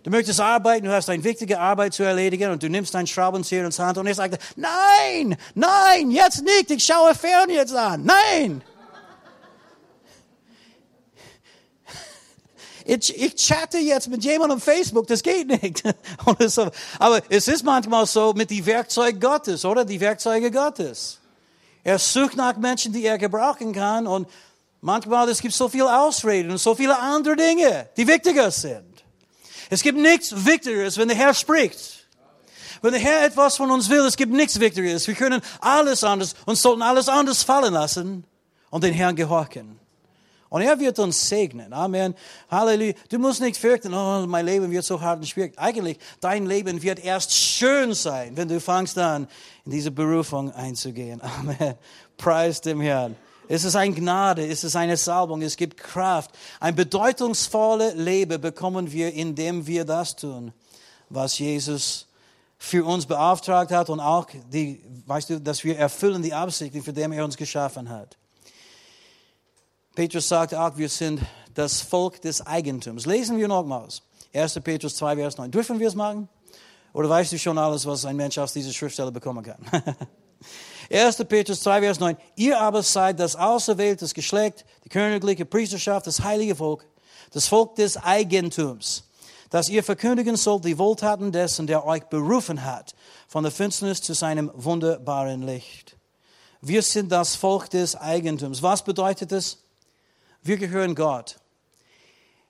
Du 0.03 0.11
möchtest 0.11 0.41
arbeiten, 0.41 0.87
du 0.87 0.93
hast 0.93 1.11
eine 1.11 1.23
wichtige 1.23 1.61
Arbeit 1.61 1.93
zu 1.93 2.03
erledigen 2.03 2.51
und 2.51 2.63
du 2.63 2.71
nimmst 2.71 2.95
deinen 2.95 3.07
Schraubenzieher 3.07 3.67
ins 3.67 3.79
Hand 3.79 3.99
und 3.99 4.07
er 4.07 4.15
sagt, 4.15 4.39
nein, 4.57 5.37
nein, 5.55 6.11
jetzt 6.11 6.43
nicht, 6.43 6.71
ich 6.71 6.83
schaue 6.83 7.15
fern 7.15 7.51
jetzt 7.51 7.75
an, 7.75 8.05
nein. 8.05 8.63
Ich, 12.87 13.15
ich 13.15 13.37
chatte 13.37 13.79
jetzt 13.79 14.09
mit 14.09 14.25
jemandem 14.25 14.57
auf 14.57 14.65
Facebook, 14.65 15.07
das 15.07 15.23
geht 15.23 15.47
nicht. 15.63 15.83
Aber 16.99 17.23
es 17.29 17.47
ist 17.47 17.63
manchmal 17.63 18.07
so 18.07 18.33
mit 18.33 18.51
den 18.51 18.65
Werkzeugen 18.65 19.21
Gottes, 19.21 19.65
oder? 19.65 19.85
Die 19.85 20.01
Werkzeuge 20.01 20.51
Gottes. 20.51 21.19
Er 21.85 21.99
sucht 21.99 22.37
nach 22.37 22.57
Menschen, 22.57 22.93
die 22.93 23.05
er 23.05 23.19
gebrauchen 23.19 23.73
kann 23.73 24.07
und 24.07 24.29
manchmal 24.81 25.29
es 25.29 25.41
gibt 25.41 25.55
so 25.55 25.69
viele 25.69 25.95
Ausreden 26.01 26.51
und 26.51 26.59
so 26.59 26.75
viele 26.75 26.99
andere 26.99 27.37
Dinge, 27.37 27.89
die 27.97 28.07
wichtiger 28.07 28.51
sind. 28.51 28.90
Es 29.71 29.83
gibt 29.83 29.99
nichts 29.99 30.45
Wichtigeres, 30.45 30.99
wenn 30.99 31.09
der 31.09 31.17
Herr 31.17 31.33
spricht. 31.33 32.07
Wenn 32.83 32.93
der 32.93 33.01
Herr 33.01 33.25
etwas 33.25 33.57
von 33.57 33.71
uns 33.71 33.89
will, 33.89 34.01
es 34.01 34.17
gibt 34.17 34.33
nichts 34.33 34.59
Wichtigeres. 34.59 35.07
Wir 35.07 35.15
können 35.15 35.41
alles 35.61 36.03
anders 36.03 36.35
und 36.45 36.57
sollten 36.57 36.83
alles 36.83 37.09
anders 37.09 37.43
fallen 37.43 37.73
lassen 37.73 38.25
und 38.71 38.83
den 38.83 38.95
Herrn 38.95 39.15
gehorchen. 39.15 39.79
Und 40.49 40.63
er 40.63 40.81
wird 40.81 40.99
uns 40.99 41.29
segnen. 41.29 41.73
Amen. 41.73 42.15
Halleluja. 42.51 42.95
Du 43.09 43.21
musst 43.21 43.41
nicht 43.41 43.57
fürchten, 43.57 43.95
oh, 43.95 44.27
mein 44.27 44.45
Leben 44.45 44.69
wird 44.73 44.85
so 44.85 45.01
hart 45.01 45.21
und 45.21 45.27
schwierig. 45.27 45.53
Eigentlich, 45.57 45.99
dein 46.21 46.47
Leben 46.47 46.83
wird 46.83 47.05
erst 47.05 47.33
schön 47.33 47.95
sein, 47.95 48.37
wenn 48.37 48.49
du 48.49 48.61
fangst 48.61 48.99
an, 48.99 49.29
in 49.65 49.71
diese 49.71 49.93
Berufung 49.93 50.53
einzugehen. 50.53 51.21
Amen. 51.23 51.75
Preis 52.17 52.61
dem 52.61 52.81
Herrn. 52.81 53.15
Es 53.53 53.65
ist 53.65 53.75
eine 53.75 53.93
Gnade, 53.93 54.47
es 54.47 54.63
ist 54.63 54.77
eine 54.77 54.97
Salbung, 54.97 55.43
es 55.43 55.57
gibt 55.57 55.77
Kraft. 55.77 56.31
Ein 56.61 56.77
bedeutungsvolles 56.77 57.97
Leben 57.97 58.41
bekommen 58.41 58.93
wir, 58.93 59.13
indem 59.13 59.67
wir 59.67 59.85
das 59.85 60.15
tun, 60.15 60.53
was 61.09 61.37
Jesus 61.37 62.07
für 62.59 62.85
uns 62.85 63.07
beauftragt 63.07 63.73
hat 63.73 63.91
und 63.91 63.99
auch 63.99 64.29
die, 64.53 64.81
weißt 65.05 65.31
du, 65.31 65.41
dass 65.41 65.65
wir 65.65 65.77
erfüllen 65.77 66.23
die 66.23 66.33
Absichten, 66.33 66.81
für 66.81 66.93
die 66.93 67.01
er 67.01 67.25
uns 67.25 67.37
geschaffen 67.37 67.89
hat. 67.89 68.17
Petrus 69.97 70.29
sagt 70.29 70.55
auch, 70.55 70.77
wir 70.77 70.89
sind 70.89 71.21
das 71.53 71.81
Volk 71.81 72.23
des 72.23 72.47
Eigentums. 72.47 73.05
Lesen 73.05 73.37
wir 73.37 73.49
nochmals. 73.49 74.03
1. 74.33 74.61
Petrus 74.63 74.95
2, 74.95 75.17
Vers 75.17 75.39
9. 75.39 75.51
Dürfen 75.51 75.81
wir 75.81 75.89
es 75.89 75.97
machen? 75.97 76.29
Oder 76.93 77.09
weißt 77.09 77.33
du 77.33 77.39
schon 77.39 77.59
alles, 77.59 77.85
was 77.85 78.05
ein 78.05 78.15
Mensch 78.15 78.39
aus 78.39 78.53
dieser 78.53 78.73
Schriftstelle 78.73 79.11
bekommen 79.11 79.43
kann? 79.43 79.59
1. 80.91 81.25
Petrus 81.29 81.63
2, 81.63 81.81
Vers 81.81 82.01
9. 82.01 82.17
Ihr 82.35 82.61
aber 82.61 82.83
seid 82.83 83.21
das 83.21 83.37
auserwählte 83.37 84.07
Geschlecht, 84.09 84.65
die 84.85 84.89
königliche 84.89 85.45
Priesterschaft, 85.45 86.07
das 86.07 86.21
heilige 86.23 86.57
Volk, 86.57 86.85
das 87.33 87.47
Volk 87.47 87.77
des 87.77 87.97
Eigentums, 87.97 89.05
dass 89.51 89.69
ihr 89.69 89.85
verkündigen 89.85 90.35
sollt 90.37 90.65
die 90.65 90.79
Wohltaten 90.79 91.31
dessen, 91.31 91.69
der 91.69 91.87
euch 91.87 92.03
berufen 92.05 92.65
hat, 92.65 92.95
von 93.29 93.45
der 93.45 93.53
Finsternis 93.53 94.03
zu 94.03 94.15
seinem 94.15 94.51
wunderbaren 94.55 95.43
Licht. 95.43 95.97
Wir 96.61 96.83
sind 96.83 97.13
das 97.13 97.37
Volk 97.37 97.71
des 97.71 97.95
Eigentums. 97.95 98.63
Was 98.63 98.85
bedeutet 98.85 99.31
es? 99.31 99.59
Wir 100.43 100.57
gehören 100.57 100.95
Gott. 100.95 101.37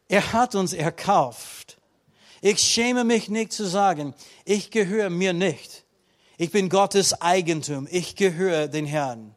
Er 0.08 0.32
hat 0.32 0.54
uns 0.54 0.72
erkauft. 0.72 1.78
Ich 2.40 2.58
schäme 2.58 3.04
mich 3.04 3.28
nicht 3.28 3.52
zu 3.52 3.66
sagen, 3.66 4.14
ich 4.46 4.70
gehöre 4.70 5.10
mir 5.10 5.34
nicht. 5.34 5.79
Ich 6.40 6.52
bin 6.52 6.70
Gottes 6.70 7.20
Eigentum. 7.20 7.86
Ich 7.90 8.16
gehöre 8.16 8.66
den 8.66 8.86
Herrn. 8.86 9.34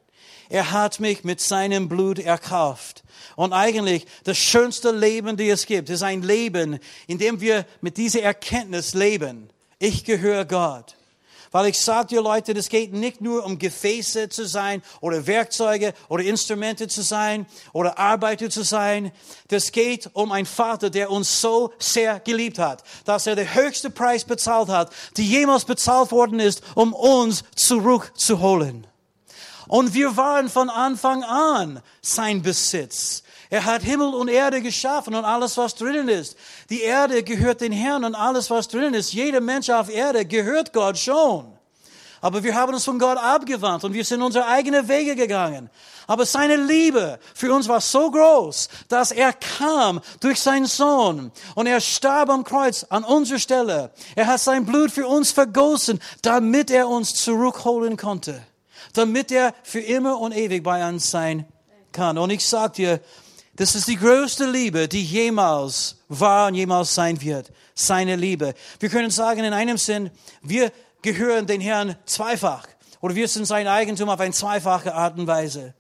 Er 0.48 0.72
hat 0.72 1.02
mich 1.02 1.26
mit 1.26 1.42
seinem 1.42 1.90
Blut 1.90 2.18
erkauft. 2.18 3.04
Und 3.36 3.52
eigentlich 3.52 4.06
das 4.24 4.38
schönste 4.38 4.92
Leben, 4.92 5.36
die 5.36 5.50
es 5.50 5.66
gibt, 5.66 5.90
ist 5.90 6.02
ein 6.02 6.22
Leben, 6.22 6.80
in 7.06 7.18
dem 7.18 7.42
wir 7.42 7.66
mit 7.82 7.98
dieser 7.98 8.22
Erkenntnis 8.22 8.94
leben. 8.94 9.50
Ich 9.80 10.06
gehöre 10.06 10.46
Gott. 10.46 10.96
Weil 11.54 11.68
ich 11.68 11.80
sage 11.80 12.08
dir 12.08 12.22
Leute, 12.22 12.56
das 12.56 12.68
geht 12.68 12.94
nicht 12.94 13.22
nur 13.22 13.46
um 13.46 13.60
Gefäße 13.60 14.28
zu 14.28 14.48
sein 14.48 14.82
oder 15.02 15.28
Werkzeuge 15.28 15.94
oder 16.10 16.24
Instrumente 16.24 16.88
zu 16.88 17.04
sein 17.04 17.46
oder 17.74 18.00
Arbeiter 18.00 18.50
zu 18.50 18.64
sein. 18.64 19.12
Das 19.50 19.72
geht 19.72 20.10
um 20.14 20.32
einen 20.32 20.48
Vater, 20.48 20.90
der 20.90 21.12
uns 21.12 21.42
so 21.42 21.72
sehr 21.78 22.20
geliebt 22.20 22.58
hat, 22.58 22.84
dass 23.06 23.28
er 23.28 23.36
den 23.36 23.54
höchsten 23.54 23.94
Preis 23.94 24.26
bezahlt 24.26 24.70
hat, 24.70 24.92
die 25.16 25.28
jemals 25.28 25.66
bezahlt 25.66 26.12
worden 26.12 26.40
ist, 26.40 26.64
um 26.74 26.92
uns 26.92 27.44
zurückzuholen. 27.56 28.88
Und 29.68 29.94
wir 29.94 30.18
waren 30.18 30.50
von 30.50 30.72
Anfang 30.72 31.24
an 31.24 31.82
sein 32.02 32.42
Besitz. 32.42 33.23
Er 33.54 33.66
hat 33.66 33.84
Himmel 33.84 34.16
und 34.16 34.30
Erde 34.30 34.64
geschaffen 34.64 35.14
und 35.14 35.26
alles, 35.26 35.56
was 35.58 35.76
drinnen 35.76 36.10
ist. 36.10 36.36
Die 36.72 36.82
Erde 36.82 37.22
gehört 37.22 37.62
den 37.62 37.72
Herrn 37.72 38.04
und 38.04 38.16
alles, 38.16 38.50
was 38.50 38.68
drinnen 38.68 38.96
ist. 38.96 39.14
Jeder 39.14 39.42
Mensch 39.42 39.70
auf 39.70 39.94
Erde 39.94 40.26
gehört 40.26 40.74
Gott 40.74 40.98
schon. 40.98 41.56
Aber 42.20 42.44
wir 42.44 42.56
haben 42.56 42.74
uns 42.74 42.84
von 42.84 42.98
Gott 42.98 43.20
abgewandt 43.20 43.84
und 43.84 43.94
wir 43.94 44.04
sind 44.04 44.24
unsere 44.24 44.48
eigenen 44.48 44.88
Wege 44.88 45.16
gegangen. 45.16 45.70
Aber 46.08 46.26
seine 46.26 46.56
Liebe 46.56 47.20
für 47.36 47.54
uns 47.54 47.68
war 47.68 47.80
so 47.80 48.10
groß, 48.10 48.70
dass 48.88 49.12
er 49.12 49.34
kam 49.34 50.02
durch 50.20 50.42
seinen 50.42 50.66
Sohn 50.66 51.32
und 51.54 51.68
er 51.68 51.80
starb 51.80 52.32
am 52.32 52.44
Kreuz 52.44 52.88
an 52.90 53.04
unserer 53.04 53.38
Stelle. 53.38 53.92
Er 54.16 54.26
hat 54.26 54.40
sein 54.40 54.66
Blut 54.66 54.90
für 54.90 55.06
uns 55.06 55.32
vergossen, 55.32 56.00
damit 56.24 56.72
er 56.72 56.88
uns 56.88 57.14
zurückholen 57.14 57.98
konnte. 57.98 58.42
Damit 58.94 59.32
er 59.32 59.54
für 59.62 59.82
immer 59.82 60.20
und 60.20 60.36
ewig 60.36 60.64
bei 60.64 60.90
uns 60.90 61.12
sein 61.12 61.46
kann. 61.92 62.18
Und 62.18 62.32
ich 62.32 62.48
sag 62.48 62.74
dir, 62.74 63.00
das 63.56 63.76
ist 63.76 63.88
die 63.88 63.98
größte 63.98 64.50
Liebe, 64.50 64.88
die 64.88 65.04
jemals 65.04 65.98
war 66.08 66.48
und 66.48 66.56
jemals 66.56 66.96
sein 66.96 67.22
wird. 67.22 67.52
Seine 67.76 68.16
Liebe. 68.16 68.54
Wir 68.80 68.90
können 68.90 69.12
sagen 69.12 69.44
in 69.44 69.54
einem 69.54 69.78
Sinn, 69.78 70.10
wir 70.42 70.72
gehören 71.02 71.46
den 71.46 71.62
Herrn 71.62 71.96
zweifach. 72.06 72.68
Oder 73.02 73.16
wir 73.16 73.28
sind 73.28 73.46
sein 73.46 73.68
Eigentum 73.68 74.10
auf 74.10 74.20
eine 74.20 74.34
zweifache 74.34 74.96
Art 74.96 75.20
und 75.20 75.28
Weise. 75.28 75.74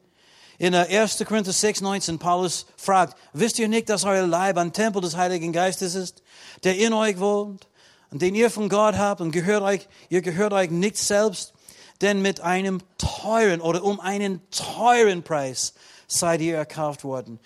In 0.59 0.75
1. 0.75 1.19
äh, 1.19 1.25
Korinther 1.25 1.51
6, 1.51 1.81
19, 1.81 2.19
Paulus 2.19 2.67
fragt, 2.77 3.17
wisst 3.33 3.57
ihr 3.57 3.67
nicht, 3.67 3.89
dass 3.89 4.03
euer 4.03 4.27
Leib 4.27 4.57
ein 4.57 4.71
Tempel 4.71 5.01
des 5.01 5.17
Heiligen 5.17 5.51
Geistes 5.51 5.95
ist, 5.95 6.21
der 6.63 6.77
in 6.77 6.93
euch 6.93 7.19
wohnt 7.19 7.67
und 8.11 8.21
den 8.21 8.35
ihr 8.35 8.51
von 8.51 8.69
Gott 8.69 8.95
habt 8.95 9.19
und 9.19 9.31
gehört 9.31 9.63
euch, 9.63 9.87
ihr 10.09 10.21
gehört 10.21 10.53
euch 10.53 10.69
nicht 10.69 10.97
selbst, 10.97 11.53
denn 12.01 12.21
mit 12.21 12.41
einem 12.41 12.81
teuren 12.97 13.61
oder 13.61 13.83
um 13.83 13.99
einen 13.99 14.41
teuren 14.51 15.23
Preis 15.23 15.73
seid 16.07 16.41
ihr 16.41 16.55
erkauft 16.55 17.03
worden. 17.03 17.39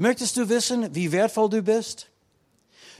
Möchtest 0.00 0.38
du 0.38 0.48
wissen, 0.48 0.94
wie 0.94 1.12
wertvoll 1.12 1.50
du 1.50 1.62
bist? 1.62 2.06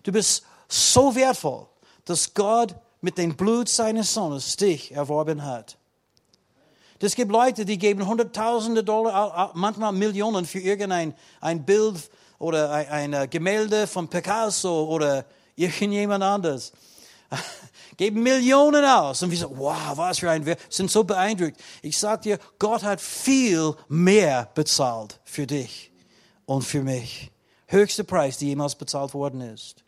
Du 0.03 0.13
bist 0.13 0.45
so 0.69 1.15
wertvoll, 1.15 1.67
dass 2.05 2.35
Gott 2.35 2.75
mit 3.01 3.17
dem 3.17 3.35
Blut 3.37 3.71
seines 3.71 4.13
Sohnes 4.13 4.55
dich 4.57 4.93
erworben 4.93 5.43
hat. 5.43 5.79
Es 7.01 7.15
gibt 7.15 7.33
Leute, 7.33 7.65
die 7.65 7.79
geben 7.79 8.07
Hunderttausende 8.07 8.85
Dollar, 8.85 9.51
manchmal 9.55 9.93
Millionen 9.93 10.45
für 10.45 10.59
irgendein 10.59 11.15
ein 11.41 11.65
Bild 11.65 12.11
oder 12.39 12.71
ein, 12.71 13.15
ein 13.15 13.31
Gemälde 13.31 13.87
von 13.87 14.07
Picasso 14.07 14.85
oder 14.85 15.25
irgendjemand 15.57 16.23
anderes. 16.23 16.71
geben 17.97 18.23
Millionen 18.23 18.85
aus. 18.85 19.23
Und 19.23 19.31
wir 19.31 19.39
sagen, 19.39 19.57
wow, 19.57 19.97
was 19.97 20.19
für 20.19 20.31
ein 20.31 20.45
Wert. 20.45 20.61
Sind 20.69 20.91
so 20.91 21.03
beeindruckt. 21.03 21.59
Ich 21.81 21.97
sag 21.97 22.21
dir, 22.21 22.39
Gott 22.59 22.83
hat 22.83 23.01
viel 23.01 23.75
mehr 23.89 24.51
bezahlt 24.55 25.19
für 25.25 25.47
dich 25.47 25.90
und 26.51 26.63
für 26.63 26.83
mich. 26.83 27.31
Höchster 27.69 28.03
Preis, 28.03 28.39
der 28.39 28.49
jemals 28.49 28.75
bezahlt 28.75 29.15
worden 29.15 29.41
ist. 29.41 29.85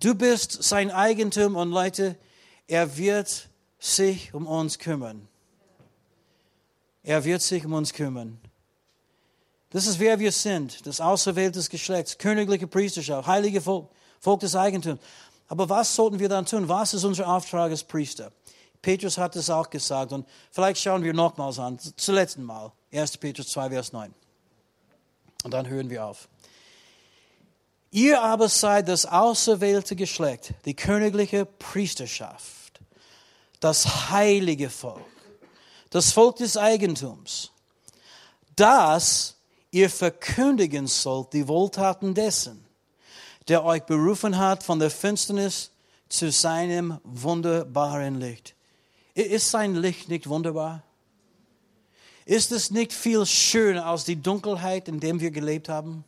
Du 0.00 0.16
bist 0.16 0.64
sein 0.64 0.90
Eigentum 0.90 1.54
und 1.54 1.70
Leute, 1.70 2.16
er 2.66 2.96
wird 2.96 3.48
sich 3.78 4.34
um 4.34 4.48
uns 4.48 4.80
kümmern. 4.80 5.28
Er 7.04 7.22
wird 7.22 7.40
sich 7.42 7.64
um 7.64 7.72
uns 7.74 7.92
kümmern. 7.92 8.40
Das 9.70 9.86
ist 9.86 10.00
wer 10.00 10.18
wir 10.18 10.32
sind, 10.32 10.84
das 10.88 11.00
auserwählte 11.00 11.62
Geschlecht, 11.62 12.18
königliche 12.18 12.66
Priesterschaft, 12.66 13.28
heilige 13.28 13.60
Volk, 13.60 13.90
Volk 14.18 14.40
des 14.40 14.56
Eigentums. 14.56 14.98
Aber 15.46 15.68
was 15.68 15.94
sollten 15.94 16.18
wir 16.18 16.28
dann 16.28 16.46
tun? 16.46 16.68
Was 16.68 16.94
ist 16.94 17.04
unser 17.04 17.28
Auftrag 17.28 17.70
als 17.70 17.84
Priester? 17.84 18.32
Petrus 18.82 19.18
hat 19.18 19.36
es 19.36 19.48
auch 19.48 19.70
gesagt 19.70 20.12
und 20.12 20.26
vielleicht 20.50 20.82
schauen 20.82 21.04
wir 21.04 21.14
nochmals 21.14 21.60
an, 21.60 21.78
zum 21.78 22.14
letzten 22.16 22.42
Mal. 22.42 22.72
1. 22.92 23.18
Petrus 23.18 23.46
2, 23.50 23.70
Vers 23.70 23.92
9. 23.92 24.12
Und 25.44 25.52
dann 25.52 25.68
hören 25.68 25.90
wir 25.90 26.04
auf. 26.04 26.28
Ihr 27.90 28.22
aber 28.22 28.48
seid 28.48 28.88
das 28.88 29.04
auserwählte 29.04 29.96
Geschlecht, 29.96 30.54
die 30.64 30.74
königliche 30.74 31.44
Priesterschaft, 31.44 32.80
das 33.58 34.10
heilige 34.10 34.70
Volk, 34.70 35.00
das 35.90 36.12
Volk 36.12 36.36
des 36.36 36.56
Eigentums, 36.56 37.50
dass 38.54 39.36
ihr 39.72 39.90
verkündigen 39.90 40.86
sollt 40.86 41.32
die 41.32 41.48
Wohltaten 41.48 42.14
dessen, 42.14 42.64
der 43.48 43.64
euch 43.64 43.82
berufen 43.82 44.38
hat 44.38 44.62
von 44.62 44.78
der 44.78 44.90
Finsternis 44.90 45.72
zu 46.08 46.30
seinem 46.30 47.00
wunderbaren 47.02 48.20
Licht. 48.20 48.54
Ist 49.14 49.50
sein 49.50 49.74
Licht 49.74 50.08
nicht 50.08 50.28
wunderbar? 50.28 50.84
Ist 52.24 52.52
es 52.52 52.70
nicht 52.70 52.92
viel 52.92 53.24
schöner 53.26 53.86
als 53.86 54.04
die 54.04 54.16
Dunkelheit, 54.20 54.88
in 54.88 55.00
der 55.00 55.18
wir 55.20 55.30
gelebt 55.30 55.68
haben? 55.68 56.04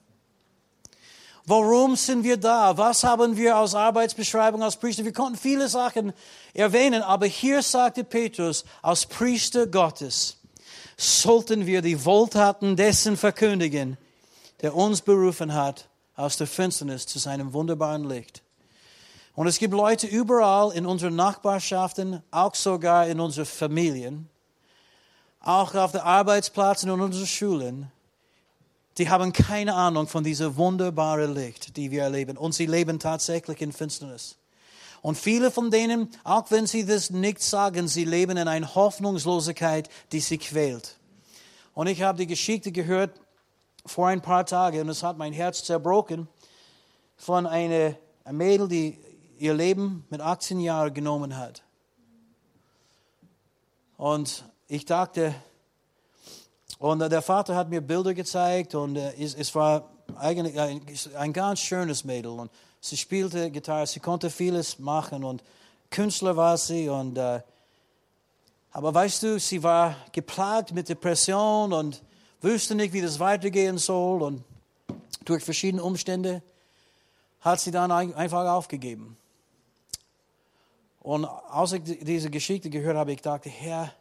Warum 1.45 1.97
sind 1.97 2.23
wir 2.23 2.37
da? 2.37 2.77
Was 2.79 3.03
haben 3.03 3.37
wir 3.37 3.59
aus 3.59 3.75
Arbeitsbeschreibung 3.75 4.63
als 4.63 4.77
Priester? 4.77 5.05
Wir 5.05 5.13
konnten 5.13 5.37
viele 5.37 5.69
Sachen 5.69 6.13
erwähnen, 6.55 7.03
aber 7.03 7.27
hier 7.27 7.63
sagte 7.63 8.05
Petrus, 8.05 8.65
als 8.81 9.07
Priester 9.07 9.67
Gottes 9.67 10.37
sollten 10.97 11.67
wir 11.67 11.83
die 11.83 12.05
Wohltaten 12.05 12.77
dessen 12.77 13.17
verkündigen, 13.17 13.99
der 14.61 14.77
uns 14.77 15.01
berufen 15.01 15.53
hat 15.53 15.89
aus 16.15 16.37
der 16.37 16.47
Finsternis 16.47 17.07
zu 17.07 17.19
seinem 17.19 17.53
wunderbaren 17.53 18.09
Licht. 18.09 18.43
Und 19.35 19.49
es 19.49 19.59
gibt 19.59 19.75
Leute 19.75 20.07
überall 20.07 20.73
in 20.73 20.87
unseren 20.87 21.17
Nachbarschaften, 21.17 22.23
auch 22.31 22.55
sogar 22.55 23.09
in 23.09 23.19
unseren 23.19 23.47
Familien, 23.47 24.29
auch 25.43 25.75
auf 25.75 25.93
den 25.93 26.01
Arbeitsplätzen 26.01 26.91
und 26.91 27.01
unseren 27.01 27.27
Schulen, 27.27 27.93
die 28.99 29.09
haben 29.09 29.33
keine 29.33 29.75
Ahnung 29.75 30.07
von 30.07 30.23
dieser 30.23 30.57
wunderbaren 30.57 31.35
Licht, 31.35 31.77
die 31.77 31.91
wir 31.91 32.03
erleben. 32.03 32.37
Und 32.37 32.53
sie 32.53 32.67
leben 32.67 32.99
tatsächlich 32.99 33.61
in 33.61 33.73
Finsternis. 33.73 34.37
Und 35.01 35.17
viele 35.17 35.51
von 35.51 35.71
denen, 35.71 36.11
auch 36.25 36.51
wenn 36.51 36.67
sie 36.67 36.87
das 36.87 37.11
nicht 37.11 37.43
sagen, 37.43 37.89
sie 37.89 38.05
leben 38.05 38.37
in 38.37 38.49
einer 38.49 38.75
Hoffnungslosigkeit, 38.75 39.89
die 40.13 40.21
sie 40.21 40.39
quält. 40.39 40.97
Und 41.75 41.87
ich 41.89 42.03
habe 42.03 42.19
die 42.19 42.27
Geschichte 42.27 42.71
gehört 42.71 43.19
vor 43.85 44.09
ein 44.09 44.23
paar 44.23 44.47
Tagen 44.47 44.83
und 44.83 44.89
es 44.91 45.03
hat 45.03 45.19
mein 45.19 45.33
Herz 45.33 45.65
zerbrochen 45.65 46.29
von 47.17 47.47
einer 47.47 47.97
Mädel, 48.31 48.69
die 48.69 48.99
ihr 49.39 49.55
Leben 49.55 50.05
mit 50.11 50.21
18 50.21 50.61
Jahren 50.61 50.95
genommen 50.95 51.37
hat. 51.37 51.63
Und 53.97 54.45
ich 54.73 54.87
dachte, 54.87 55.35
und 56.79 57.01
der 57.01 57.21
Vater 57.21 57.55
hat 57.55 57.69
mir 57.69 57.83
Bilder 57.83 58.15
gezeigt 58.15 58.75
und 58.75 58.97
äh, 58.97 59.13
es, 59.23 59.55
war 59.55 59.91
eigentlich 60.17 60.59
ein, 60.59 60.81
ein 61.15 61.33
ganz 61.35 61.61
schönes 61.61 62.05
Mädel. 62.05 62.31
Und 62.31 62.51
sie 62.81 62.97
spielte 62.97 63.51
Gitarre, 63.51 63.87
sie 63.87 64.01
konnte 64.01 64.31
vieles 64.31 64.79
machen 64.79 65.25
und 65.25 65.45
Künstler 65.91 66.39
war 66.39 66.57
sie. 66.57 66.89
Und, 66.89 67.19
äh, 67.19 67.43
aber 68.71 68.95
weißt 68.95 69.23
du, 69.25 69.39
sie 69.39 69.63
war 69.63 69.95
geplagt 70.11 70.73
mit 70.73 70.89
Depression 70.89 71.75
und 71.75 72.03
wusste 72.41 72.75
nicht, 72.75 72.95
wie 72.95 73.03
das 73.03 73.21
weitergehen 73.21 73.77
soll. 73.77 74.23
Und 74.23 74.43
durch 75.27 75.45
verschiedene 75.45 75.85
Umstände 75.85 76.43
hat 77.41 77.61
sie 77.61 77.73
dann 77.73 77.93
einfach 77.93 78.49
aufgegeben. 78.49 79.19
Und 81.01 81.27
als 81.27 81.73
ich 81.73 81.83
diese 81.83 82.31
Geschichte 82.31 82.71
gehört 82.71 82.97
habe, 82.97 83.13
ich 83.13 83.21
dachte, 83.21 83.51
Herr, 83.51 83.93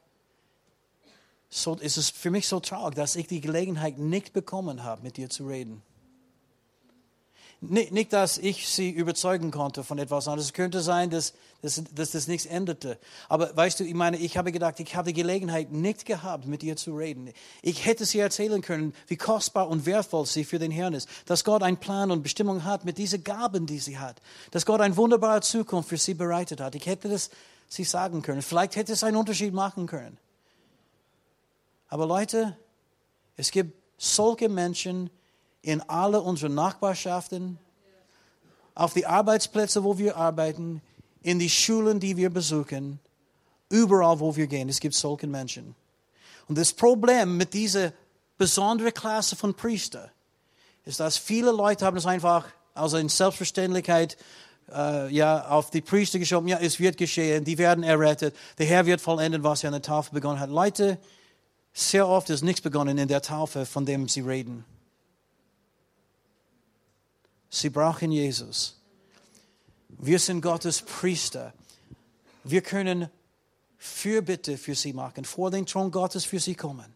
so 1.54 1.76
ist 1.76 1.98
es 1.98 2.10
für 2.10 2.32
mich 2.32 2.48
so 2.48 2.62
traurig, 2.62 2.96
dass 2.96 3.16
ich 3.16 3.28
die 3.28 3.42
Gelegenheit 3.42 3.98
nicht 3.98 4.32
bekommen 4.32 4.84
habe, 4.84 5.04
mit 5.04 5.18
dir 5.18 5.30
zu 5.30 5.48
reden. 5.48 5.84
Nicht, 7.64 8.12
dass 8.12 8.40
ich 8.40 8.68
sie 8.68 8.90
überzeugen 8.90 9.52
konnte 9.52 9.84
von 9.84 10.00
etwas 10.00 10.28
anderes. 10.28 10.46
Es 10.46 10.54
könnte 10.54 10.82
sein, 10.82 11.12
dass, 11.12 11.34
dass, 11.62 11.84
dass 11.94 12.10
das 12.10 12.28
nichts 12.28 12.48
änderte. 12.48 12.98
Aber 13.30 13.56
weißt 13.56 13.80
du, 13.80 13.84
ich 13.84 13.94
meine, 13.94 14.18
ich 14.18 14.36
habe 14.36 14.52
gedacht, 14.52 14.80
ich 14.80 14.96
habe 14.96 15.10
die 15.10 15.14
Gelegenheit 15.14 15.72
nicht 15.72 16.08
gehabt, 16.08 16.48
mit 16.48 16.64
ihr 16.64 16.76
zu 16.76 16.96
reden. 16.96 17.32
Ich 17.62 17.86
hätte 17.86 18.06
sie 18.06 18.18
erzählen 18.18 18.64
können, 18.64 18.96
wie 19.06 19.18
kostbar 19.18 19.68
und 19.68 19.86
wertvoll 19.86 20.26
sie 20.26 20.44
für 20.44 20.58
den 20.58 20.72
Herrn 20.72 20.96
ist. 20.96 21.08
Dass 21.28 21.44
Gott 21.44 21.62
einen 21.62 21.78
Plan 21.78 22.10
und 22.10 22.24
Bestimmung 22.24 22.64
hat 22.64 22.84
mit 22.84 22.98
diesen 22.98 23.24
Gaben, 23.24 23.68
die 23.68 23.78
sie 23.78 24.00
hat. 24.00 24.24
Dass 24.50 24.66
Gott 24.66 24.82
eine 24.82 24.98
wunderbare 24.98 25.42
Zukunft 25.42 25.90
für 25.90 25.98
sie 25.98 26.16
bereitet 26.16 26.62
hat. 26.62 26.74
Ich 26.74 26.88
hätte 26.88 27.10
das 27.10 27.30
sie 27.68 27.84
sagen 27.84 28.24
können. 28.24 28.42
Vielleicht 28.42 28.76
hätte 28.76 28.94
es 28.94 29.04
einen 29.04 29.18
Unterschied 29.18 29.54
machen 29.54 29.86
können. 29.86 30.18
Aber 31.92 32.06
Leute, 32.06 32.58
es 33.36 33.52
gibt 33.52 33.74
solche 33.98 34.48
Menschen, 34.48 35.10
in 35.62 35.82
alle 35.82 36.22
unsere 36.22 36.52
Nachbarschaften, 36.52 37.60
auf 38.74 38.94
die 38.94 39.06
Arbeitsplätze, 39.06 39.84
wo 39.84 39.98
wir 39.98 40.16
arbeiten, 40.16 40.82
in 41.22 41.38
die 41.38 41.50
Schulen, 41.50 42.00
die 42.00 42.16
wir 42.16 42.30
besuchen, 42.30 43.00
überall, 43.70 44.22
wo 44.22 44.36
wir 44.36 44.48
gehen. 44.48 44.70
Es 44.70 44.80
gibt 44.80 44.96
solche 44.96 45.28
Menschen. 45.28 45.76
Und 46.48 46.58
das 46.58 46.72
Problem 46.72 47.36
mit 47.36 47.54
dieser 47.54 47.92
besonderen 48.38 48.94
Klasse 48.94 49.36
von 49.36 49.54
Priester 49.54 50.12
ist, 50.86 51.02
dass 51.02 51.18
viele 51.18 51.52
Leute 51.52 51.86
haben 51.86 51.98
es 51.98 52.06
einfach 52.06 52.48
als 52.74 52.94
eine 52.94 53.10
Selbstverständlichkeit 53.10 54.16
äh, 54.74 55.14
ja, 55.14 55.50
auf 55.50 55.70
die 55.70 55.82
Priester 55.82 56.20
geschoben. 56.20 56.48
Ja, 56.48 56.58
es 56.58 56.80
wird 56.80 56.96
geschehen, 56.96 57.44
die 57.44 57.58
werden 57.58 57.84
errettet, 57.84 58.34
der 58.58 58.66
Herr 58.66 58.86
wird 58.86 59.02
vollenden, 59.02 59.44
was 59.44 59.64
er 59.64 59.68
an 59.68 59.74
der 59.74 59.82
Taufe 59.82 60.12
begonnen 60.14 60.40
hat. 60.40 60.50
Leute, 60.50 60.98
sehr 61.74 62.08
oft 62.08 62.30
ist 62.30 62.42
nichts 62.42 62.62
begonnen 62.62 62.98
in 62.98 63.08
der 63.08 63.22
Taufe, 63.22 63.66
von 63.66 63.86
dem 63.86 64.08
sie 64.08 64.22
reden. 64.22 64.66
Sie 67.50 67.70
brauchen 67.70 68.12
Jesus. 68.12 68.80
Wir 69.90 70.20
sind 70.20 70.42
Gottes 70.42 70.82
Priester. 70.82 71.54
Wir 72.44 72.62
können 72.62 73.10
Fürbitte 73.78 74.58
für 74.58 74.76
sie 74.76 74.94
machen, 74.94 75.26
vor 75.26 75.52
den 75.52 75.66
Thron 75.66 75.92
Gottes 75.92 76.24
für 76.24 76.40
sie 76.40 76.56
kommen. 76.56 76.94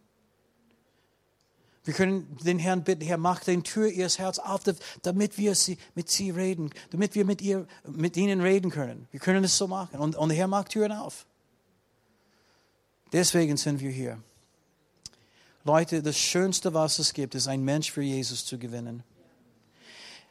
Wir 1.84 1.94
können 1.94 2.36
den 2.44 2.58
Herrn 2.58 2.84
bitten, 2.84 3.04
Herr, 3.04 3.18
mach 3.18 3.44
den 3.44 3.64
Tür 3.64 3.88
ihres 3.88 4.18
Herz 4.18 4.40
auf, 4.40 4.62
damit 5.04 5.38
wir 5.38 5.54
sie, 5.54 5.78
mit 5.94 6.10
sie 6.10 6.32
reden, 6.32 6.72
damit 6.90 7.14
wir 7.14 7.26
mit, 7.26 7.42
ihr, 7.42 7.68
mit 7.88 8.18
ihnen 8.18 8.42
reden 8.42 8.72
können. 8.72 9.08
Wir 9.12 9.20
können 9.20 9.44
es 9.44 9.56
so 9.56 9.68
machen. 9.68 10.00
Und, 10.00 10.16
und 10.16 10.30
der 10.30 10.38
Herr 10.38 10.48
macht 10.48 10.70
Türen 10.70 10.92
auf. 10.92 11.28
Deswegen 13.14 13.56
sind 13.58 13.82
wir 13.82 13.92
hier. 13.92 14.20
Leute, 15.66 16.04
das 16.04 16.16
Schönste, 16.16 16.76
was 16.76 17.00
es 17.00 17.12
gibt, 17.12 17.34
ist, 17.34 17.48
ein 17.48 17.64
Mensch 17.64 17.92
für 17.92 18.04
Jesus 18.04 18.46
zu 18.46 18.60
gewinnen. 18.60 19.04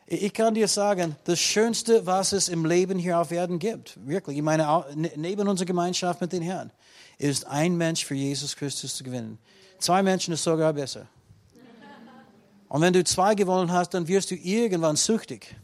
Ich 0.07 0.33
kann 0.33 0.55
dir 0.55 0.69
sagen, 0.69 1.17
das 1.25 1.41
Schönste, 1.41 2.07
was 2.07 2.33
es 2.33 2.49
im 2.49 2.65
Leben 2.65 3.01
hier 3.01 3.19
auf 3.19 3.33
Erden 3.33 3.59
gibt, 3.59 3.99
wirklich, 4.07 4.37
ich 4.37 4.43
meine, 4.45 4.85
ne, 4.95 5.11
neben 5.17 5.49
unserer 5.49 5.67
Gemeinschaft 5.67 6.21
mit 6.21 6.33
den 6.33 6.43
Herrn, 6.43 6.71
ist 7.19 7.47
ein 7.47 7.77
Mensch 7.77 8.05
für 8.05 8.15
Jesus 8.15 8.55
Christus 8.55 8.95
zu 8.95 9.03
gewinnen. 9.03 9.39
Zwei 9.81 10.05
Menschen 10.05 10.35
ist 10.35 10.45
sogar 10.45 10.73
besser. 10.73 11.09
Und 12.69 12.81
wenn 12.81 12.93
du 12.93 13.03
zwei 13.03 13.35
gewonnen 13.35 13.73
hast, 13.73 13.91
dann 13.95 14.07
wirst 14.07 14.31
du 14.31 14.37
irgendwann 14.37 14.95
süchtig. 14.95 15.57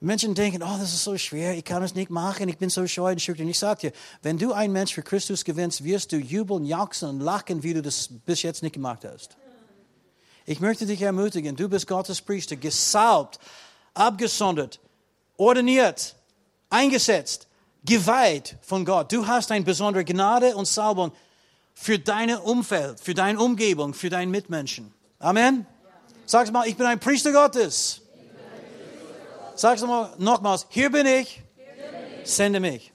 Menschen 0.00 0.34
denken, 0.34 0.62
oh, 0.62 0.76
das 0.78 0.92
ist 0.92 1.04
so 1.04 1.16
schwer, 1.16 1.56
ich 1.56 1.64
kann 1.64 1.82
es 1.82 1.94
nicht 1.94 2.10
machen, 2.10 2.48
ich 2.48 2.58
bin 2.58 2.68
so 2.68 2.86
scheu 2.86 3.12
und 3.12 3.22
schüchtern. 3.22 3.48
Ich 3.48 3.58
sage 3.58 3.88
dir, 3.88 3.92
wenn 4.22 4.36
du 4.36 4.52
einen 4.52 4.72
Mensch 4.72 4.92
für 4.92 5.02
Christus 5.02 5.44
gewinnst, 5.44 5.84
wirst 5.84 6.12
du 6.12 6.16
jubeln, 6.16 6.64
jauchzen 6.64 7.08
und 7.08 7.20
lachen, 7.20 7.62
wie 7.62 7.72
du 7.72 7.82
das 7.82 8.08
bis 8.26 8.42
jetzt 8.42 8.62
nicht 8.62 8.74
gemacht 8.74 9.04
hast. 9.04 9.36
Ich 10.44 10.60
möchte 10.60 10.86
dich 10.86 11.00
ermutigen, 11.02 11.56
du 11.56 11.68
bist 11.68 11.86
Gottes 11.86 12.20
Priester, 12.20 12.56
gesalbt, 12.56 13.38
abgesondert, 13.94 14.80
ordiniert, 15.38 16.14
eingesetzt, 16.68 17.48
geweiht 17.84 18.56
von 18.60 18.84
Gott. 18.84 19.12
Du 19.12 19.26
hast 19.26 19.50
eine 19.50 19.64
besondere 19.64 20.04
Gnade 20.04 20.54
und 20.54 20.68
Salbung 20.68 21.12
für 21.74 21.98
dein 21.98 22.36
Umfeld, 22.36 23.00
für 23.00 23.14
deine 23.14 23.40
Umgebung, 23.40 23.94
für 23.94 24.10
deinen 24.10 24.30
Mitmenschen. 24.30 24.92
Amen. 25.18 25.66
Sag's 26.26 26.52
mal, 26.52 26.66
ich 26.68 26.76
bin 26.76 26.86
ein 26.86 27.00
Priester 27.00 27.32
Gottes. 27.32 28.02
Sag's 29.58 29.80
mal 29.80 30.12
nochmals, 30.18 30.66
hier 30.68 30.90
bin 30.90 31.06
ich, 31.06 31.42
sende 32.24 32.60
mich. 32.60 32.92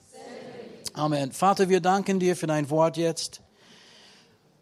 Amen. 0.92 1.32
Vater, 1.32 1.68
wir 1.68 1.80
danken 1.80 2.20
dir 2.20 2.36
für 2.36 2.46
dein 2.46 2.70
Wort 2.70 2.96
jetzt. 2.96 3.40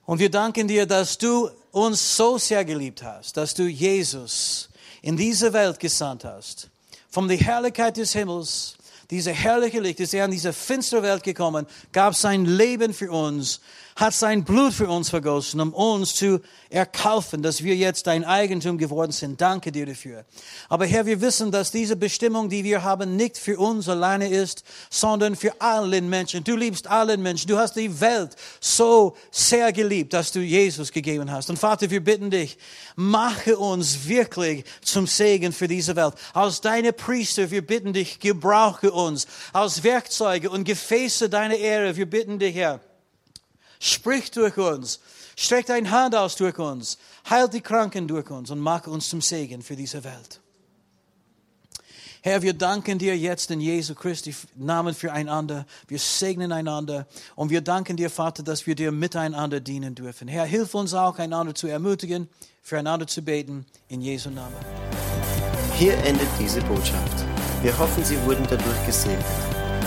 Und 0.06 0.18
wir 0.18 0.30
danken 0.30 0.66
dir, 0.66 0.86
dass 0.86 1.18
du 1.18 1.50
uns 1.72 2.16
so 2.16 2.38
sehr 2.38 2.64
geliebt 2.64 3.02
hast, 3.02 3.36
dass 3.36 3.52
du 3.52 3.64
Jesus 3.64 4.70
in 5.02 5.18
diese 5.18 5.52
Welt 5.52 5.78
gesandt 5.78 6.24
hast. 6.24 6.70
Von 7.10 7.28
der 7.28 7.36
Herrlichkeit 7.36 7.98
des 7.98 8.14
Himmels, 8.14 8.76
diese 9.10 9.32
herrliche 9.32 9.80
Licht, 9.80 10.00
ist 10.00 10.14
er 10.14 10.24
in 10.24 10.30
diese 10.30 10.54
finstere 10.54 11.02
Welt 11.02 11.22
gekommen, 11.22 11.66
gab 11.92 12.14
sein 12.14 12.46
Leben 12.46 12.94
für 12.94 13.10
uns 13.10 13.60
hat 14.00 14.14
sein 14.14 14.44
Blut 14.44 14.72
für 14.72 14.88
uns 14.88 15.10
vergossen, 15.10 15.60
um 15.60 15.74
uns 15.74 16.14
zu 16.14 16.40
erkaufen, 16.70 17.42
dass 17.42 17.62
wir 17.62 17.76
jetzt 17.76 18.06
dein 18.06 18.24
Eigentum 18.24 18.78
geworden 18.78 19.12
sind. 19.12 19.38
Danke 19.42 19.70
dir 19.72 19.84
dafür. 19.84 20.24
Aber 20.70 20.86
Herr, 20.86 21.04
wir 21.04 21.20
wissen, 21.20 21.52
dass 21.52 21.70
diese 21.70 21.96
Bestimmung, 21.96 22.48
die 22.48 22.64
wir 22.64 22.82
haben, 22.82 23.16
nicht 23.16 23.36
für 23.36 23.58
uns 23.58 23.90
alleine 23.90 24.28
ist, 24.28 24.64
sondern 24.88 25.36
für 25.36 25.60
allen 25.60 26.08
Menschen. 26.08 26.42
Du 26.44 26.56
liebst 26.56 26.86
allen 26.86 27.20
Menschen. 27.20 27.48
Du 27.48 27.58
hast 27.58 27.76
die 27.76 28.00
Welt 28.00 28.36
so 28.58 29.14
sehr 29.30 29.70
geliebt, 29.70 30.14
dass 30.14 30.32
du 30.32 30.40
Jesus 30.40 30.92
gegeben 30.92 31.30
hast. 31.30 31.50
Und 31.50 31.58
Vater, 31.58 31.90
wir 31.90 32.02
bitten 32.02 32.30
dich, 32.30 32.56
mache 32.96 33.58
uns 33.58 34.08
wirklich 34.08 34.64
zum 34.80 35.06
Segen 35.06 35.52
für 35.52 35.68
diese 35.68 35.94
Welt. 35.94 36.14
Als 36.32 36.62
deine 36.62 36.94
Priester, 36.94 37.50
wir 37.50 37.66
bitten 37.66 37.92
dich, 37.92 38.18
gebrauche 38.18 38.92
uns 38.92 39.26
als 39.52 39.84
Werkzeuge 39.84 40.48
und 40.48 40.64
Gefäße 40.64 41.28
deiner 41.28 41.56
Ehre. 41.56 41.96
Wir 41.96 42.08
bitten 42.08 42.38
dich, 42.38 42.54
Herr, 42.54 42.80
Sprich 43.80 44.30
durch 44.30 44.56
uns. 44.58 45.00
Streck 45.36 45.66
deine 45.66 45.90
Hand 45.90 46.14
aus 46.14 46.36
durch 46.36 46.58
uns. 46.58 46.98
Heil 47.28 47.48
die 47.48 47.62
Kranken 47.62 48.06
durch 48.06 48.30
uns 48.30 48.50
und 48.50 48.60
mach 48.60 48.86
uns 48.86 49.08
zum 49.08 49.22
Segen 49.22 49.62
für 49.62 49.74
diese 49.74 50.04
Welt. 50.04 50.40
Herr, 52.22 52.42
wir 52.42 52.52
danken 52.52 52.98
dir 52.98 53.16
jetzt 53.16 53.50
in 53.50 53.62
Jesu 53.62 53.94
Christi 53.94 54.34
Namen 54.54 54.94
füreinander. 54.94 55.64
Wir 55.88 55.98
segnen 55.98 56.52
einander 56.52 57.06
und 57.34 57.48
wir 57.48 57.62
danken 57.62 57.96
dir, 57.96 58.10
Vater, 58.10 58.42
dass 58.42 58.66
wir 58.66 58.74
dir 58.74 58.92
miteinander 58.92 59.60
dienen 59.60 59.94
dürfen. 59.94 60.28
Herr, 60.28 60.44
hilf 60.44 60.74
uns 60.74 60.92
auch, 60.92 61.18
einander 61.18 61.54
zu 61.54 61.66
ermutigen, 61.66 62.28
füreinander 62.60 63.06
zu 63.06 63.22
beten, 63.22 63.64
in 63.88 64.02
Jesu 64.02 64.28
Namen. 64.28 64.54
Hier 65.78 65.96
endet 66.04 66.28
diese 66.38 66.60
Botschaft. 66.60 67.24
Wir 67.62 67.78
hoffen, 67.78 68.04
Sie 68.04 68.22
wurden 68.26 68.46
dadurch 68.50 68.84
gesegnet. 68.84 69.24